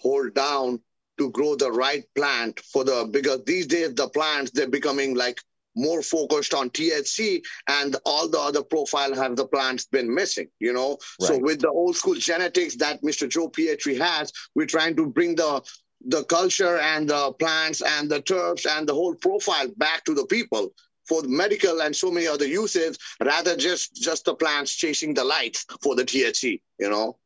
hold 0.00 0.34
down 0.34 0.80
to 1.18 1.30
grow 1.30 1.54
the 1.54 1.70
right 1.70 2.04
plant 2.14 2.60
for 2.60 2.84
the 2.84 3.08
because 3.10 3.44
these 3.44 3.66
days 3.66 3.94
the 3.94 4.08
plants 4.08 4.50
they're 4.50 4.68
becoming 4.68 5.14
like 5.14 5.40
more 5.76 6.02
focused 6.02 6.54
on 6.54 6.70
THC 6.70 7.42
and 7.68 7.96
all 8.04 8.28
the 8.28 8.38
other 8.38 8.62
profile 8.62 9.14
have 9.14 9.36
the 9.36 9.46
plants 9.46 9.86
been 9.86 10.12
missing, 10.12 10.48
you 10.58 10.72
know. 10.72 10.98
So 11.20 11.34
with 11.42 11.60
the 11.60 11.68
old 11.70 11.96
school 11.96 12.14
genetics 12.14 12.76
that 12.76 13.02
Mr. 13.02 13.28
Joe 13.28 13.48
Pietri 13.48 13.98
has, 13.98 14.32
we're 14.54 14.66
trying 14.66 14.96
to 14.96 15.06
bring 15.06 15.34
the 15.36 15.62
the 16.06 16.24
culture 16.24 16.78
and 16.78 17.08
the 17.10 17.32
plants 17.34 17.82
and 17.82 18.10
the 18.10 18.22
terps 18.22 18.66
and 18.66 18.88
the 18.88 18.94
whole 18.94 19.14
profile 19.14 19.68
back 19.76 20.02
to 20.04 20.14
the 20.14 20.24
people 20.26 20.72
for 21.06 21.20
the 21.20 21.28
medical 21.28 21.82
and 21.82 21.94
so 21.94 22.10
many 22.10 22.26
other 22.26 22.46
uses 22.46 22.96
rather 23.22 23.54
just 23.54 23.94
just 23.96 24.24
the 24.24 24.34
plants 24.34 24.74
chasing 24.74 25.12
the 25.12 25.24
lights 25.24 25.66
for 25.82 25.94
the 25.94 26.04
THC, 26.04 26.60
you 26.78 26.88
know. 26.88 27.18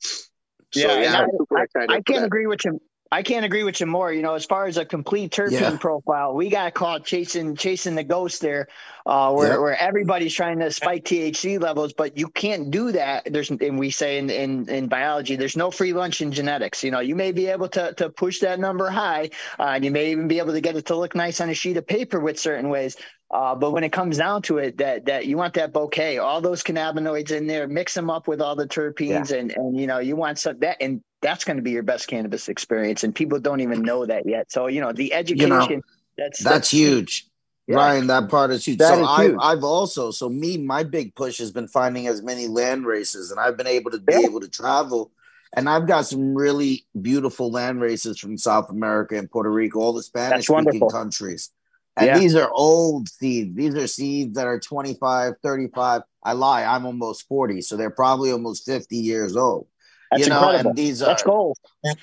Yeah, 0.75 0.89
and 1.07 1.17
I'm 1.17 1.29
I- 1.57 1.67
I 1.89 2.01
can't 2.03 2.25
agree 2.27 2.47
with 2.49 2.65
you. 2.65 2.81
I 3.15 3.23
can't 3.23 3.45
agree 3.45 3.63
with 3.63 3.79
you 3.79 3.87
more. 3.87 4.13
You 4.13 4.23
know, 4.23 4.35
as 4.35 4.45
far 4.45 4.67
as 4.67 4.77
a 4.77 4.85
complete 4.85 5.31
terpene 5.31 5.53
Yeah. 5.53 5.77
profile, 5.77 6.35
we 6.35 6.49
got 6.49 6.75
caught 6.75 7.05
chasing 7.05 7.55
chasing 7.55 7.95
the 7.95 8.03
ghost 8.03 8.41
there, 8.41 8.67
uh, 9.07 9.33
where 9.33 9.51
Yep. 9.51 9.61
where 9.61 9.81
everybody's 9.81 10.35
trying 10.35 10.59
to 10.59 10.73
spike 10.73 11.05
THC 11.05 11.59
levels, 11.59 11.93
but 11.93 12.19
you 12.19 12.27
can't 12.27 12.73
do 12.73 12.91
that. 12.91 13.33
There's 13.33 13.51
and 13.51 13.79
we 13.79 13.91
say 13.91 14.19
in, 14.19 14.31
in 14.31 14.69
in 14.69 14.89
biology, 14.89 15.37
there's 15.37 15.57
no 15.57 15.71
free 15.71 15.93
lunch 15.93 16.23
in 16.23 16.33
genetics. 16.33 16.83
You 16.83 16.91
know, 16.91 16.99
you 16.99 17.15
may 17.15 17.31
be 17.31 17.47
able 17.47 17.69
to 17.69 17.95
to 17.95 18.11
push 18.11 18.41
that 18.41 18.59
number 18.59 18.91
high, 18.91 19.31
uh, 19.61 19.75
and 19.75 19.85
you 19.85 19.93
may 19.93 20.11
even 20.11 20.27
be 20.27 20.41
able 20.41 20.53
to 20.53 20.61
get 20.61 20.75
it 20.75 20.87
to 20.87 20.97
look 20.97 21.15
nice 21.15 21.41
on 21.41 21.49
a 21.51 21.55
sheet 21.55 21.77
of 21.77 21.87
paper 21.87 22.19
with 22.19 22.37
certain 22.41 22.69
ways. 22.69 22.97
Uh, 23.31 23.55
but 23.55 23.73
when 23.73 23.85
it 23.85 23.91
comes 23.93 24.19
down 24.19 24.43
to 24.43 24.59
it, 24.59 24.79
that 24.79 25.07
that 25.07 25.27
you 25.27 25.37
want 25.37 25.55
that 25.55 25.73
bouquet, 25.73 26.19
all 26.19 26.41
those 26.41 26.65
cannabinoids 26.65 27.31
in 27.31 27.47
there, 27.47 27.69
mix 27.69 27.95
them 27.95 28.11
up 28.11 28.27
with 28.27 28.41
all 28.41 28.57
the 28.57 28.67
terpenes, 28.67 29.37
and 29.37 29.53
and 29.53 29.79
you 29.79 29.87
know 29.87 29.99
you 29.99 30.17
want 30.17 30.39
some 30.39 30.59
that, 30.61 30.77
and 30.81 31.01
that's 31.25 31.43
going 31.43 31.57
to 31.57 31.63
be 31.63 31.71
your 31.71 31.83
best 31.83 32.07
cannabis 32.07 32.49
experience. 32.51 33.03
And 33.03 33.15
people 33.15 33.41
don't 33.41 33.61
even 33.61 33.81
know 33.83 34.05
that 34.05 34.29
yet. 34.29 34.53
So 34.53 34.67
you 34.67 34.81
know 34.81 34.93
the 34.93 35.15
education. 35.15 35.83
that's 36.17 36.39
That's 36.45 36.71
huge. 36.71 37.27
Yeah. 37.67 37.77
Ryan, 37.77 38.09
that 38.09 38.29
part 38.29 38.51
is 38.51 38.67
huge. 38.67 38.79
That 38.79 38.91
so 38.91 39.01
is 39.03 39.09
I, 39.09 39.23
huge. 39.25 39.37
I've 39.41 39.65
also, 39.65 40.11
so 40.11 40.29
me, 40.29 40.59
my 40.59 40.83
big 40.83 41.15
push 41.15 41.39
has 41.39 41.51
been 41.51 41.67
finding 41.67 42.07
as 42.07 42.23
many 42.23 42.47
land 42.47 42.85
races, 42.85 43.31
and 43.31 43.41
I've 43.41 43.57
been 43.57 43.67
able 43.67 43.91
to 43.93 43.99
be 43.99 44.13
Yeah. 44.13 44.27
able 44.29 44.41
to 44.41 44.49
travel. 44.49 45.11
And 45.57 45.67
I've 45.67 45.87
got 45.87 46.05
some 46.05 46.35
really 46.35 46.85
beautiful 47.01 47.51
land 47.51 47.81
races 47.81 48.19
from 48.19 48.37
South 48.37 48.69
America 48.69 49.17
and 49.17 49.31
Puerto 49.31 49.51
Rico, 49.51 49.81
all 49.81 49.95
the 49.95 50.03
Spanish 50.03 50.47
speaking 50.47 50.91
countries. 50.91 51.51
And 51.97 52.09
Yeah. 52.09 52.19
these 52.19 52.35
are 52.35 52.51
old 52.53 53.09
seeds. 53.09 53.57
These 53.57 53.75
are 53.77 53.87
seeds 53.87 54.35
that 54.35 54.47
are 54.47 54.59
25, 54.61 55.35
35. 55.43 56.03
I 56.23 56.33
lie, 56.33 56.65
I'm 56.65 56.85
almost 56.85 57.27
40. 57.29 57.63
So 57.63 57.77
they're 57.77 57.89
probably 57.89 58.31
almost 58.31 58.67
50 58.67 58.97
years 58.97 59.37
old. 59.37 59.69
That's 60.11 60.25
you 60.25 60.31
know, 60.31 60.41
incredible. 60.41 60.71
and 60.71 60.79
these 60.79 61.03
are 61.03 61.09
Let's 61.09 61.23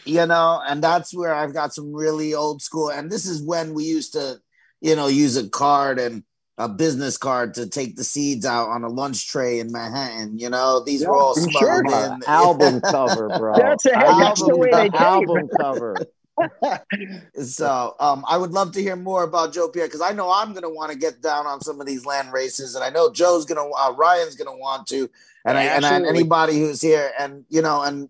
you 0.06 0.26
know, 0.26 0.62
and 0.68 0.84
that's 0.84 1.16
where 1.16 1.34
I've 1.34 1.54
got 1.54 1.74
some 1.74 1.94
really 1.94 2.34
old 2.34 2.62
school. 2.62 2.90
And 2.90 3.10
this 3.12 3.26
is 3.26 3.42
when 3.42 3.74
we 3.74 3.86
used 3.86 4.14
to, 4.14 4.38
you 4.82 4.96
know, 4.96 5.08
use 5.08 5.38
a 5.38 5.50
card 5.50 6.00
and 6.00 6.24
a 6.58 6.68
business 6.70 7.18
card 7.18 7.56
to 7.56 7.68
take 7.68 7.96
the 7.96 8.04
seeds 8.04 8.46
out 8.46 8.70
on 8.70 8.84
a 8.84 8.90
lunch 8.90 9.28
tray 9.28 9.60
in 9.60 9.72
Manhattan. 9.72 10.38
You 10.38 10.50
know, 10.50 10.84
these 10.84 11.06
were 11.06 11.16
all 11.16 11.36
Yeah, 11.36 11.50
smuggled 11.50 11.90
sure. 11.92 12.06
in. 12.14 12.24
album 12.28 12.82
cover, 12.86 13.30
bro. 13.30 13.54
That's 13.56 13.86
it. 13.86 13.94
That's 13.94 14.42
the 14.42 14.58
way 14.58 14.70
they 14.72 14.90
album 14.98 15.50
cover. 15.60 15.98
So 17.42 17.96
um, 18.00 18.24
I 18.28 18.38
would 18.38 18.52
love 18.52 18.72
to 18.74 18.82
hear 18.82 18.96
more 18.96 19.24
about 19.24 19.54
Joe 19.54 19.70
Pietri 19.70 19.86
because 19.86 20.02
I 20.02 20.12
know 20.12 20.32
I'm 20.32 20.52
going 20.52 20.64
to 20.64 20.70
want 20.70 20.92
to 20.92 20.98
get 20.98 21.22
down 21.22 21.46
on 21.46 21.62
some 21.62 21.80
of 21.80 21.88
these 21.88 22.06
land 22.06 22.34
races, 22.34 22.76
and 22.76 22.84
I 22.84 22.90
know 22.90 23.12
Joe's 23.12 23.46
going 23.46 23.58
to, 23.58 23.74
uh, 23.76 23.94
Ryan's 23.94 24.36
going 24.36 24.50
to 24.54 24.60
want 24.60 24.88
to, 24.88 25.10
and 25.46 25.58
I, 25.58 25.64
and, 25.64 25.86
and 25.86 26.06
anybody 26.06 26.60
who's 26.60 26.82
here, 26.82 27.12
and 27.20 27.46
you 27.50 27.62
know, 27.62 27.82
and 27.82 28.10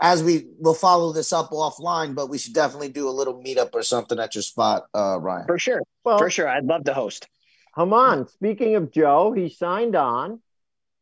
as 0.00 0.22
we 0.22 0.46
will 0.58 0.74
follow 0.74 1.12
this 1.12 1.32
up 1.32 1.50
offline, 1.50 2.14
but 2.14 2.28
we 2.28 2.38
should 2.38 2.54
definitely 2.54 2.88
do 2.88 3.08
a 3.08 3.10
little 3.10 3.42
meetup 3.42 3.70
or 3.74 3.82
something 3.82 4.18
at 4.18 4.34
your 4.34 4.42
spot, 4.42 4.86
uh, 4.94 5.18
Ryan. 5.20 5.46
For 5.46 5.58
sure. 5.58 5.82
Well, 6.04 6.18
For 6.18 6.30
sure. 6.30 6.48
I'd 6.48 6.64
love 6.64 6.84
to 6.84 6.94
host. 6.94 7.28
Come 7.74 7.92
on. 7.92 8.26
speaking 8.28 8.76
of 8.76 8.90
Joe, 8.90 9.32
he 9.32 9.48
signed 9.48 9.94
on. 9.94 10.40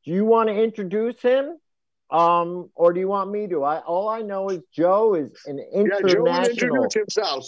Do 0.04 0.10
you 0.10 0.24
want 0.24 0.48
to 0.48 0.54
introduce 0.54 1.20
him? 1.22 1.58
Um, 2.10 2.70
or 2.74 2.92
do 2.92 3.00
you 3.00 3.08
want 3.08 3.30
me 3.30 3.46
to? 3.48 3.64
I 3.64 3.80
all 3.80 4.08
I 4.08 4.22
know 4.22 4.48
is 4.48 4.62
Joe 4.72 5.14
is 5.14 5.30
an 5.46 5.58
international. 5.58 6.26
Yeah, 6.26 6.44
Joe 6.44 6.50
introduce 6.50 6.94
himself. 6.94 7.44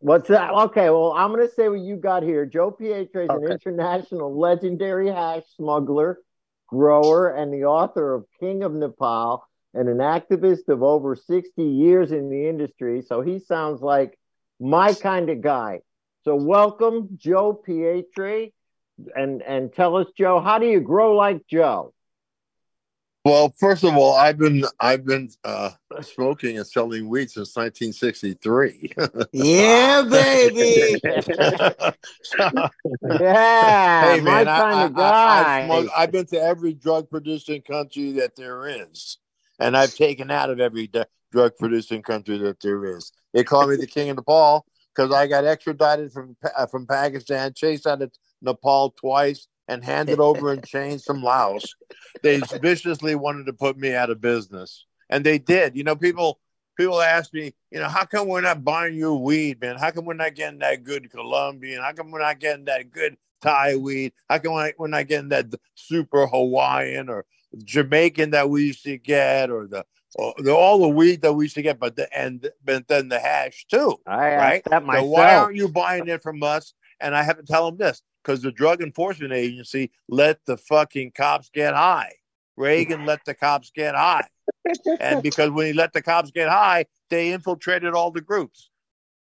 What's 0.00 0.28
that? 0.28 0.52
Okay, 0.52 0.90
well, 0.90 1.12
I'm 1.12 1.32
going 1.32 1.46
to 1.46 1.54
say 1.54 1.68
what 1.68 1.80
you 1.80 1.96
got 1.96 2.22
here. 2.22 2.44
Joe 2.44 2.70
Pietri 2.70 3.24
is 3.24 3.30
an 3.30 3.50
international 3.50 4.38
legendary 4.38 5.08
hash 5.08 5.44
smuggler, 5.56 6.18
grower, 6.66 7.30
and 7.30 7.52
the 7.52 7.64
author 7.64 8.14
of 8.14 8.26
King 8.38 8.62
of 8.62 8.74
Nepal, 8.74 9.46
and 9.72 9.88
an 9.88 9.98
activist 9.98 10.68
of 10.68 10.82
over 10.82 11.16
60 11.16 11.62
years 11.62 12.12
in 12.12 12.28
the 12.28 12.48
industry. 12.48 13.02
So 13.02 13.20
he 13.22 13.38
sounds 13.38 13.80
like 13.80 14.18
my 14.60 14.92
kind 14.92 15.30
of 15.30 15.40
guy. 15.40 15.80
So 16.24 16.34
welcome, 16.34 17.10
Joe 17.16 17.62
Pietri, 17.66 18.52
and 19.14 19.42
and 19.42 19.72
tell 19.72 19.96
us, 19.96 20.08
Joe, 20.16 20.40
how 20.40 20.58
do 20.58 20.66
you 20.66 20.80
grow 20.80 21.14
like 21.16 21.46
Joe? 21.48 21.94
Well, 23.26 23.52
first 23.58 23.82
of 23.82 23.96
all, 23.96 24.14
I've 24.14 24.38
been 24.38 24.64
I've 24.78 25.04
been 25.04 25.30
uh, 25.42 25.70
smoking 26.00 26.58
and 26.58 26.66
selling 26.66 27.08
weed 27.08 27.28
since 27.28 27.56
1963. 27.56 28.92
Yeah, 29.32 30.02
baby. 30.08 31.00
Yeah, 33.02 34.14
hey 34.14 34.20
man, 34.20 34.46
I, 34.46 34.84
I, 34.84 34.88
guy. 34.88 35.00
I, 35.00 35.62
I 35.62 35.66
smoke, 35.66 35.88
I've 35.96 36.12
been 36.12 36.26
to 36.26 36.40
every 36.40 36.74
drug 36.74 37.10
producing 37.10 37.62
country 37.62 38.12
that 38.12 38.36
there 38.36 38.68
is, 38.68 39.18
and 39.58 39.76
I've 39.76 39.94
taken 39.94 40.30
out 40.30 40.50
of 40.50 40.60
every 40.60 40.88
drug 41.32 41.52
producing 41.58 42.02
country 42.02 42.38
that 42.38 42.60
there 42.60 42.96
is. 42.96 43.10
They 43.34 43.42
call 43.42 43.66
me 43.66 43.74
the 43.74 43.88
king 43.88 44.08
of 44.10 44.16
Nepal 44.16 44.64
because 44.94 45.12
I 45.12 45.26
got 45.26 45.44
extradited 45.44 46.12
from 46.12 46.36
from 46.70 46.86
Pakistan, 46.86 47.54
chased 47.54 47.88
out 47.88 48.02
of 48.02 48.12
Nepal 48.40 48.90
twice, 48.90 49.48
and 49.68 49.84
handed 49.84 50.20
over 50.20 50.52
in 50.52 50.62
chains 50.64 51.04
from 51.04 51.22
Laos. 51.22 51.74
They 52.22 52.40
viciously 52.60 53.14
wanted 53.14 53.46
to 53.46 53.52
put 53.52 53.76
me 53.76 53.94
out 53.94 54.10
of 54.10 54.20
business, 54.20 54.86
and 55.10 55.24
they 55.24 55.38
did. 55.38 55.76
You 55.76 55.84
know, 55.84 55.96
people 55.96 56.40
people 56.76 57.00
ask 57.00 57.32
me, 57.32 57.54
you 57.70 57.80
know, 57.80 57.88
how 57.88 58.04
come 58.04 58.28
we're 58.28 58.40
not 58.40 58.64
buying 58.64 58.94
your 58.94 59.16
weed, 59.16 59.60
man? 59.60 59.76
How 59.76 59.90
come 59.90 60.04
we're 60.04 60.14
not 60.14 60.34
getting 60.34 60.60
that 60.60 60.84
good 60.84 61.10
Colombian? 61.10 61.82
How 61.82 61.92
come 61.92 62.10
we're 62.10 62.20
not 62.20 62.38
getting 62.38 62.66
that 62.66 62.90
good 62.90 63.16
Thai 63.40 63.76
weed? 63.76 64.12
How 64.28 64.38
come 64.38 64.54
we're 64.78 64.86
not 64.88 65.08
getting 65.08 65.30
that 65.30 65.46
super 65.74 66.26
Hawaiian 66.26 67.08
or 67.08 67.24
Jamaican 67.64 68.30
that 68.30 68.50
we 68.50 68.64
used 68.64 68.84
to 68.84 68.98
get, 68.98 69.50
or 69.50 69.66
the, 69.66 69.84
or 70.14 70.34
the 70.38 70.54
all 70.54 70.78
the 70.78 70.88
weed 70.88 71.22
that 71.22 71.32
we 71.32 71.44
used 71.44 71.54
to 71.54 71.62
get, 71.62 71.78
but 71.78 71.96
the 71.96 72.12
and 72.16 72.48
but 72.64 72.86
then 72.88 73.08
the 73.08 73.18
hash 73.18 73.66
too, 73.70 73.98
I 74.06 74.36
right? 74.36 74.64
that 74.70 74.82
So 74.82 75.04
why 75.04 75.36
aren't 75.36 75.56
you 75.56 75.68
buying 75.68 76.08
it 76.08 76.22
from 76.22 76.42
us? 76.42 76.74
And 77.00 77.14
I 77.14 77.22
have 77.22 77.36
to 77.36 77.42
tell 77.42 77.70
them 77.70 77.78
this 77.78 78.02
because 78.26 78.42
the 78.42 78.50
Drug 78.50 78.82
Enforcement 78.82 79.32
Agency 79.32 79.90
let 80.08 80.44
the 80.46 80.56
fucking 80.56 81.12
cops 81.12 81.48
get 81.50 81.74
high. 81.74 82.12
Reagan 82.56 83.06
let 83.06 83.24
the 83.24 83.34
cops 83.34 83.70
get 83.70 83.94
high. 83.94 84.26
And 85.00 85.22
because 85.22 85.50
when 85.50 85.66
he 85.66 85.72
let 85.72 85.92
the 85.92 86.02
cops 86.02 86.30
get 86.32 86.48
high, 86.48 86.86
they 87.08 87.30
infiltrated 87.32 87.94
all 87.94 88.10
the 88.10 88.20
groups. 88.20 88.70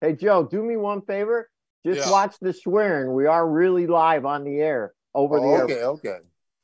Hey 0.02 0.14
Joe, 0.14 0.43
do 0.43 0.62
me 0.62 0.78
one 0.78 1.02
favor. 1.02 1.49
Just 1.86 2.02
Yeah. 2.06 2.12
watch 2.12 2.36
the 2.41 2.54
swearing. 2.54 3.14
We 3.14 3.26
are 3.26 3.47
really 3.47 3.88
live 3.88 4.26
on 4.26 4.43
the 4.43 4.60
air 4.60 4.93
over 5.16 5.39
the 5.39 5.45
Oh, 5.45 5.56
air. 5.56 5.64
okay, 5.64 5.84
okay. 5.84 6.18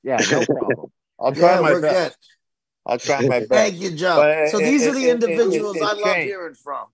Yeah, 0.03 0.17
no 0.31 0.45
problem. 0.45 0.91
I'll 1.19 1.33
try 1.33 1.55
Yeah, 1.55 1.61
my 1.61 1.71
we're 1.71 1.81
best. 1.81 2.17
good. 2.19 2.91
I'll 2.91 2.99
try 2.99 3.21
my 3.21 3.39
best. 3.39 3.49
Thank 3.49 3.75
you, 3.79 3.91
Joe. 3.91 4.17
But 4.17 4.49
so 4.49 4.59
it- 4.59 4.65
these 4.65 4.85
it- 4.85 4.89
are 4.89 4.93
the 4.93 4.99
it- 5.01 5.07
it- 5.07 5.11
individuals 5.23 5.77
it- 5.77 5.83
I 5.83 5.93
love 5.93 6.03
changed. 6.03 6.27
hearing 6.27 6.53
from. 6.53 6.85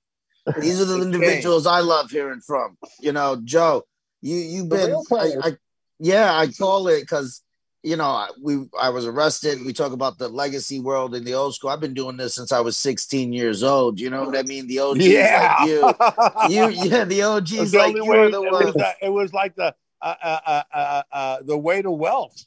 These 0.60 0.82
are 0.82 0.86
the 0.86 0.98
It 1.00 1.04
individuals 1.04 1.66
I 1.68 1.80
love 1.80 2.12
hearing 2.12 2.42
from. 2.42 2.78
You 3.00 3.14
know, 3.14 3.42
Joe, 3.44 3.84
you 4.24 4.38
you've 4.38 4.70
been, 4.70 4.96
I. 5.12 5.34
I, 5.44 5.58
yeah, 6.00 6.34
I 6.36 6.48
call 6.48 6.88
it 6.88 7.02
because 7.02 7.42
you 7.84 7.96
know 7.98 8.06
I- 8.06 8.30
we 8.42 8.66
I 8.80 8.90
was 8.90 9.06
arrested. 9.06 9.60
We 9.66 9.74
talk 9.74 9.92
about 9.92 10.18
the 10.18 10.28
legacy 10.28 10.80
world 10.80 11.14
in 11.16 11.24
the 11.24 11.34
old 11.36 11.54
school. 11.56 11.70
I've 11.70 11.80
been 11.80 11.94
doing 11.94 12.18
this 12.18 12.34
since 12.36 12.52
I 12.52 12.60
was 12.62 12.76
16 12.78 13.32
years 13.32 13.64
old. 13.64 14.00
You 14.00 14.10
know 14.10 14.24
what 14.24 14.38
I 14.38 14.44
mean? 14.44 14.68
The 14.68 14.80
OGs 14.80 15.06
yeah. 15.06 15.56
like 15.60 16.50
you, 16.50 16.70
you, 16.72 16.90
yeah, 16.90 17.06
the 17.06 17.20
It 17.20 17.24
OGs 17.24 17.72
the 17.72 17.78
like 17.78 17.96
you 17.96 18.06
way. 18.06 18.18
are 18.18 18.26
It 18.26 18.32
the 18.32 18.42
was, 18.42 18.76
uh, 18.76 18.94
it 19.02 19.10
was 19.10 19.34
like 19.34 19.56
the 19.56 19.76
uh, 20.02 20.16
uh, 20.24 20.40
uh, 20.46 20.64
uh, 20.74 21.04
uh, 21.12 21.38
the 21.44 21.58
way 21.58 21.82
to 21.82 21.92
wealth. 21.92 22.44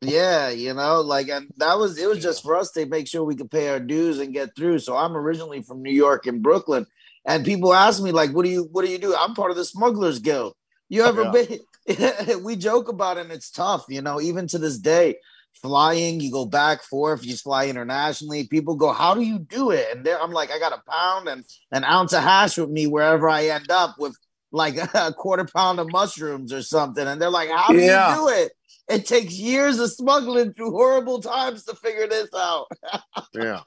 Yeah, 0.00 0.50
you 0.50 0.74
know, 0.74 1.00
like, 1.00 1.28
and 1.28 1.48
that 1.56 1.78
was 1.78 1.98
it 1.98 2.08
was 2.08 2.22
just 2.22 2.42
for 2.42 2.56
us 2.56 2.70
to 2.72 2.86
make 2.86 3.08
sure 3.08 3.24
we 3.24 3.34
could 3.36 3.50
pay 3.50 3.68
our 3.68 3.80
dues 3.80 4.18
and 4.18 4.32
get 4.32 4.54
through. 4.54 4.78
So 4.80 4.96
I'm 4.96 5.16
originally 5.16 5.62
from 5.62 5.82
New 5.82 5.92
York 5.92 6.26
and 6.26 6.42
Brooklyn, 6.42 6.86
and 7.24 7.44
people 7.44 7.74
ask 7.74 8.02
me 8.02 8.12
like, 8.12 8.30
"What 8.32 8.44
do 8.44 8.50
you 8.50 8.68
What 8.70 8.84
do 8.84 8.90
you 8.90 8.98
do?" 8.98 9.14
I'm 9.16 9.34
part 9.34 9.50
of 9.50 9.56
the 9.56 9.64
Smugglers 9.64 10.18
Guild. 10.20 10.54
You 10.88 11.04
ever 11.04 11.24
Yeah. 11.24 11.30
been? 11.32 11.60
we 12.44 12.56
joke 12.56 12.88
about 12.88 13.16
it, 13.16 13.22
and 13.22 13.32
it's 13.32 13.50
tough, 13.50 13.86
you 13.88 14.02
know. 14.02 14.20
Even 14.20 14.46
to 14.48 14.58
this 14.58 14.78
day, 14.78 15.16
flying, 15.54 16.20
you 16.20 16.30
go 16.30 16.44
back 16.44 16.82
forth, 16.82 17.24
you 17.24 17.36
fly 17.36 17.66
internationally. 17.66 18.46
People 18.46 18.74
go, 18.74 18.92
"How 18.92 19.14
do 19.14 19.22
you 19.22 19.38
do 19.38 19.70
it?" 19.70 19.86
And 19.96 20.06
I'm 20.06 20.32
like, 20.32 20.50
I 20.50 20.58
got 20.58 20.72
a 20.72 20.82
pound 20.90 21.28
and 21.28 21.44
an 21.72 21.84
ounce 21.84 22.12
of 22.12 22.22
hash 22.22 22.58
with 22.58 22.70
me 22.70 22.86
wherever 22.86 23.28
I 23.28 23.46
end 23.46 23.70
up 23.70 23.96
with. 23.98 24.16
Like 24.50 24.76
a 24.94 25.12
quarter 25.12 25.44
pound 25.44 25.78
of 25.78 25.90
mushrooms 25.90 26.52
or 26.52 26.62
something, 26.62 27.06
and 27.06 27.20
they're 27.20 27.30
like, 27.30 27.50
"How 27.50 27.72
do 27.72 27.80
Yeah. 27.80 28.10
you 28.10 28.16
do 28.16 28.28
it?" 28.28 28.52
It 28.88 29.06
takes 29.06 29.34
years 29.34 29.78
of 29.78 29.92
smuggling 29.92 30.54
through 30.54 30.70
horrible 30.70 31.20
times 31.20 31.64
to 31.64 31.74
figure 31.74 32.06
this 32.08 32.30
out. 32.34 32.66
Yeah. 33.34 33.60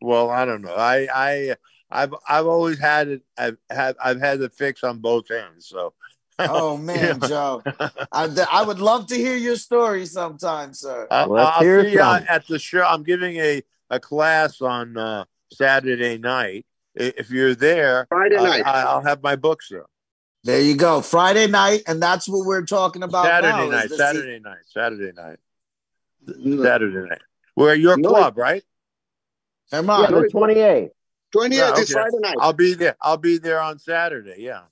Well, 0.00 0.28
I 0.28 0.44
don't 0.44 0.62
know. 0.62 0.74
I 0.74 1.08
I 1.14 1.56
I've 1.90 2.14
I've 2.28 2.46
always 2.46 2.80
had 2.80 3.08
it. 3.08 3.22
I've 3.38 3.56
had 3.70 3.96
I've 4.02 4.20
had 4.20 4.40
the 4.40 4.50
fix 4.50 4.82
on 4.82 4.98
both 4.98 5.30
ends. 5.30 5.68
So. 5.68 5.94
Oh 6.38 6.76
man, 6.78 7.20
Yeah. 7.20 7.28
Joe, 7.28 7.62
I, 8.12 8.28
I 8.50 8.62
would 8.62 8.80
love 8.80 9.06
to 9.08 9.14
hear 9.16 9.36
your 9.36 9.56
story 9.56 10.06
sometime, 10.06 10.74
sir. 10.74 11.06
I'll, 11.10 11.36
I'll 11.36 11.62
hear 11.62 11.84
see 11.84 11.92
you 11.92 12.00
at 12.00 12.46
the 12.46 12.58
show. 12.58 12.82
I'm 12.82 13.02
giving 13.02 13.36
a, 13.36 13.62
a 13.90 14.00
class 14.00 14.60
on 14.60 14.96
uh, 14.96 15.24
Saturday 15.52 16.18
night. 16.18 16.66
If 16.94 17.30
you're 17.30 17.54
there, 17.54 18.06
Friday 18.08 18.36
night. 18.36 18.64
I, 18.64 18.82
I'll 18.82 19.02
have 19.02 19.22
my 19.22 19.36
books 19.36 19.68
there. 19.70 19.86
There 20.44 20.60
you 20.60 20.76
go, 20.76 21.00
Friday 21.00 21.46
night, 21.46 21.82
and 21.86 22.02
that's 22.02 22.28
what 22.28 22.46
we're 22.46 22.66
talking 22.66 23.02
about 23.02 23.24
Saturday 23.24 23.48
now. 23.48 23.68
night, 23.70 23.88
the 23.88 23.96
Saturday 23.96 24.38
night, 24.38 24.58
Saturday 24.66 25.12
night, 25.12 25.38
Saturday 26.62 27.08
night. 27.08 27.22
We're 27.56 27.72
at 27.72 27.80
your 27.80 27.96
No. 27.96 28.10
club, 28.10 28.36
right? 28.36 28.62
Se- 29.70 29.78
Come 29.78 29.86
Yeah, 29.86 29.94
on, 29.94 30.12
the 30.12 30.28
28th. 30.28 30.90
28th 31.34 31.50
Yeah, 31.52 31.72
okay. 31.72 31.92
Friday 31.92 32.18
night. 32.20 32.36
I'll 32.40 32.52
be 32.52 32.74
there. 32.74 32.96
I'll 33.00 33.16
be 33.16 33.38
there 33.38 33.58
on 33.60 33.78
Saturday. 33.78 34.36
Yeah, 34.38 34.62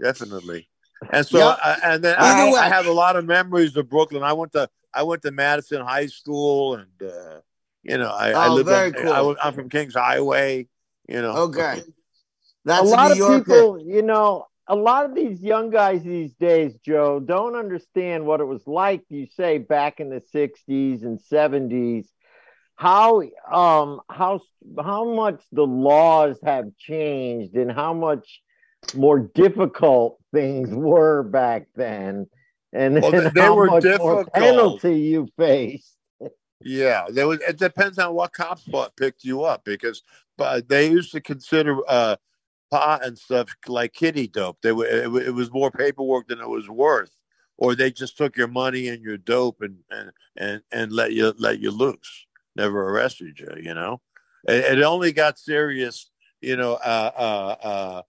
definitely. 0.00 0.68
And 1.10 1.26
so, 1.26 1.38
Yep. 1.38 1.58
uh, 1.62 1.76
and 1.84 2.02
then 2.04 2.16
I. 2.18 2.32
I 2.58 2.68
have 2.68 2.86
a 2.86 2.92
lot 2.92 3.16
of 3.16 3.24
memories 3.24 3.76
of 3.76 3.88
Brooklyn. 3.88 4.22
I 4.22 4.32
went 4.32 4.52
to 4.52 4.68
I 4.94 5.02
went 5.02 5.22
to 5.22 5.30
Madison 5.30 5.80
High 5.82 6.06
School, 6.06 6.74
and 6.74 7.02
uh, 7.02 7.40
you 7.82 7.98
know, 7.98 8.08
I, 8.10 8.30
I 8.32 8.48
Oh, 8.48 8.54
live. 8.54 8.68
very 8.68 8.92
on, 8.94 8.94
cool. 8.94 9.36
I, 9.40 9.46
I'm 9.48 9.54
from 9.54 9.68
Kings 9.68 9.94
Highway. 9.94 10.68
You 11.08 11.22
know. 11.22 11.32
okay. 11.44 11.82
That's 12.64 12.92
a 12.92 12.94
lot 12.94 13.10
New 13.10 13.12
of 13.12 13.18
Yorker. 13.18 13.44
people, 13.44 13.82
you 13.84 14.02
know, 14.02 14.46
a 14.68 14.76
lot 14.76 15.04
of 15.06 15.14
these 15.14 15.40
young 15.42 15.70
guys 15.70 16.02
these 16.02 16.32
days, 16.34 16.74
Joe, 16.84 17.20
don't 17.20 17.56
understand 17.56 18.26
what 18.26 18.40
it 18.40 18.44
was 18.44 18.66
like. 18.66 19.02
You 19.08 19.26
say 19.26 19.58
back 19.58 20.00
in 20.00 20.08
the 20.10 20.20
'60s 20.20 21.02
and 21.02 21.18
'70s, 21.20 22.06
how 22.76 23.22
um 23.50 24.00
how 24.08 24.40
how 24.82 25.04
much 25.14 25.42
the 25.52 25.66
laws 25.66 26.38
have 26.44 26.66
changed 26.78 27.54
and 27.54 27.70
how 27.70 27.92
much 27.92 28.40
more 28.94 29.18
difficult 29.34 30.18
things 30.32 30.70
were 30.70 31.22
back 31.22 31.66
then, 31.74 32.26
and, 32.72 33.00
Well, 33.00 33.14
and 33.14 33.34
they 33.34 33.40
how 33.40 33.54
were 33.54 33.66
much 33.66 33.84
more 33.98 34.24
penalty 34.26 34.98
you 35.00 35.28
faced. 35.36 35.96
Yeah, 36.64 37.06
there 37.10 37.26
was. 37.26 37.40
It 37.40 37.58
depends 37.58 37.98
on 37.98 38.14
what 38.14 38.32
cop 38.32 38.60
spot 38.60 38.96
picked 38.96 39.24
you 39.24 39.42
up 39.42 39.64
because, 39.64 40.02
but 40.38 40.68
they 40.68 40.90
used 40.90 41.12
to 41.12 41.20
consider 41.20 41.78
uh, 41.88 42.16
pot 42.70 43.04
and 43.04 43.18
stuff 43.18 43.48
like 43.66 43.92
kitty 43.92 44.28
dope. 44.28 44.58
They 44.62 44.72
were. 44.72 44.86
It, 44.86 45.26
it 45.26 45.34
was 45.34 45.52
more 45.52 45.70
paperwork 45.70 46.28
than 46.28 46.40
it 46.40 46.48
was 46.48 46.68
worth, 46.68 47.10
or 47.58 47.74
they 47.74 47.90
just 47.90 48.16
took 48.16 48.36
your 48.36 48.48
money 48.48 48.88
and 48.88 49.02
your 49.02 49.18
dope 49.18 49.60
and 49.60 49.78
and 49.90 50.12
and 50.36 50.62
and 50.70 50.92
let 50.92 51.12
you 51.12 51.34
let 51.38 51.58
you 51.58 51.70
loose. 51.70 52.26
Never 52.54 52.90
arrested 52.90 53.38
you. 53.38 53.50
You 53.60 53.74
know, 53.74 54.00
it, 54.48 54.78
it 54.78 54.82
only 54.82 55.12
got 55.12 55.38
serious. 55.38 56.10
You 56.40 56.56
know, 56.56 56.74
uh, 56.74 57.10
uh, 57.16 57.66
uh, 57.66 58.02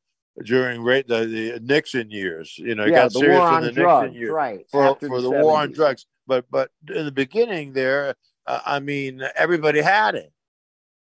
during 0.43 0.81
ra- 0.83 1.01
the, 1.07 1.25
the 1.25 1.59
Nixon 1.61 2.09
years. 2.09 2.57
You 2.57 2.75
know, 2.75 2.83
it 2.83 2.89
yeah, 2.89 3.03
got 3.03 3.13
the 3.13 3.19
serious 3.19 3.39
war 3.39 3.47
in 3.49 3.53
on 3.55 3.63
the 3.63 3.71
drugs, 3.71 4.03
Nixon 4.03 4.19
years 4.19 4.31
right? 4.31 4.65
for 4.69 4.95
for 4.95 5.21
the 5.21 5.29
war 5.29 5.61
on 5.61 5.71
drugs. 5.71 6.05
But 6.25 6.45
but 6.49 6.71
in 6.93 7.05
the 7.05 7.11
beginning 7.11 7.73
there, 7.73 8.15
uh, 8.47 8.59
I 8.65 8.79
mean, 8.79 9.21
everybody 9.35 9.81
had 9.81 10.15
it. 10.15 10.31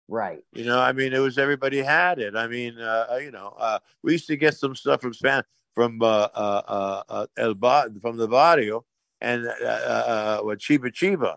right? 0.07 0.43
You 0.53 0.65
know, 0.65 0.80
I 0.80 0.93
mean, 0.93 1.13
it 1.13 1.19
was 1.19 1.38
everybody 1.38 1.80
had 1.80 2.19
it. 2.19 2.36
I 2.36 2.47
mean, 2.47 2.80
uh, 2.80 3.19
you 3.22 3.32
know, 3.32 3.55
uh, 3.59 3.80
we 4.03 4.13
used 4.13 4.28
to 4.28 4.38
get 4.38 4.55
some 4.55 4.76
stuff 4.76 5.01
from 5.01 5.13
Span 5.13 5.43
from 5.74 6.01
uh, 6.01 6.05
uh, 6.05 6.61
uh, 6.67 7.03
uh, 7.09 7.28
El 7.38 7.53
ba- 7.53 7.89
from 8.01 8.17
the 8.17 8.28
barrio 8.28 8.86
and 9.22 9.47
uh, 9.47 9.51
uh, 9.63 10.39
uh, 10.41 10.41
with 10.43 10.59
Chiba 10.59 10.91
Chiba, 10.91 11.36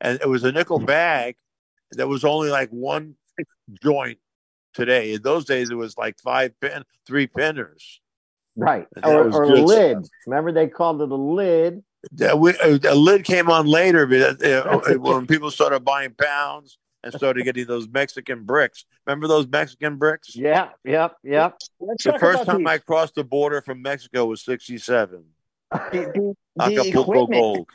and 0.00 0.20
it 0.20 0.28
was 0.28 0.44
a 0.44 0.52
nickel 0.52 0.78
bag 0.78 1.36
that 1.92 2.08
was 2.08 2.24
only 2.24 2.50
like 2.50 2.70
one 2.70 3.14
joint. 3.82 4.18
Today, 4.72 5.14
in 5.14 5.22
those 5.22 5.44
days, 5.44 5.70
it 5.70 5.74
was 5.74 5.98
like 5.98 6.18
five 6.20 6.58
pin, 6.60 6.84
three 7.06 7.26
pinners. 7.26 8.00
Right. 8.56 8.86
Or, 9.02 9.30
or 9.30 9.44
a 9.44 9.46
good 9.46 9.64
lid. 9.64 10.08
Remember 10.26 10.52
they 10.52 10.68
called 10.68 11.00
it 11.02 11.10
a 11.10 11.14
lid? 11.14 11.82
Yeah, 12.16 12.34
we, 12.34 12.56
uh, 12.58 12.78
a 12.88 12.94
lid 12.94 13.24
came 13.24 13.50
on 13.50 13.66
later 13.66 14.06
but, 14.06 14.42
uh, 14.44 14.80
uh, 14.86 14.94
when 14.94 15.26
people 15.26 15.50
started 15.50 15.84
buying 15.84 16.14
pounds 16.14 16.78
and 17.02 17.12
started 17.12 17.44
getting 17.44 17.66
those 17.66 17.88
Mexican 17.88 18.44
bricks. 18.44 18.84
Remember 19.06 19.26
those 19.26 19.46
Mexican 19.46 19.96
bricks? 19.96 20.36
Yeah, 20.36 20.68
yep, 20.84 21.16
yep. 21.22 21.56
Let's 21.78 22.04
The 22.04 22.18
first 22.18 22.44
time 22.44 22.64
the, 22.64 22.70
I 22.70 22.78
crossed 22.78 23.14
the 23.14 23.24
border 23.24 23.60
from 23.60 23.82
Mexico 23.82 24.26
was 24.26 24.44
67. 24.44 25.24
the, 25.70 25.78
the, 25.92 26.34
the 26.56 26.62
Acapulco 26.62 27.12
equipment. 27.12 27.32
Gold. 27.32 27.68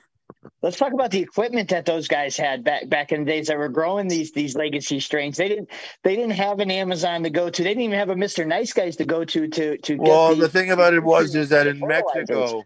Let's 0.61 0.77
talk 0.77 0.93
about 0.93 1.11
the 1.11 1.19
equipment 1.19 1.69
that 1.69 1.85
those 1.85 2.07
guys 2.07 2.37
had 2.37 2.63
back 2.63 2.89
back 2.89 3.11
in 3.11 3.25
the 3.25 3.31
days 3.31 3.47
that 3.47 3.57
were 3.57 3.69
growing 3.69 4.07
these 4.07 4.31
these 4.31 4.55
legacy 4.55 4.99
strains. 4.99 5.37
They 5.37 5.47
didn't 5.47 5.69
they 6.03 6.15
didn't 6.15 6.31
have 6.31 6.59
an 6.59 6.71
Amazon 6.71 7.23
to 7.23 7.29
go 7.29 7.49
to. 7.49 7.63
They 7.63 7.69
didn't 7.69 7.83
even 7.83 7.99
have 7.99 8.09
a 8.09 8.15
Mr. 8.15 8.45
Nice 8.45 8.73
Guys 8.73 8.95
to 8.97 9.05
go 9.05 9.23
to 9.25 9.47
to 9.47 9.77
to. 9.77 9.95
Well, 9.95 10.35
get 10.35 10.41
the 10.41 10.49
thing 10.49 10.71
about 10.71 10.93
it 10.93 11.03
was 11.03 11.35
is 11.35 11.49
that 11.49 11.67
in. 11.67 11.79
Mexico, 11.79 12.63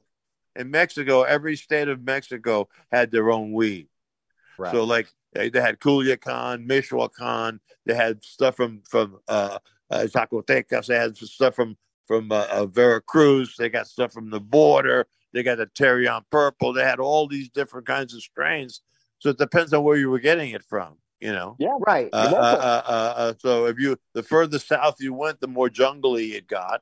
in 0.55 0.72
Mexico, 0.72 1.24
every 1.24 1.55
state 1.55 1.88
of 1.88 2.03
Mexico 2.03 2.70
had 2.91 3.12
their 3.12 3.32
own 3.32 3.51
weed. 3.51 3.88
Right. 4.57 4.72
So 4.72 4.84
like 4.84 5.07
They, 5.34 5.49
they 5.49 5.62
had 5.62 5.80
Culiacan, 5.80 6.66
Michoacan. 6.66 7.60
They 7.86 7.95
had 7.95 8.24
stuff 8.24 8.55
from 8.55 8.82
from 8.89 9.20
uh, 9.28 9.60
uh, 9.89 10.07
Zacatecas. 10.07 10.88
They 10.88 10.95
had 10.95 11.18
stuff 11.18 11.55
from 11.55 11.78
from 12.07 12.32
uh, 12.32 12.47
uh, 12.49 12.66
Veracruz. 12.66 13.55
They 13.57 13.70
got 13.70 13.88
stuff 13.88 14.14
from 14.14 14.30
the 14.30 14.39
border. 14.39 15.07
They 15.34 15.43
got 15.43 15.57
the 15.57 15.67
Terrion 15.67 16.23
Purple. 16.30 16.73
They 16.73 16.84
had 16.84 16.99
all 16.99 17.27
these 17.27 17.49
different 17.49 17.86
kinds 17.88 18.13
of 18.13 18.21
strains. 18.21 18.82
So 19.19 19.30
it 19.30 19.38
depends 19.38 19.73
on 19.73 19.84
where 19.84 19.97
you 19.97 20.09
were 20.09 20.19
getting 20.19 20.51
it 20.51 20.63
from. 20.63 20.95
You 21.19 21.34
know. 21.34 21.55
Yeah. 21.59 21.77
Right. 21.80 22.09
Uh, 22.13 22.32
uh, 22.34 22.38
uh, 22.39 22.82
uh, 22.88 23.13
uh, 23.17 23.34
so 23.39 23.65
if 23.65 23.77
you 23.77 23.97
the 24.13 24.23
further 24.23 24.57
south 24.59 24.95
you 24.99 25.13
went, 25.13 25.41
the 25.41 25.47
more 25.47 25.69
jungly 25.69 26.30
it 26.36 26.47
got, 26.47 26.82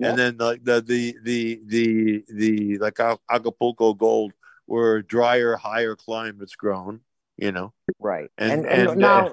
Yeah. 0.00 0.08
and 0.10 0.18
then 0.18 0.36
the 0.38 0.58
the 0.62 0.80
the 0.80 1.16
the 1.22 1.60
the, 1.66 2.24
the 2.32 2.78
like 2.78 2.98
Acapulco 3.30 3.92
Gold 3.92 4.32
were 4.66 5.02
drier, 5.02 5.56
higher 5.56 5.94
climates 5.94 6.56
grown. 6.56 7.00
You 7.36 7.52
know, 7.52 7.74
Right. 8.00 8.30
And- 8.38 8.50
And, 8.50 8.66
and, 8.66 8.88
and, 8.88 9.00
now 9.00 9.26
uh, 9.26 9.32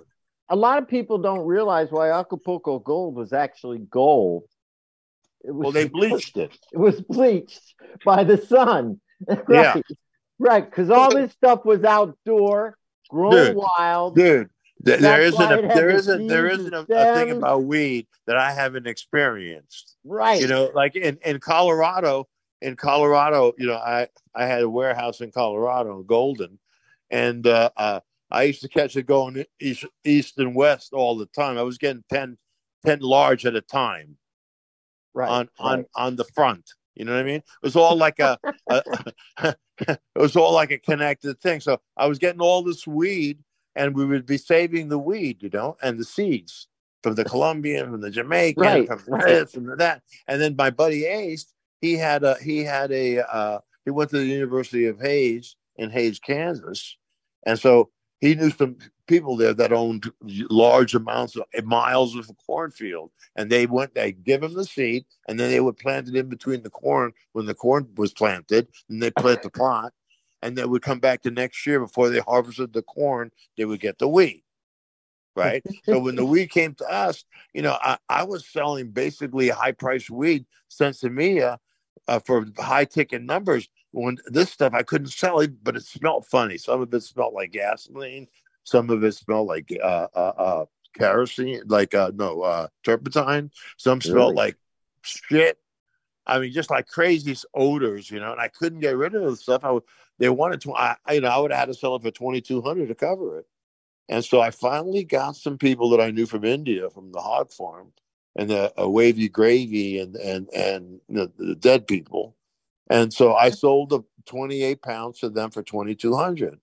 a 0.49 0.57
lot 0.57 0.77
of 0.83 0.89
people 0.89 1.19
don't 1.19 1.45
realize 1.45 1.89
why 1.89 2.11
Acapulco 2.11 2.79
Gold 2.79 3.15
was 3.15 3.31
actually 3.31 3.77
gold. 3.79 4.43
Well 5.43 5.71
they 5.71 5.87
bleached 5.87 6.37
it. 6.37 6.57
it 6.71 6.77
was 6.77 7.01
bleached 7.01 7.75
by 8.05 8.23
the 8.23 8.37
sun. 8.37 8.99
Yeah. 9.49 9.73
right. 9.75 9.83
Right. 10.37 10.69
Because 10.69 10.89
all 10.89 11.09
this 11.09 11.31
stuff 11.31 11.63
was 11.63 11.85
outdoor, 11.85 12.77
grown 13.09 13.31
Dude. 13.31 13.55
wild. 13.55 14.15
Dude, 14.15 14.49
th- 14.85 14.99
there 14.99 15.21
isn't 15.21 15.41
a 15.41 15.61
there 15.61 15.91
the 15.91 15.95
isn't 15.95 16.27
there 16.27 16.47
isn't 16.47 16.73
a, 16.73 16.81
a 16.89 17.15
thing 17.15 17.31
about 17.31 17.63
weed 17.63 18.07
that 18.27 18.35
I 18.35 18.51
haven't 18.51 18.87
experienced. 18.87 19.95
Right. 20.03 20.41
You 20.41 20.47
know, 20.47 20.71
like 20.73 20.95
in, 20.97 21.19
in 21.23 21.39
Colorado, 21.39 22.27
in 22.61 22.75
Colorado, 22.75 23.53
you 23.57 23.67
know, 23.67 23.77
I 23.77 24.07
I 24.35 24.45
had 24.45 24.63
a 24.63 24.69
warehouse 24.69 25.21
in 25.21 25.31
Colorado, 25.31 26.03
Golden, 26.03 26.59
and 27.09 27.45
uh, 27.47 27.69
uh, 27.77 27.99
I 28.31 28.43
used 28.43 28.61
to 28.61 28.69
catch 28.69 28.95
it 28.95 29.05
going 29.05 29.45
east 29.59 29.85
east 30.03 30.37
and 30.39 30.55
west 30.55 30.93
all 30.93 31.17
the 31.17 31.27
time. 31.27 31.57
I 31.57 31.63
was 31.63 31.77
getting 31.77 32.03
10, 32.09 32.37
10 32.85 32.99
large 32.99 33.45
at 33.45 33.55
a 33.55 33.61
time 33.61 34.17
right. 35.13 35.29
on 35.29 35.49
on 35.59 35.79
right. 35.79 35.87
on 35.95 36.15
the 36.15 36.25
front. 36.35 36.69
You 36.95 37.05
know 37.05 37.13
what 37.13 37.21
I 37.21 37.23
mean? 37.23 37.37
It 37.37 37.63
was 37.63 37.75
all 37.75 37.95
like 37.95 38.19
a, 38.19 38.37
a 38.69 38.83
it 39.79 39.99
was 40.15 40.35
all 40.35 40.53
like 40.53 40.71
a 40.71 40.77
connected 40.77 41.39
thing. 41.41 41.59
So 41.59 41.81
I 41.97 42.05
was 42.05 42.19
getting 42.19 42.41
all 42.41 42.63
this 42.63 42.85
weed, 42.85 43.39
and 43.75 43.95
we 43.95 44.05
would 44.05 44.25
be 44.25 44.37
saving 44.37 44.89
the 44.89 44.99
weed, 44.99 45.41
you 45.41 45.49
know, 45.51 45.77
and 45.81 45.97
the 45.97 46.05
seeds 46.05 46.67
from 47.01 47.15
the 47.15 47.25
Colombian, 47.25 47.91
from 47.91 48.01
the 48.01 48.11
Jamaican, 48.11 48.61
Right, 48.61 48.87
from 48.87 49.13
right. 49.15 49.25
this 49.25 49.55
and 49.55 49.77
that. 49.79 50.01
And 50.27 50.41
then 50.41 50.55
my 50.55 50.69
buddy 50.69 51.05
Ace, 51.05 51.53
he 51.81 51.93
had 51.95 52.23
a 52.23 52.35
he 52.41 52.59
had 52.59 52.91
a 52.91 53.27
uh, 53.27 53.59
he 53.85 53.91
went 53.91 54.09
to 54.11 54.19
the 54.19 54.25
University 54.25 54.85
of 54.85 55.01
Hays 55.01 55.55
in 55.75 55.89
Hays, 55.89 56.19
Kansas, 56.19 56.97
and 57.45 57.59
so 57.59 57.89
he 58.21 58.35
knew 58.35 58.51
some 58.51 58.77
people 59.07 59.35
there 59.35 59.53
that 59.53 59.73
owned 59.73 60.11
large 60.49 60.95
amounts 60.95 61.35
of 61.35 61.65
miles 61.65 62.15
of 62.15 62.29
cornfield 62.45 63.11
and 63.35 63.49
they 63.49 63.65
went 63.65 63.93
they 63.93 64.11
give 64.11 64.41
them 64.41 64.53
the 64.53 64.63
seed 64.63 65.05
and 65.27 65.39
then 65.39 65.49
they 65.49 65.59
would 65.59 65.77
plant 65.77 66.07
it 66.07 66.15
in 66.15 66.29
between 66.29 66.63
the 66.63 66.69
corn 66.69 67.11
when 67.33 67.45
the 67.45 67.53
corn 67.53 67.87
was 67.95 68.13
planted 68.13 68.67
and 68.89 69.01
they 69.01 69.11
plant 69.11 69.41
the 69.41 69.49
plot 69.49 69.93
and 70.41 70.57
they 70.57 70.65
would 70.65 70.81
come 70.81 70.99
back 70.99 71.21
the 71.21 71.31
next 71.31 71.65
year 71.65 71.79
before 71.79 72.09
they 72.09 72.19
harvested 72.19 72.71
the 72.71 72.81
corn 72.81 73.31
they 73.57 73.65
would 73.65 73.79
get 73.79 73.97
the 73.99 74.07
wheat 74.07 74.43
right? 75.35 75.63
So 75.85 75.97
when 75.99 76.15
the 76.15 76.25
weed 76.25 76.51
came 76.51 76.75
to 76.75 76.85
us 76.85 77.25
you 77.53 77.61
know 77.61 77.77
i, 77.81 77.97
I 78.07 78.23
was 78.23 78.47
selling 78.47 78.91
basically 78.91 79.49
high 79.49 79.73
priced 79.73 80.09
weed 80.09 80.45
sinsemilla 80.69 81.57
uh, 82.07 82.19
for 82.19 82.45
high 82.57 82.85
ticket 82.85 83.21
numbers 83.21 83.67
when 83.91 84.17
this 84.27 84.51
stuff 84.51 84.73
i 84.73 84.83
couldn't 84.83 85.07
sell 85.07 85.39
it 85.39 85.63
but 85.63 85.75
it 85.75 85.83
smelled 85.83 86.25
funny. 86.25 86.57
Some 86.57 86.81
of 86.81 86.93
it 86.93 87.01
smelled 87.01 87.33
like 87.33 87.51
gasoline 87.51 88.27
some 88.63 88.89
of 88.89 89.03
it 89.03 89.13
smelled 89.13 89.47
like 89.47 89.77
uh, 89.81 90.07
uh, 90.13 90.33
uh, 90.37 90.65
kerosene, 90.97 91.63
like 91.67 91.93
uh, 91.93 92.11
no 92.15 92.41
uh, 92.41 92.67
turpentine. 92.83 93.51
Some 93.77 94.01
smelled 94.01 94.35
Really? 94.35 94.35
like 94.35 94.57
shit. 95.01 95.57
I 96.25 96.39
mean, 96.39 96.53
just 96.53 96.69
like 96.69 96.87
crazy 96.87 97.35
odors, 97.53 98.09
you 98.09 98.19
know. 98.19 98.31
And 98.31 98.39
I 98.39 98.47
couldn't 98.47 98.79
get 98.79 98.95
rid 98.95 99.15
of 99.15 99.23
the 99.23 99.35
stuff. 99.35 99.65
I 99.65 99.71
would, 99.71 99.83
they 100.19 100.29
wanted 100.29 100.61
to. 100.61 100.73
I, 100.73 100.95
you 101.11 101.21
know, 101.21 101.27
I 101.27 101.37
would 101.37 101.51
have 101.51 101.59
had 101.59 101.65
to 101.65 101.73
sell 101.73 101.95
it 101.95 102.01
for 102.01 102.11
twenty 102.11 102.41
two 102.41 102.61
hundred 102.61 102.87
to 102.87 102.95
cover 102.95 103.39
it. 103.39 103.45
And 104.09 104.23
so 104.23 104.41
I 104.41 104.51
finally 104.51 105.03
got 105.03 105.35
some 105.35 105.57
people 105.57 105.89
that 105.91 106.01
I 106.01 106.11
knew 106.11 106.25
from 106.25 106.43
India, 106.43 106.89
from 106.89 107.11
the 107.11 107.21
hog 107.21 107.51
farm, 107.51 107.91
and 108.35 108.49
the 108.49 108.73
uh, 108.79 108.87
wavy 108.87 109.27
gravy, 109.27 109.99
and 109.99 110.15
and 110.15 110.49
and 110.53 111.01
the, 111.09 111.31
the 111.37 111.55
dead 111.55 111.87
people. 111.87 112.35
And 112.89 113.13
so 113.13 113.33
I 113.33 113.49
sold 113.49 113.89
the 113.89 114.01
twenty 114.25 114.63
eight 114.63 114.81
pounds 114.81 115.19
to 115.19 115.29
them 115.29 115.51
for 115.51 115.63
twenty 115.63 115.95
two 115.95 116.15
hundred. 116.15 116.59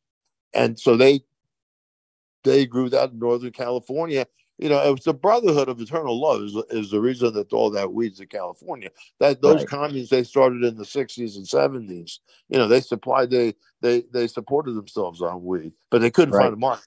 And 0.55 0.79
so 0.79 0.97
they 0.97 1.23
they 2.45 2.67
grew 2.67 2.89
that 2.91 3.11
in 3.13 3.19
Northern 3.19 3.53
California. 3.53 4.27
You 4.59 4.69
know, 4.69 4.83
it 4.87 4.91
was 4.91 5.05
the 5.05 5.15
brotherhood 5.15 5.71
of 5.71 5.81
eternal 5.81 6.21
love 6.21 6.43
is, 6.43 6.55
is 6.71 6.91
the 6.91 7.01
reason 7.01 7.33
that 7.33 7.53
all 7.53 7.71
that 7.71 7.93
weeds 7.95 8.21
in 8.21 8.27
California. 8.27 8.91
That 9.19 9.41
those 9.41 9.57
Right. 9.57 9.69
communes 9.69 10.11
they 10.11 10.23
started 10.23 10.65
in 10.65 10.77
the 10.77 10.85
sixties 10.85 11.37
and 11.37 11.49
seventies. 11.49 12.21
You 12.51 12.59
know, 12.59 12.69
they 12.69 12.81
supplied 12.83 13.31
they 13.31 13.55
they 13.81 14.03
they 14.13 14.27
supported 14.27 14.73
themselves 14.75 15.23
on 15.23 15.45
weed, 15.45 15.73
but 15.91 16.01
they 16.03 16.11
couldn't 16.11 16.35
Right. 16.35 16.45
find 16.45 16.55
a 16.55 16.59
market. 16.59 16.87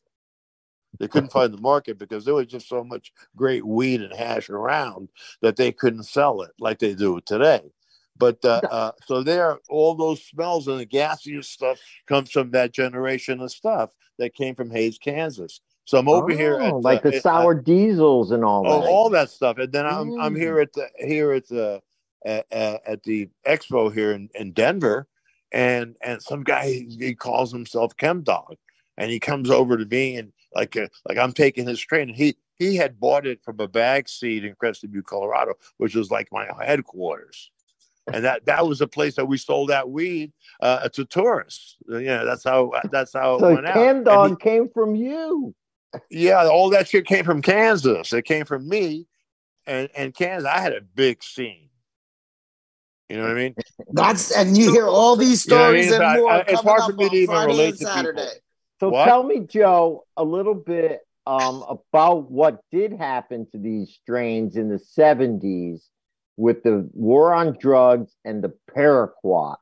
They 1.00 1.08
couldn't 1.08 1.32
find 1.32 1.54
the 1.54 1.62
market 1.62 1.98
because 1.98 2.24
there 2.26 2.36
was 2.36 2.48
just 2.48 2.70
so 2.70 2.84
much 2.84 3.12
great 3.36 3.66
weed 3.66 4.02
and 4.02 4.14
hash 4.14 4.50
around 4.50 5.10
that 5.42 5.56
they 5.56 5.72
couldn't 5.72 6.04
sell 6.04 6.44
it 6.44 6.52
like 6.60 6.80
they 6.80 6.94
do 6.94 7.20
today. 7.22 7.62
But 8.18 8.44
uh, 8.46 8.62
uh, 8.70 8.92
so 9.06 9.24
there, 9.24 9.58
all 9.70 9.96
those 9.96 10.24
smells 10.24 10.68
and 10.68 10.80
the 10.80 10.86
gaseous 10.86 11.50
stuff 11.50 11.80
comes 12.08 12.32
from 12.32 12.52
that 12.52 12.72
generation 12.72 13.42
of 13.42 13.52
stuff 13.52 13.92
that 14.20 14.36
came 14.36 14.56
from 14.56 14.70
Hays, 14.70 14.98
Kansas. 14.98 15.62
So 15.86 15.98
I'm 15.98 16.08
over 16.08 16.32
here 16.32 16.58
Oh, 16.62 16.78
at 16.78 16.84
like 16.84 17.06
uh, 17.06 17.10
the 17.10 17.16
at- 17.18 17.24
sour 17.24 17.54
diesels 17.56 18.32
and 18.32 18.46
all 18.46 18.66
oh, 18.66 18.82
that. 18.82 18.88
all 18.88 19.10
that 19.10 19.30
stuff, 19.30 19.58
and 19.58 19.72
then 19.72 19.86
I'm 19.86 20.14
I'm 20.20 20.36
Mm. 20.36 20.40
here 20.40 20.60
at 20.60 20.74
the 20.74 20.90
here 20.98 21.32
at 21.34 21.48
the 21.48 21.82
at, 22.26 22.46
at 22.52 23.04
the 23.04 23.30
expo 23.46 23.94
here 23.94 24.14
in, 24.14 24.30
in 24.36 24.54
Denver, 24.54 25.08
and 25.52 25.96
and 26.02 26.22
some 26.22 26.44
guy 26.44 26.86
he 26.98 27.16
calls 27.16 27.52
himself 27.52 27.98
Chem 27.98 28.22
Dog, 28.22 28.56
and 28.98 29.12
he 29.12 29.20
comes 29.20 29.50
over 29.50 29.78
to 29.78 29.86
me 29.86 30.16
and 30.18 30.32
like 30.56 30.78
uh, 30.78 30.88
like 31.08 31.18
I'm 31.18 31.34
taking 31.34 31.68
his 31.68 31.82
train, 31.82 32.10
and 32.10 32.18
he 32.18 32.36
he 32.56 32.76
had 32.78 33.00
bought 33.00 33.26
it 33.28 33.44
from 33.44 33.60
a 33.60 33.68
bag 33.68 34.08
seat 34.08 34.46
in 34.46 34.56
Crested 34.56 34.94
Butte, 34.94 35.06
Colorado, 35.08 35.56
which 35.78 35.96
was 35.96 36.12
like 36.12 36.30
my 36.32 36.48
headquarters. 36.64 37.52
And 38.12 38.26
that 38.26 38.46
that 38.46 38.68
was 38.68 38.82
a 38.82 38.88
place 38.88 39.16
that 39.16 39.26
we 39.26 39.38
sold 39.38 39.70
that 39.70 39.90
weed 39.90 40.34
uh, 40.62 40.90
to 40.90 41.06
tourists. 41.06 41.78
Yeah, 41.88 42.24
that's 42.26 42.44
how 42.44 42.72
that's 42.92 43.14
how 43.14 43.36
it 43.38 43.42
went 43.54 43.66
out. 43.66 43.76
Cam 43.76 43.96
And 43.98 44.06
Dog 44.06 44.30
he- 44.32 44.36
came 44.50 44.70
from 44.70 44.96
you. 44.96 45.56
yeah, 46.10 46.46
all 46.48 46.70
that 46.72 46.88
shit 46.90 47.06
came 47.06 47.24
from 47.24 47.42
Kansas. 47.42 48.12
It 48.12 48.24
came 48.26 48.46
from 48.46 48.68
me, 48.68 49.08
and 49.66 49.90
and 49.96 50.14
Kansas. 50.14 50.48
I 50.50 50.60
had 50.60 50.74
a 50.74 50.82
big 50.82 51.24
scene. 51.24 51.70
You 53.10 53.18
know 53.18 53.24
what 53.24 53.32
I 53.32 53.36
mean? 53.36 53.56
That's 53.92 54.36
and 54.36 54.58
you 54.58 54.72
hear 54.72 54.88
all 54.88 55.16
these 55.16 55.46
You 55.46 55.56
know 55.56 55.64
I 55.70 55.72
mean? 55.74 55.84
stories 55.84 55.92
and 56.02 56.20
more 56.22 56.32
I- 56.32 56.40
it's 56.48 56.62
hard 56.62 56.82
up 56.82 56.90
for 56.92 56.96
me 56.98 57.10
to 57.10 57.16
even 57.16 57.28
Friday 57.36 57.48
relate 57.52 57.80
and 57.80 57.80
to 57.80 58.04
people. 58.14 58.28
So 58.80 58.90
What? 58.90 59.06
tell 59.06 59.24
me, 59.24 59.42
Joe, 59.42 60.06
a 60.18 60.24
little 60.24 60.56
bit 60.56 61.02
um, 61.26 61.64
about 61.94 62.30
what 62.32 62.62
did 62.72 62.92
happen 62.92 63.48
to 63.52 63.58
these 63.58 63.94
strains 64.02 64.58
in 64.58 64.68
the 64.68 64.78
70s 64.98 65.84
with 66.38 66.64
the 66.64 66.90
war 66.94 67.34
on 67.34 67.58
drugs 67.60 68.16
and 68.26 68.44
the 68.44 68.54
paraquat. 68.76 69.58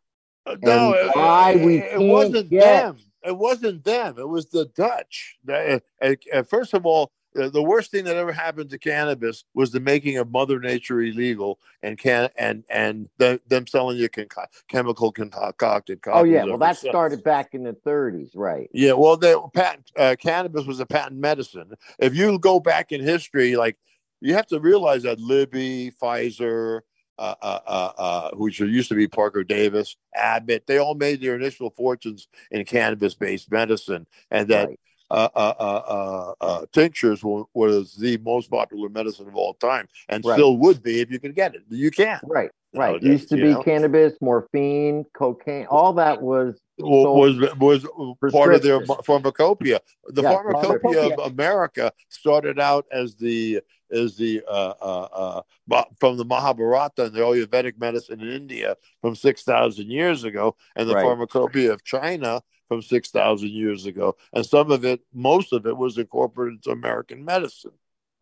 No, 0.61 0.93
And 1.15 1.61
it, 1.61 1.65
we 1.65 1.77
it, 1.79 1.99
wasn't 1.99 2.49
get- 2.49 2.61
them. 2.63 2.97
It 3.23 3.37
wasn't 3.37 3.83
them. 3.83 4.17
It 4.17 4.27
was 4.27 4.47
the 4.49 4.65
Dutch. 4.75 5.37
The- 5.45 5.81
uh, 6.01 6.15
uh, 6.33 6.43
first 6.43 6.73
of 6.73 6.85
all, 6.87 7.11
uh, 7.39 7.47
the 7.49 7.61
worst 7.63 7.91
thing 7.91 8.03
that 8.05 8.17
ever 8.17 8.33
happened 8.33 8.69
to 8.71 8.77
cannabis 8.77 9.45
was 9.53 9.71
the 9.71 9.79
making 9.79 10.17
of 10.17 10.29
Mother 10.31 10.59
Nature 10.59 11.01
illegal 11.01 11.59
and 11.81 11.97
can 11.97 12.29
and 12.35 12.65
and 12.69 13.07
the, 13.19 13.39
them 13.47 13.67
selling 13.67 13.97
you 13.97 14.09
conco- 14.09 14.47
chemical 14.67 15.13
concocted. 15.13 15.99
Oh, 16.07 16.23
yeah. 16.23 16.43
Well, 16.43 16.57
that 16.57 16.71
itself. 16.75 16.91
started 16.91 17.23
back 17.23 17.53
in 17.53 17.63
the 17.63 17.71
30s, 17.71 18.31
right? 18.35 18.69
Yeah, 18.73 18.93
well, 18.93 19.15
the 19.15 19.39
patent 19.53 19.91
uh, 19.97 20.15
cannabis 20.19 20.65
was 20.65 20.81
a 20.81 20.85
patent 20.85 21.21
medicine. 21.21 21.73
If 21.99 22.15
you 22.15 22.37
go 22.37 22.59
back 22.59 22.91
in 22.91 23.01
history, 23.01 23.55
like 23.55 23.77
you 24.21 24.33
have 24.35 24.47
to 24.47 24.59
realize 24.59 25.03
that 25.03 25.19
Libby, 25.19 25.91
Pfizer, 26.01 26.81
uh, 27.19 27.35
uh, 27.41 27.59
uh, 27.67 27.91
uh, 27.97 28.29
which 28.33 28.59
used 28.59 28.89
to 28.89 28.95
be 28.95 29.07
Parke-Davis, 29.07 29.95
Abbott, 30.15 30.65
they 30.67 30.77
all 30.77 30.95
made 30.95 31.21
their 31.21 31.35
initial 31.35 31.69
fortunes 31.71 32.27
in 32.49 32.63
cannabis-based 32.65 33.51
medicine, 33.51 34.07
and 34.29 34.47
that 34.47 34.69
Right. 34.69 34.79
uh, 35.11 35.27
uh, 35.35 35.53
uh, 35.59 35.83
uh, 35.87 36.33
uh, 36.41 36.65
tinctures 36.71 37.21
wa- 37.23 37.43
was 37.53 37.95
the 37.95 38.17
most 38.19 38.49
popular 38.49 38.87
medicine 38.89 39.27
of 39.27 39.35
all 39.35 39.53
time, 39.55 39.87
and 40.07 40.23
Right. 40.23 40.33
still 40.35 40.57
would 40.57 40.81
be 40.81 41.01
if 41.01 41.11
you 41.11 41.19
could 41.19 41.35
get 41.35 41.53
it. 41.53 41.63
You 41.69 41.91
can. 41.91 42.21
Right. 42.23 42.49
Right. 42.73 42.91
Nowadays, 42.91 43.09
Used 43.09 43.29
to 43.29 43.35
be 43.35 43.51
know? 43.51 43.61
cannabis, 43.61 44.13
morphine, 44.21 45.05
cocaine, 45.13 45.65
all 45.65 45.91
that 45.93 46.21
was 46.21 46.61
wa- 46.77 47.11
was 47.11 47.37
was 47.59 47.85
part 48.31 48.53
of 48.53 48.63
their 48.63 48.79
pharmacopoeia. 48.85 49.81
The 50.07 50.21
Yeah, 50.21 50.29
pharmacopoeia 50.29 50.79
pharmacopoeia. 50.79 51.13
of 51.13 51.31
America 51.33 51.91
started 52.07 52.59
out 52.59 52.85
as 52.91 53.15
the 53.15 53.61
is 53.91 54.15
the 54.15 54.41
uh, 54.47 54.73
uh, 54.81 55.41
uh, 55.69 55.83
from 55.99 56.17
the 56.17 56.25
Mahabharata 56.25 57.05
and 57.05 57.13
the 57.13 57.19
Ayurvedic 57.19 57.79
medicine 57.79 58.21
in 58.21 58.29
India 58.29 58.75
from 59.01 59.15
six 59.15 59.43
thousand 59.43 59.91
years 59.91 60.23
ago, 60.23 60.55
and 60.75 60.89
the 60.89 60.95
Right. 60.95 61.03
pharmacopoeia 61.03 61.73
of 61.73 61.83
China 61.83 62.41
from 62.67 62.81
six 62.81 63.11
thousand 63.11 63.49
years 63.51 63.85
ago, 63.85 64.15
and 64.33 64.45
some 64.45 64.71
of 64.71 64.85
it, 64.85 65.01
most 65.13 65.53
of 65.53 65.65
it, 65.65 65.75
was 65.75 65.97
incorporated 65.97 66.59
into 66.59 66.71
American 66.71 67.25
medicine. 67.25 67.71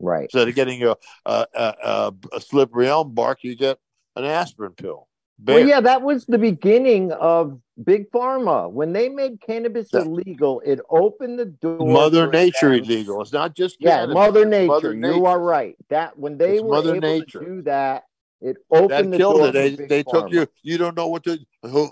Right. 0.00 0.24
Instead 0.24 0.48
of 0.48 0.54
getting 0.54 0.82
a 0.82 0.96
a, 1.24 1.46
a, 1.54 1.74
a, 1.82 2.12
a 2.32 2.40
slippery 2.40 2.88
elm 2.88 3.14
bark, 3.14 3.44
you 3.44 3.54
get 3.56 3.78
an 4.16 4.24
aspirin 4.24 4.72
pill. 4.72 5.06
Well, 5.42 5.66
yeah, 5.66 5.80
that 5.80 6.02
was 6.02 6.26
the 6.26 6.36
beginning 6.36 7.12
of 7.12 7.58
big 7.84 8.10
pharma. 8.10 8.70
When 8.70 8.92
they 8.92 9.08
made 9.08 9.40
cannabis 9.40 9.88
Yeah. 9.92 10.02
illegal, 10.02 10.60
it 10.64 10.80
opened 10.90 11.38
the 11.38 11.46
door. 11.46 11.86
Mother 11.86 12.26
Nature 12.30 12.70
them- 12.70 12.84
illegal. 12.84 13.20
It's 13.22 13.32
not 13.32 13.54
just 13.54 13.76
Yeah, 13.80 14.00
cannabis, 14.00 14.14
Mother 14.14 14.44
Nature. 14.44 14.66
Mother 14.66 14.94
You 14.94 15.26
are 15.26 15.38
right. 15.40 15.76
That 15.88 16.18
when 16.18 16.38
they 16.38 16.54
It's 16.54 16.62
were 16.62 16.70
Mother 16.70 16.94
able 16.96 17.08
Nature. 17.08 17.38
to 17.40 17.44
do 17.44 17.62
that, 17.62 18.04
it 18.40 18.56
opened 18.70 18.90
that 18.90 19.10
the 19.10 19.16
killed 19.16 19.36
door 19.38 19.48
it. 19.48 19.52
They 19.52 19.70
for 19.70 19.76
big 19.76 19.88
they 19.88 20.02
took 20.02 20.32
you. 20.32 20.46
You 20.62 20.78
don't 20.78 20.96
know 20.96 21.08
what 21.08 21.24
to 21.24 21.38
who 21.62 21.90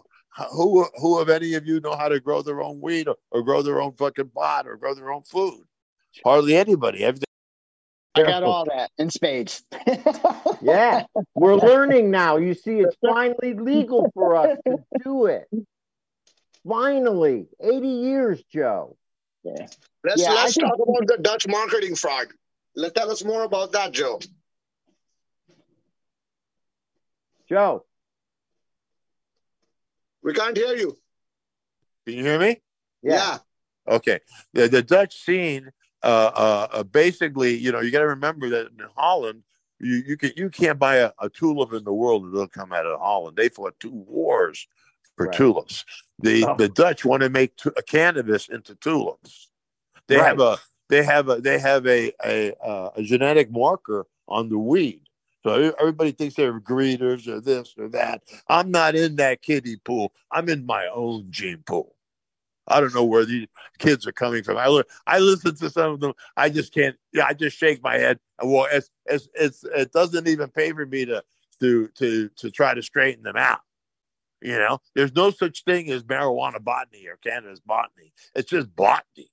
who 0.53 0.87
who 1.01 1.19
of 1.19 1.29
any 1.29 1.55
of 1.55 1.67
you 1.67 1.81
know 1.81 1.97
how 1.97 2.09
to 2.09 2.21
grow 2.21 2.43
their 2.43 2.63
own 2.63 2.81
weed 2.81 3.09
or, 3.09 3.17
or 3.31 3.43
grow 3.43 3.61
their 3.63 3.81
own 3.81 3.93
fucking 3.93 4.29
pot 4.31 4.67
or 4.69 4.77
grow 4.77 4.95
their 4.95 5.11
own 5.11 5.23
food? 5.23 5.65
Hardly 6.25 6.57
anybody. 6.57 7.05
Everything. 7.05 7.25
I 8.15 8.23
got 8.23 8.43
all 8.43 8.65
that 8.65 8.91
in 8.99 9.11
spades. 9.11 9.63
Yeah, 10.61 11.05
we're 11.35 11.55
learning 11.55 12.11
now. 12.11 12.37
You 12.37 12.55
see, 12.55 12.81
it's 12.81 12.97
finally 13.07 13.55
legal 13.55 14.11
for 14.15 14.35
us 14.35 14.59
to 14.67 14.79
do 15.05 15.27
it. 15.27 15.47
Finally, 16.69 17.47
80 17.61 17.89
years, 17.89 18.43
Joe. 18.53 18.97
Let's 19.45 19.77
Yeah, 20.17 20.33
let's 20.35 20.55
think- 20.55 20.69
talk 20.69 20.77
about 20.77 21.07
the 21.07 21.17
Dutch 21.23 21.47
marketing 21.49 21.95
fraud. 21.97 22.29
Let's 22.77 22.93
tell 22.93 23.11
us 23.11 23.25
more 23.25 23.45
about 23.45 23.73
that, 23.73 23.93
Joe. 23.93 24.21
Joe, 27.49 27.87
We 30.23 30.35
can't 30.35 30.57
hear 30.57 30.75
you. 30.77 30.99
Can 32.07 32.15
you 32.17 32.25
hear 32.25 32.39
me? 32.39 32.61
yeah, 33.03 33.39
Okay. 33.87 34.21
The, 34.53 34.69
the 34.69 34.83
Dutch 34.83 35.25
scene, 35.25 35.71
uh, 36.03 36.07
uh, 36.35 36.69
uh, 36.73 36.83
basically, 36.83 37.57
you 37.57 37.73
know, 37.73 37.81
you 37.81 37.91
got 37.91 38.01
to 38.01 38.09
remember 38.09 38.51
that 38.51 38.67
in 38.67 38.79
Holland, 38.95 39.45
you 39.81 40.03
you 40.07 40.17
can 40.19 40.33
you 40.37 40.51
can't 40.51 40.79
buy 40.79 40.97
a, 40.97 41.13
a 41.21 41.31
tulip 41.31 41.73
in 41.73 41.85
the 41.85 41.93
world 41.93 42.25
that 42.25 42.31
will 42.33 42.49
come 42.49 42.73
out 42.73 42.85
of 42.85 42.99
Holland. 43.01 43.37
They 43.37 43.49
fought 43.49 43.79
two 43.81 43.93
wars 43.95 44.67
for 45.19 45.27
Right. 45.27 45.35
tulips. 45.37 45.85
The 46.21 46.45
Oh. 46.47 46.57
the 46.57 46.69
Dutch 46.69 47.05
want 47.05 47.23
to 47.23 47.29
make 47.29 47.57
tu- 47.57 47.75
cannabis 47.87 48.49
into 48.49 48.75
tulips. 48.77 49.51
They 50.07 50.17
have 50.17 50.41
a 50.41 50.59
they 50.89 51.03
have 51.03 51.29
a 51.29 51.41
they 51.41 51.59
have 51.59 51.87
a 51.87 52.13
a, 52.25 52.55
uh, 52.65 52.91
a 52.97 53.03
genetic 53.03 53.51
marker 53.51 54.07
on 54.27 54.49
the 54.49 54.59
weed. 54.59 55.03
So 55.45 55.75
everybody 55.79 56.13
thinks 56.13 56.35
they're 56.35 56.59
greeters 56.61 57.29
or 57.29 57.41
this 57.41 57.75
or 57.79 57.89
that. 57.91 58.23
I'm 58.49 58.71
not 58.71 58.95
in 58.95 59.17
that 59.17 59.43
kiddie 59.43 59.77
pool. 59.85 60.13
I'm 60.33 60.49
in 60.49 60.67
my 60.67 60.87
own 60.89 61.27
gene 61.31 61.63
pool. 61.67 61.95
I 62.67 62.81
don't 62.81 62.95
know 62.95 63.05
where 63.05 63.25
these 63.25 63.47
kids 63.79 64.07
are 64.07 64.13
coming 64.13 64.43
from. 64.43 64.57
I 64.59 64.83
I 65.07 65.19
listen 65.21 65.55
to 65.57 65.71
some 65.71 65.93
of 65.93 66.01
them. 66.01 66.13
I 66.37 66.49
just 66.51 66.73
can't. 66.75 66.97
Yeah, 67.13 67.27
I 67.27 67.35
just 67.35 67.57
shake 67.57 67.83
my 67.83 67.97
head. 67.97 68.19
Well, 68.43 68.67
it's 68.71 68.91
it's 69.07 69.29
it's 69.35 69.65
it 69.65 69.93
doesn't 69.93 70.29
even 70.29 70.51
favor 70.51 70.85
me 70.87 71.05
to 71.07 71.23
to 71.61 71.89
to 71.97 72.29
to 72.37 72.51
try 72.51 72.75
to 72.75 72.83
straighten 72.83 73.23
them 73.25 73.37
out. 73.37 73.61
You 74.41 74.59
know, 74.59 74.79
there's 74.95 75.15
no 75.15 75.31
such 75.31 75.65
thing 75.65 75.91
as 75.91 76.05
marijuana 76.05 76.63
botany 76.63 77.07
or 77.09 77.17
cannabis 77.17 77.61
botany. 77.61 78.13
It's 78.35 78.51
just 78.51 78.75
botany. 78.75 79.31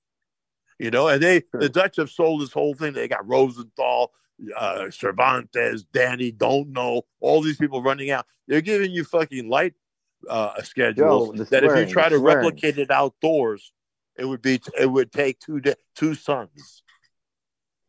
You 0.80 0.92
know, 0.92 1.08
and 1.08 1.22
they 1.22 1.44
the 1.54 1.70
Dutch 1.70 1.98
have 1.98 2.10
sold 2.10 2.42
this 2.42 2.52
whole 2.52 2.74
thing. 2.74 2.94
They 2.94 3.08
got 3.08 3.28
Rosenthal, 3.28 4.12
uh, 4.58 4.90
Cervantes, 4.90 5.84
Danny, 5.94 6.32
don't 6.32 6.70
know 6.70 7.04
all 7.22 7.42
these 7.42 7.58
people 7.58 7.82
running 7.82 8.12
out. 8.12 8.26
They're 8.48 8.62
giving 8.62 8.92
you 8.92 9.04
fucking 9.06 9.48
light 9.48 9.74
uh, 10.30 10.62
schedules 10.64 11.32
the 11.38 11.46
that 11.46 11.64
if 11.64 11.78
you 11.78 11.94
try 11.94 12.10
to 12.10 12.18
swearing. 12.18 12.38
replicate 12.38 12.78
it 12.78 12.92
outdoors, 12.92 13.72
it 14.18 14.26
would 14.26 14.42
be 14.42 14.60
it 14.80 14.88
would 14.88 15.12
take 15.12 15.40
two 15.40 15.60
da 15.60 15.74
two 15.96 16.16
suns. 16.16 16.84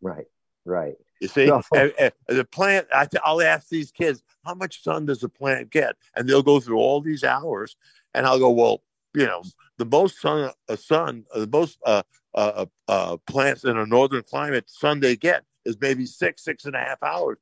right, 0.01 0.27
right. 0.65 0.95
You 1.21 1.29
see, 1.29 1.47
No. 1.47 1.63
And- 1.75 1.93
and 1.99 2.13
the 2.27 2.45
plant. 2.45 2.87
I, 2.93 3.09
I'll 3.25 3.43
ask 3.43 3.69
these 3.69 3.91
kids, 3.91 4.23
how 4.45 4.55
much 4.55 4.83
sun 4.83 5.07
does 5.07 5.21
the 5.21 5.29
plant 5.29 5.71
get? 5.71 5.97
And 6.15 6.29
they'll 6.29 6.43
go 6.43 6.61
through 6.61 6.79
all 6.79 7.01
these 7.01 7.25
hours, 7.25 7.77
and 8.15 8.27
I'll 8.27 8.39
go, 8.39 8.51
well, 8.51 8.83
you 9.15 9.27
know, 9.27 9.43
the 9.79 9.87
most 9.87 10.21
sun, 10.21 10.51
uh, 10.69 10.77
sun, 10.77 11.25
uh, 11.35 11.41
the 11.41 11.47
most 11.47 11.79
uh, 11.87 12.03
uh, 12.35 12.67
uh, 12.89 13.17
plants 13.27 13.65
in 13.65 13.77
a 13.77 13.87
northern 13.87 14.23
climate, 14.23 14.69
sun 14.69 15.01
they 15.01 15.17
get 15.17 15.45
is 15.65 15.77
maybe 15.81 16.07
six, 16.07 16.45
six 16.45 16.65
and 16.67 16.75
a 16.77 16.81
half 16.81 17.03
hours. 17.03 17.39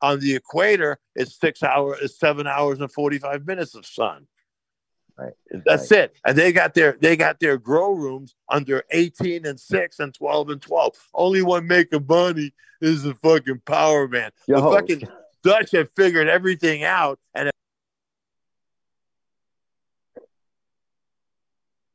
On 0.00 0.18
the 0.18 0.34
equator, 0.34 0.98
it's 1.14 1.38
six 1.38 1.62
hours, 1.62 1.98
it's 2.02 2.18
seven 2.18 2.48
hours 2.48 2.80
and 2.80 2.90
forty 2.90 3.18
five 3.18 3.46
minutes 3.46 3.76
of 3.76 3.86
sun. 3.86 4.26
Right. 5.18 5.32
That's 5.64 5.90
it. 5.92 6.16
And 6.24 6.36
they 6.36 6.52
got 6.52 6.74
their 6.74 6.96
they 7.00 7.16
got 7.16 7.38
their 7.38 7.58
grow 7.58 7.92
rooms 7.92 8.34
under 8.48 8.82
18 8.90 9.46
and 9.46 9.60
6 9.60 9.98
and 10.00 10.14
12 10.14 10.50
and 10.50 10.62
12. 10.62 11.08
Only 11.14 11.42
one 11.42 11.66
making 11.66 12.06
money 12.08 12.52
is 12.80 13.02
the 13.02 13.14
fucking 13.14 13.62
power 13.66 14.08
man. 14.08 14.30
The 14.48 14.58
fucking 14.60 15.02
Dutch 15.44 15.72
have 15.72 15.90
figured 15.96 16.28
everything 16.28 16.84
out 16.84 17.18
and 17.34 17.50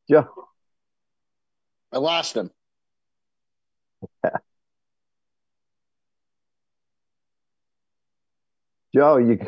Joe, 0.10 0.30
I 1.92 1.98
lost 1.98 2.38
him. 2.38 2.50
Joe, 8.96 9.18
you. 9.18 9.40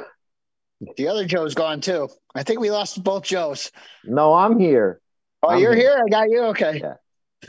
The 0.98 1.08
other 1.08 1.26
Joe's 1.26 1.56
gone 1.56 1.82
too. 1.82 2.10
I 2.34 2.44
think 2.44 2.60
we 2.60 2.72
lost 2.72 3.04
both 3.04 3.24
Joes. 3.24 3.72
No, 4.04 4.34
I'm 4.34 4.60
here. 4.60 5.02
Oh, 5.44 5.50
I'm 5.50 5.60
you're 5.60 5.76
here. 5.76 5.96
here. 5.96 6.04
I 6.06 6.10
got 6.10 6.30
you. 6.30 6.44
Okay. 6.46 6.80
Yeah. 6.82 6.94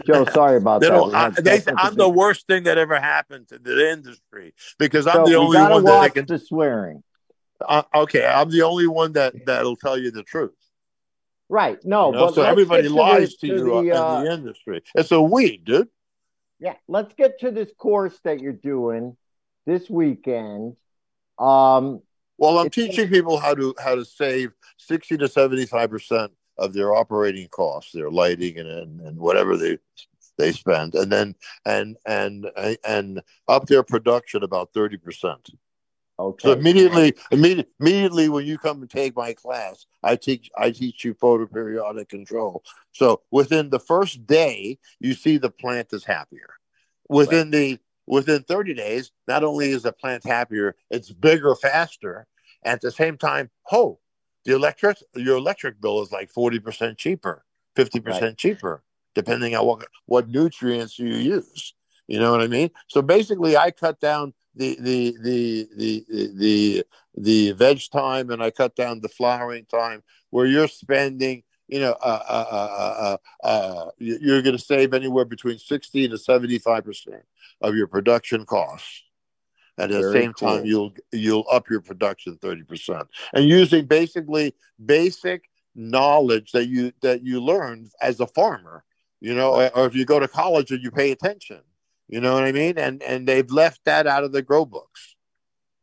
Joe, 0.06 0.24
sorry 0.26 0.56
about 0.56 0.82
that. 0.82 0.92
I, 0.92 1.30
they, 1.30 1.62
I'm 1.76 1.96
the 1.96 2.08
worst 2.08 2.46
thing 2.46 2.64
that 2.64 2.78
ever 2.78 3.00
happened 3.00 3.48
to 3.48 3.58
the 3.58 3.90
industry 3.90 4.54
because 4.78 5.06
I'm 5.06 5.16
Joe, 5.16 5.26
the 5.26 5.34
only 5.34 5.58
one 5.58 5.84
that 5.84 5.90
watch 5.90 6.14
can. 6.14 6.26
the 6.26 6.38
swearing. 6.38 7.02
Uh, 7.60 7.82
okay, 7.94 8.24
I'm 8.24 8.50
the 8.50 8.62
only 8.62 8.86
one 8.86 9.12
that 9.12 9.34
that'll 9.46 9.76
tell 9.76 9.98
you 9.98 10.10
the 10.10 10.22
truth. 10.22 10.54
Right. 11.48 11.78
No, 11.84 12.06
you 12.06 12.12
know? 12.12 12.26
but 12.26 12.34
so 12.36 12.42
everybody 12.42 12.84
to 12.84 12.94
lies 12.94 13.36
the- 13.40 13.48
to, 13.48 13.54
to 13.54 13.58
you 13.58 13.64
the, 13.64 13.92
uh, 13.92 14.18
in 14.18 14.24
the 14.24 14.32
industry. 14.32 14.82
It's 14.94 15.10
a 15.10 15.20
weed, 15.20 15.64
dude. 15.64 15.88
Yeah, 16.60 16.74
let's 16.88 17.12
get 17.14 17.40
to 17.40 17.50
this 17.50 17.70
course 17.76 18.18
that 18.24 18.40
you're 18.40 18.52
doing 18.52 19.16
this 19.66 19.90
weekend. 19.90 20.76
Um, 21.38 22.02
Well, 22.40 22.58
I'm 22.58 22.70
teaching 22.70 23.08
people 23.10 23.38
how 23.38 23.54
to 23.54 23.74
how 23.78 23.94
to 23.94 24.04
save 24.04 24.52
sixty 24.78 25.18
to 25.18 25.28
seventy 25.28 25.66
five 25.66 25.90
percent 25.90 26.32
of 26.56 26.72
their 26.72 26.94
operating 26.94 27.48
costs, 27.48 27.92
their 27.92 28.10
lighting 28.10 28.58
and, 28.58 28.68
and 28.68 29.00
and 29.02 29.18
whatever 29.18 29.58
they 29.58 29.78
they 30.38 30.52
spend, 30.52 30.94
and 30.94 31.12
then 31.12 31.34
and 31.66 31.98
and 32.06 32.46
and 32.82 33.20
up 33.46 33.66
their 33.66 33.82
production 33.82 34.42
about 34.42 34.72
thirty 34.72 34.96
percent. 34.96 35.50
okay. 36.18 36.48
So 36.48 36.52
immediately, 36.52 37.12
immediately, 37.30 37.70
immediately 37.78 38.28
when 38.30 38.46
you 38.46 38.56
come 38.56 38.80
and 38.80 38.90
take 38.90 39.14
my 39.14 39.34
class, 39.34 39.84
I 40.02 40.16
teach 40.16 40.50
I 40.56 40.70
teach 40.70 41.04
you 41.04 41.12
photoperiodic 41.12 42.08
control. 42.08 42.64
So 42.92 43.20
within 43.30 43.68
the 43.68 43.80
first 43.80 44.26
day, 44.26 44.78
you 44.98 45.12
see 45.12 45.36
the 45.36 45.50
plant 45.50 45.88
is 45.92 46.06
happier. 46.06 46.54
Within 47.06 47.50
the 47.50 47.78
within 48.10 48.42
30 48.42 48.74
days, 48.74 49.12
not 49.28 49.44
only 49.44 49.70
is 49.70 49.82
the 49.82 49.92
plant 49.92 50.24
happier, 50.24 50.74
it's 50.90 51.12
bigger 51.12 51.54
faster. 51.54 52.26
At 52.64 52.80
the 52.80 52.90
same 52.90 53.16
time, 53.16 53.50
oh, 53.72 53.98
the 54.44 54.54
electric 54.54 54.98
your 55.14 55.36
electric 55.38 55.80
bill 55.80 56.02
is 56.02 56.12
like 56.12 56.32
40% 56.32 56.96
cheaper, 56.96 57.44
50% 57.76 58.06
Right. 58.06 58.36
cheaper, 58.36 58.82
depending 59.14 59.54
on 59.54 59.66
what 59.66 59.86
what 60.06 60.28
nutrients 60.28 60.98
you 60.98 61.14
use. 61.14 61.74
You 62.08 62.18
know 62.18 62.32
what 62.32 62.40
I 62.40 62.48
mean? 62.48 62.70
So 62.88 63.02
basically, 63.02 63.56
I 63.56 63.70
cut 63.70 64.00
down 64.00 64.34
the 64.54 64.76
the 64.80 65.16
the 65.22 65.68
the 65.76 66.04
the 66.08 66.30
the, 66.34 66.84
the 67.16 67.52
veg 67.52 67.80
time, 67.92 68.30
and 68.30 68.42
I 68.42 68.50
cut 68.50 68.74
down 68.74 69.00
the 69.00 69.08
flowering 69.08 69.66
time, 69.66 70.02
where 70.30 70.46
you're 70.46 70.68
spending. 70.68 71.42
You 71.68 71.78
know, 71.78 71.92
uh, 72.02 72.22
uh, 72.28 72.46
uh, 72.50 73.16
uh, 73.44 73.46
uh, 73.46 73.90
you're 73.98 74.42
going 74.42 74.56
to 74.56 74.62
save 74.62 74.92
anywhere 74.92 75.24
between 75.24 75.58
sixty 75.58 76.08
to 76.08 76.18
seventy-five 76.18 76.84
percent 76.84 77.22
of 77.60 77.76
your 77.76 77.86
production 77.86 78.44
costs. 78.44 79.04
At 79.80 79.90
the 79.90 80.00
Very 80.00 80.12
same 80.12 80.34
time, 80.34 80.64
you'll 80.66 80.92
you'll 81.10 81.46
up 81.50 81.70
your 81.70 81.80
production 81.80 82.36
thirty 82.36 82.62
percent, 82.62 83.08
and 83.32 83.46
using 83.46 83.86
basically 83.86 84.54
basic 84.84 85.48
knowledge 85.74 86.52
that 86.52 86.66
you 86.66 86.92
that 87.00 87.24
you 87.24 87.40
learn 87.40 87.88
as 88.02 88.20
a 88.20 88.26
farmer. 88.26 88.84
You 89.20 89.34
know, 89.34 89.54
or, 89.54 89.76
or 89.76 89.86
if 89.86 89.94
you 89.94 90.04
go 90.04 90.20
to 90.20 90.28
college 90.28 90.70
and 90.70 90.82
you 90.82 90.90
pay 90.90 91.10
attention. 91.10 91.60
You 92.08 92.20
know 92.20 92.34
what 92.34 92.44
I 92.44 92.52
mean? 92.52 92.76
And 92.76 93.02
and 93.02 93.26
they've 93.26 93.50
left 93.50 93.84
that 93.84 94.06
out 94.06 94.24
of 94.24 94.32
the 94.32 94.42
grow 94.42 94.64
books. 94.64 95.16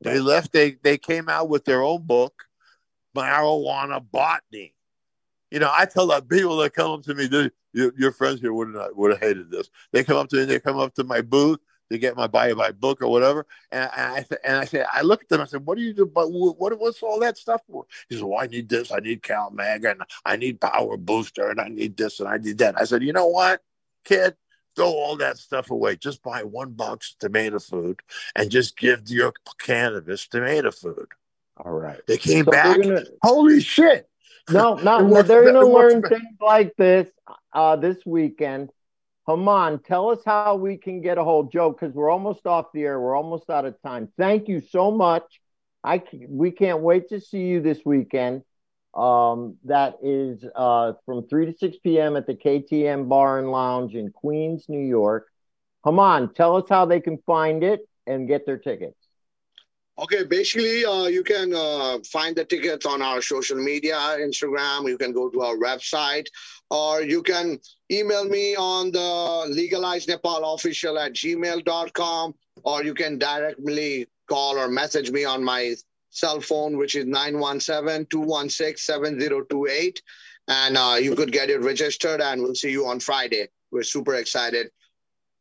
They 0.01 0.19
left. 0.19 0.51
They 0.51 0.77
they 0.83 0.97
came 0.97 1.27
out 1.29 1.49
with 1.49 1.65
their 1.65 1.81
own 1.81 2.03
book, 2.03 2.43
marijuana 3.15 4.03
botany. 4.11 4.75
You 5.49 5.59
know, 5.59 5.71
I 5.73 5.85
tell 5.85 6.07
the 6.07 6.21
people 6.21 6.57
that 6.57 6.73
come 6.73 6.91
up 6.91 7.03
to 7.03 7.15
me, 7.15 7.29
your, 7.73 7.93
your 7.97 8.11
friends 8.11 8.41
here 8.41 8.53
would 8.53 8.67
not 8.69 8.95
would 8.95 9.11
have 9.11 9.21
hated 9.21 9.49
this. 9.49 9.69
They 9.91 10.03
come 10.03 10.17
up 10.17 10.29
to 10.29 10.35
me, 10.35 10.45
they 10.45 10.59
come 10.59 10.77
up 10.77 10.93
to 10.95 11.03
my 11.03 11.21
booth, 11.21 11.59
to 11.91 11.97
get 11.97 12.15
my 12.15 12.27
buy 12.27 12.53
my 12.53 12.71
book 12.71 13.01
or 13.01 13.07
whatever. 13.09 13.45
And, 13.71 13.89
and 13.95 14.11
I 14.15 14.25
and 14.43 14.57
I 14.57 14.65
said, 14.65 14.85
I 14.91 15.01
looked 15.01 15.23
at 15.23 15.29
them. 15.29 15.41
I 15.41 15.45
said, 15.45 15.65
"What 15.65 15.77
do 15.77 15.83
you 15.83 15.93
do? 15.93 16.05
But 16.05 16.31
what 16.31 16.77
what's 16.79 17.01
all 17.03 17.19
that 17.21 17.37
stuff 17.37 17.61
for?" 17.69 17.85
He 18.09 18.15
said, 18.15 18.25
"Well, 18.25 18.39
I 18.39 18.47
need 18.47 18.69
this. 18.69 18.91
I 18.91 18.99
need 18.99 19.23
Cal 19.23 19.49
Mag, 19.51 19.85
and 19.85 20.01
I 20.25 20.35
need 20.35 20.59
Power 20.61 20.97
Booster, 20.97 21.49
and 21.49 21.59
I 21.61 21.67
need 21.69 21.97
this, 21.97 22.19
and 22.19 22.29
I 22.29 22.37
need 22.37 22.57
that." 22.59 22.79
I 22.79 22.83
said, 22.85 23.03
"You 23.03 23.13
know 23.13 23.27
what, 23.27 23.61
kid." 24.03 24.35
Throw 24.75 24.91
all 24.91 25.15
that 25.17 25.39
stuff 25.39 25.71
away. 25.71 25.95
Just 25.95 26.21
buy 26.21 26.43
one 26.43 26.69
box 26.73 27.13
of 27.13 27.17
tomato 27.17 27.57
food 27.57 27.99
and 28.35 28.51
just 28.51 28.77
give 28.77 29.09
your 29.09 29.33
cannabis 29.59 30.27
tomato 30.27 30.69
food. 30.69 31.07
All 31.57 31.71
right. 31.71 31.99
They 32.05 32.17
came 32.17 32.45
So 32.45 32.51
back. 32.51 32.79
gonna- 32.79 33.03
Holy 33.23 33.59
shit! 33.59 34.07
No, 34.51 34.75
no, 34.75 35.03
works 35.03 35.27
they're 35.27 35.41
going 35.41 35.55
to 35.55 35.61
it 35.61 35.67
works 35.69 35.93
learn 35.93 36.03
things 36.03 36.37
like 36.39 36.75
this 36.77 37.09
uh, 37.53 37.75
this 37.77 37.97
weekend. 38.05 38.69
Haman, 39.27 39.79
tell 39.79 40.09
us 40.09 40.19
how 40.25 40.55
we 40.55 40.77
can 40.77 41.01
get 41.01 41.17
a 41.17 41.23
hold, 41.23 41.51
Joe, 41.51 41.71
because 41.71 41.93
we're 41.93 42.09
almost 42.09 42.47
off 42.47 42.67
the 42.73 42.83
air. 42.83 42.99
We're 42.99 43.15
almost 43.15 43.49
out 43.49 43.65
of 43.65 43.75
time. 43.81 44.07
Thank 44.17 44.47
you 44.47 44.61
so 44.61 44.89
much. 44.89 45.41
I 45.83 46.01
we 46.27 46.51
can't 46.51 46.79
wait 46.79 47.09
to 47.09 47.19
see 47.19 47.43
you 47.43 47.61
this 47.61 47.79
weekend. 47.85 48.43
Um, 48.95 49.57
that 49.65 49.97
is 50.01 50.43
uh, 50.55 50.93
from 51.05 51.27
three 51.27 51.45
to 51.45 51.57
six 51.57 51.77
p.m. 51.77 52.15
at 52.15 52.25
the 52.25 52.35
KTM 52.35 53.09
Bar 53.09 53.39
and 53.39 53.51
Lounge 53.51 53.95
in 53.95 54.11
Queens, 54.11 54.65
New 54.69 54.85
York. 54.85 55.27
Haman, 55.85 56.33
tell 56.33 56.55
us 56.55 56.65
how 56.69 56.85
they 56.85 56.99
can 56.99 57.17
find 57.25 57.63
it 57.63 57.81
and 58.07 58.27
get 58.27 58.45
their 58.45 58.57
tickets. 58.57 58.97
Okay, 59.99 60.23
basically, 60.23 60.85
uh, 60.85 61.05
you 61.05 61.23
can 61.23 61.53
uh, 61.55 61.97
find 62.11 62.35
the 62.35 62.45
tickets 62.45 62.85
on 62.85 63.01
our 63.01 63.19
social 63.19 63.57
media, 63.57 63.95
Instagram. 64.19 64.87
You 64.87 64.97
can 64.97 65.11
go 65.11 65.27
to 65.29 65.41
our 65.41 65.55
website, 65.57 66.27
or 66.69 67.01
you 67.01 67.23
can 67.23 67.59
email 67.91 68.25
me 68.25 68.55
on 68.55 68.91
the 68.91 69.45
Legalize 69.49 70.07
Nepal 70.07 70.53
official 70.53 70.97
at 70.99 71.13
gmail.com, 71.13 72.35
or 72.63 72.83
you 72.83 72.93
can 72.93 73.17
directly 73.17 74.07
call 74.27 74.57
or 74.57 74.67
message 74.67 75.11
me 75.11 75.23
on 75.25 75.43
my 75.43 75.75
cell 76.09 76.41
phone, 76.41 76.77
which 76.77 76.95
is 76.95 77.05
917 77.05 78.07
216 78.09 78.77
7028. 78.77 80.01
And 80.49 80.77
uh, 80.77 80.97
you 80.99 81.15
could 81.15 81.31
get 81.31 81.49
it 81.49 81.61
registered, 81.61 82.21
and 82.21 82.41
we'll 82.41 82.55
see 82.55 82.71
you 82.71 82.87
on 82.87 82.99
Friday. 82.99 83.49
We're 83.71 83.83
super 83.83 84.15
excited 84.15 84.71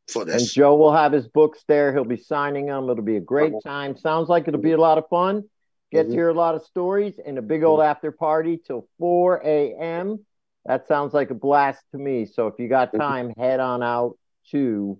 for 0.08 0.24
this. 0.24 0.42
And. 0.42 0.50
Joe 0.50 0.76
will 0.76 0.92
have 0.92 1.12
his 1.12 1.28
books 1.28 1.62
there. 1.68 1.92
He'll 1.92 2.04
be 2.04 2.16
signing 2.16 2.66
them. 2.66 2.90
It'll 2.90 3.02
be 3.02 3.16
a 3.16 3.20
great 3.20 3.52
time. 3.64 3.96
Sounds 3.96 4.28
like 4.28 4.48
it'll 4.48 4.60
be 4.60 4.72
a 4.72 4.80
lot 4.80 4.98
of 4.98 5.08
fun. 5.08 5.44
Get 5.92 6.08
to 6.08 6.12
hear 6.12 6.28
a 6.28 6.34
lot 6.34 6.56
of 6.56 6.64
stories 6.64 7.14
and 7.24 7.38
a 7.38 7.42
big 7.42 7.62
old 7.62 7.80
after 7.80 8.10
party 8.10 8.58
till 8.58 8.88
4 8.98 9.40
a.m. 9.44 10.25
That 10.66 10.88
sounds 10.88 11.14
like 11.14 11.30
a 11.30 11.34
blast 11.34 11.82
to 11.92 11.98
me. 11.98 12.26
So 12.26 12.48
if 12.48 12.54
you 12.58 12.68
got 12.68 12.92
time, 12.92 13.32
head 13.38 13.60
on 13.60 13.82
out 13.82 14.18
to 14.50 14.98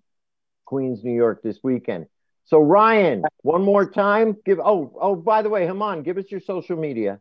Queens, 0.64 1.02
New 1.02 1.14
York 1.14 1.42
this 1.42 1.58
weekend. 1.62 2.06
So 2.44 2.60
Ryan, 2.60 3.24
one 3.42 3.62
more 3.62 3.90
time, 3.90 4.36
give 4.44 4.60
oh 4.60 4.96
oh 5.00 5.16
by 5.16 5.42
the 5.42 5.48
way, 5.48 5.66
Haman, 5.66 6.02
give 6.02 6.18
us 6.18 6.26
your 6.30 6.40
social 6.40 6.76
media. 6.76 7.20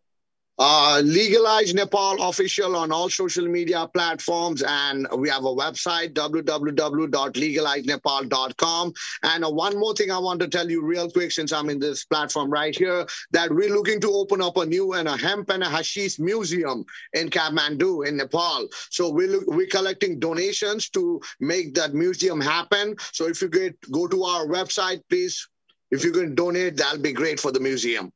Uh, 0.58 1.02
Legalize 1.04 1.74
Nepal 1.74 2.24
official 2.24 2.78
on 2.78 2.90
all 2.90 3.10
social 3.10 3.46
media 3.46 3.90
platforms, 3.94 4.64
and 4.66 5.06
we 5.18 5.28
have 5.28 5.44
a 5.44 5.54
website 5.54 6.14
www.legalizenepal.com. 6.14 8.94
And 9.24 9.44
uh, 9.44 9.52
one 9.52 9.78
more 9.78 9.94
thing 9.94 10.12
I 10.12 10.18
want 10.18 10.40
to 10.40 10.48
tell 10.48 10.70
you 10.70 10.82
real 10.82 11.12
quick, 11.12 11.34
since 11.34 11.52
I'm 11.52 11.70
in 11.70 11.80
this 11.80 12.06
platform 12.06 12.50
right 12.50 12.74
here, 12.74 13.06
that 13.32 13.54
we're 13.54 13.74
looking 13.74 14.00
to 14.02 14.12
open 14.12 14.42
up 14.42 14.56
a 14.56 14.66
new 14.66 14.94
and 14.94 15.10
a 15.10 15.18
hemp 15.18 15.50
and 15.50 15.62
a 15.62 15.70
hashish 15.70 16.20
museum 16.20 16.86
in 17.12 17.30
Kathmandu 17.30 18.08
in 18.08 18.16
Nepal. 18.16 18.70
So 18.90 19.10
we're 19.10 19.44
we're 19.48 19.68
collecting 19.68 20.20
donations 20.20 20.90
to 20.92 21.20
make 21.42 21.74
that 21.76 21.94
museum 21.94 22.40
happen. 22.40 22.96
So 23.12 23.28
if 23.28 23.42
you 23.42 23.50
get 23.50 23.76
go 23.92 24.08
to 24.08 24.24
our 24.24 24.48
website, 24.48 25.02
please, 25.10 25.50
if 25.92 26.06
you 26.06 26.14
can 26.14 26.34
donate, 26.34 26.78
that'll 26.78 27.02
be 27.02 27.12
great 27.12 27.42
for 27.42 27.52
the 27.52 27.60
museum. 27.60 28.14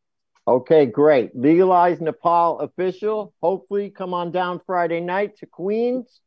Okay, 0.49 0.87
great. 0.87 1.35
Legalize 1.35 2.01
Nepal 2.01 2.59
official. 2.61 3.35
Hopefully, 3.39 3.91
come 3.91 4.15
on 4.15 4.31
down 4.31 4.59
Friday 4.65 4.99
night 4.99 5.37
to 5.37 5.45
Queens. 5.45 6.21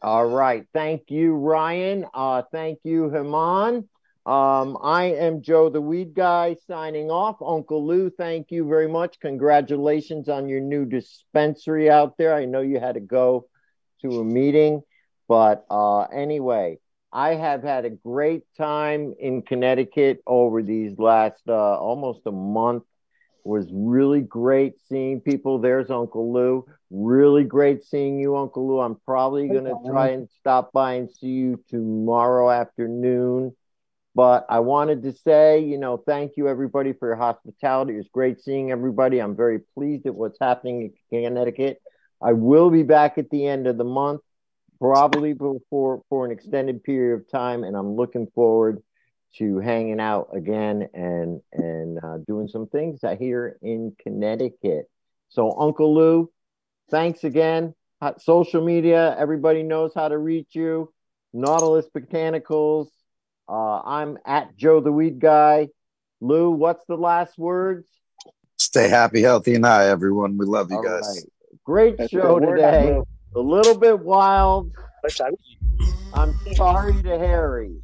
All 0.00 0.26
right. 0.26 0.64
Thank 0.72 1.10
you, 1.10 1.34
Ryan. 1.34 2.06
Uh, 2.14 2.42
thank 2.52 2.78
you, 2.84 3.10
Haman. 3.10 3.88
Um, 4.24 4.78
I 4.82 5.14
am 5.18 5.42
Joe 5.42 5.70
the 5.70 5.80
Weed 5.80 6.14
Guy 6.14 6.54
signing 6.66 7.10
off. 7.10 7.36
Uncle 7.40 7.86
Lou, 7.86 8.10
thank 8.10 8.50
you 8.50 8.68
very 8.68 8.86
much. 8.86 9.18
Congratulations 9.20 10.28
on 10.28 10.50
your 10.50 10.60
new 10.60 10.84
dispensary 10.84 11.90
out 11.90 12.18
there. 12.18 12.34
I 12.34 12.44
know 12.44 12.60
you 12.60 12.78
had 12.78 12.94
to 12.94 13.00
go 13.00 13.48
to 14.02 14.20
a 14.20 14.24
meeting, 14.24 14.82
but 15.28 15.64
uh, 15.70 16.02
anyway, 16.04 16.78
I 17.12 17.34
have 17.34 17.62
had 17.62 17.84
a 17.84 17.90
great 17.90 18.42
time 18.56 19.14
in 19.18 19.42
Connecticut 19.42 20.22
over 20.26 20.62
these 20.62 20.98
last 20.98 21.42
uh, 21.48 21.78
almost 21.78 22.20
a 22.26 22.32
month. 22.32 22.84
Was 23.44 23.66
really 23.72 24.20
great 24.20 24.74
seeing 24.90 25.22
people. 25.22 25.58
There's 25.58 25.90
Uncle 25.90 26.34
Lou. 26.34 26.66
Really 26.90 27.44
great 27.44 27.82
seeing 27.82 28.18
you, 28.18 28.36
Uncle 28.36 28.68
Lou. 28.68 28.80
I'm 28.80 28.96
probably 29.06 29.48
going 29.48 29.64
to 29.64 29.76
try 29.88 30.08
and 30.08 30.28
stop 30.38 30.70
by 30.72 30.94
and 30.94 31.10
see 31.10 31.28
you 31.28 31.64
tomorrow 31.70 32.50
afternoon. 32.50 33.56
But 34.14 34.44
I 34.50 34.60
wanted 34.60 35.02
to 35.04 35.12
say, 35.12 35.60
you 35.60 35.78
know, 35.78 35.96
thank 35.96 36.32
you 36.36 36.48
everybody 36.48 36.92
for 36.92 37.08
your 37.08 37.16
hospitality. 37.16 37.94
It 37.94 37.98
was 37.98 38.08
great 38.12 38.40
seeing 38.40 38.70
everybody. 38.70 39.18
I'm 39.18 39.36
very 39.36 39.60
pleased 39.74 40.06
at 40.06 40.14
what's 40.14 40.38
happening 40.40 40.92
in 41.10 41.24
Connecticut. 41.24 41.80
I 42.20 42.32
will 42.32 42.68
be 42.68 42.82
back 42.82 43.16
at 43.16 43.30
the 43.30 43.46
end 43.46 43.66
of 43.66 43.78
the 43.78 43.84
month, 43.84 44.20
probably 44.80 45.34
for 45.70 46.02
for 46.08 46.24
an 46.24 46.30
extended 46.30 46.82
period 46.84 47.20
of 47.20 47.30
time, 47.30 47.64
and 47.64 47.76
I'm 47.76 47.96
looking 47.96 48.26
forward 48.34 48.82
to 49.36 49.58
hanging 49.58 50.00
out 50.00 50.28
again 50.34 50.88
and 50.94 51.40
and 51.52 51.98
uh, 52.02 52.18
doing 52.26 52.48
some 52.48 52.66
things 52.66 53.04
out 53.04 53.18
here 53.18 53.58
in 53.62 53.94
Connecticut. 54.02 54.90
So, 55.28 55.58
Uncle 55.58 55.94
Lou, 55.94 56.30
thanks 56.90 57.24
again. 57.24 57.74
Social 58.18 58.64
media, 58.64 59.16
everybody 59.18 59.62
knows 59.62 59.92
how 59.94 60.08
to 60.08 60.16
reach 60.16 60.54
you. 60.54 60.92
Nautilus 61.32 61.86
Botanicals. 61.94 62.86
Uh, 63.48 63.80
I'm 63.80 64.18
at 64.24 64.56
Joe 64.56 64.80
the 64.80 64.92
Weed 64.92 65.18
Guy. 65.18 65.68
Lou, 66.20 66.50
what's 66.50 66.84
the 66.86 66.96
last 66.96 67.36
words? 67.38 67.86
Stay 68.58 68.88
happy, 68.88 69.22
healthy, 69.22 69.54
and 69.54 69.64
high, 69.64 69.88
everyone. 69.88 70.36
We 70.38 70.46
love 70.46 70.70
you 70.70 70.76
All 70.76 70.82
guys. 70.82 71.02
right. 71.02 71.58
Great 71.64 71.98
That's 71.98 72.10
show 72.10 72.38
good 72.38 72.48
word 72.48 72.56
today. 72.56 73.00
Lou. 73.34 73.40
A 73.40 73.42
little 73.42 73.78
bit 73.78 73.98
wild. 74.00 74.72
Let's 75.02 75.18
have 75.18 75.32
it. 75.32 75.38
I'm 76.14 76.34
sorry 76.54 77.02
to 77.02 77.18
Harry. 77.18 77.76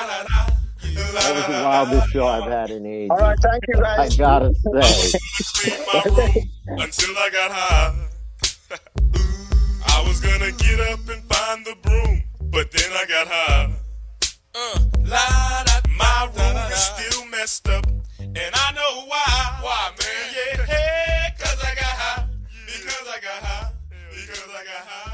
That 0.00 1.34
was 1.34 1.46
the 1.46 1.62
wildest 1.64 2.08
show 2.10 2.26
I've 2.26 2.50
had 2.50 2.70
in 2.70 2.86
ages. 2.86 3.10
All 3.10 3.18
right, 3.18 3.38
thank 3.42 3.62
you 3.68 3.84
I 3.84 3.96
guys. 3.96 4.16
gotta 4.16 4.54
say. 4.54 5.18
Scream 5.42 5.80
my 5.92 6.02
room 6.04 6.50
until 6.80 7.18
I 7.18 7.30
got 7.30 7.50
high. 7.50 8.08
I 9.86 10.04
was 10.06 10.20
gonna 10.20 10.52
get 10.52 10.80
up 10.80 11.00
and 11.08 11.22
find 11.32 11.66
the 11.66 11.76
broom, 11.82 12.22
but 12.50 12.70
then 12.72 12.90
I 12.92 13.04
got 13.06 13.28
high. 13.28 13.72
Uh, 14.54 14.78
la, 15.04 15.64
da, 15.64 15.80
my 15.96 16.28
room 16.34 16.56
is 16.72 16.78
still 16.78 17.26
messed 17.26 17.68
up, 17.68 17.86
and 18.18 18.36
I 18.36 18.72
know 18.72 19.06
why. 19.06 19.58
Why, 19.62 19.90
man? 19.98 20.34
Yeah, 20.34 20.64
hey, 20.66 21.28
cause 21.38 21.62
I 21.62 21.74
got 21.74 21.84
high. 21.84 22.26
Because 22.66 23.08
I 23.08 23.20
got 23.20 23.42
high. 23.42 23.72
Because 24.10 24.48
I 24.48 24.64
got 24.64 24.86
high. 24.86 25.09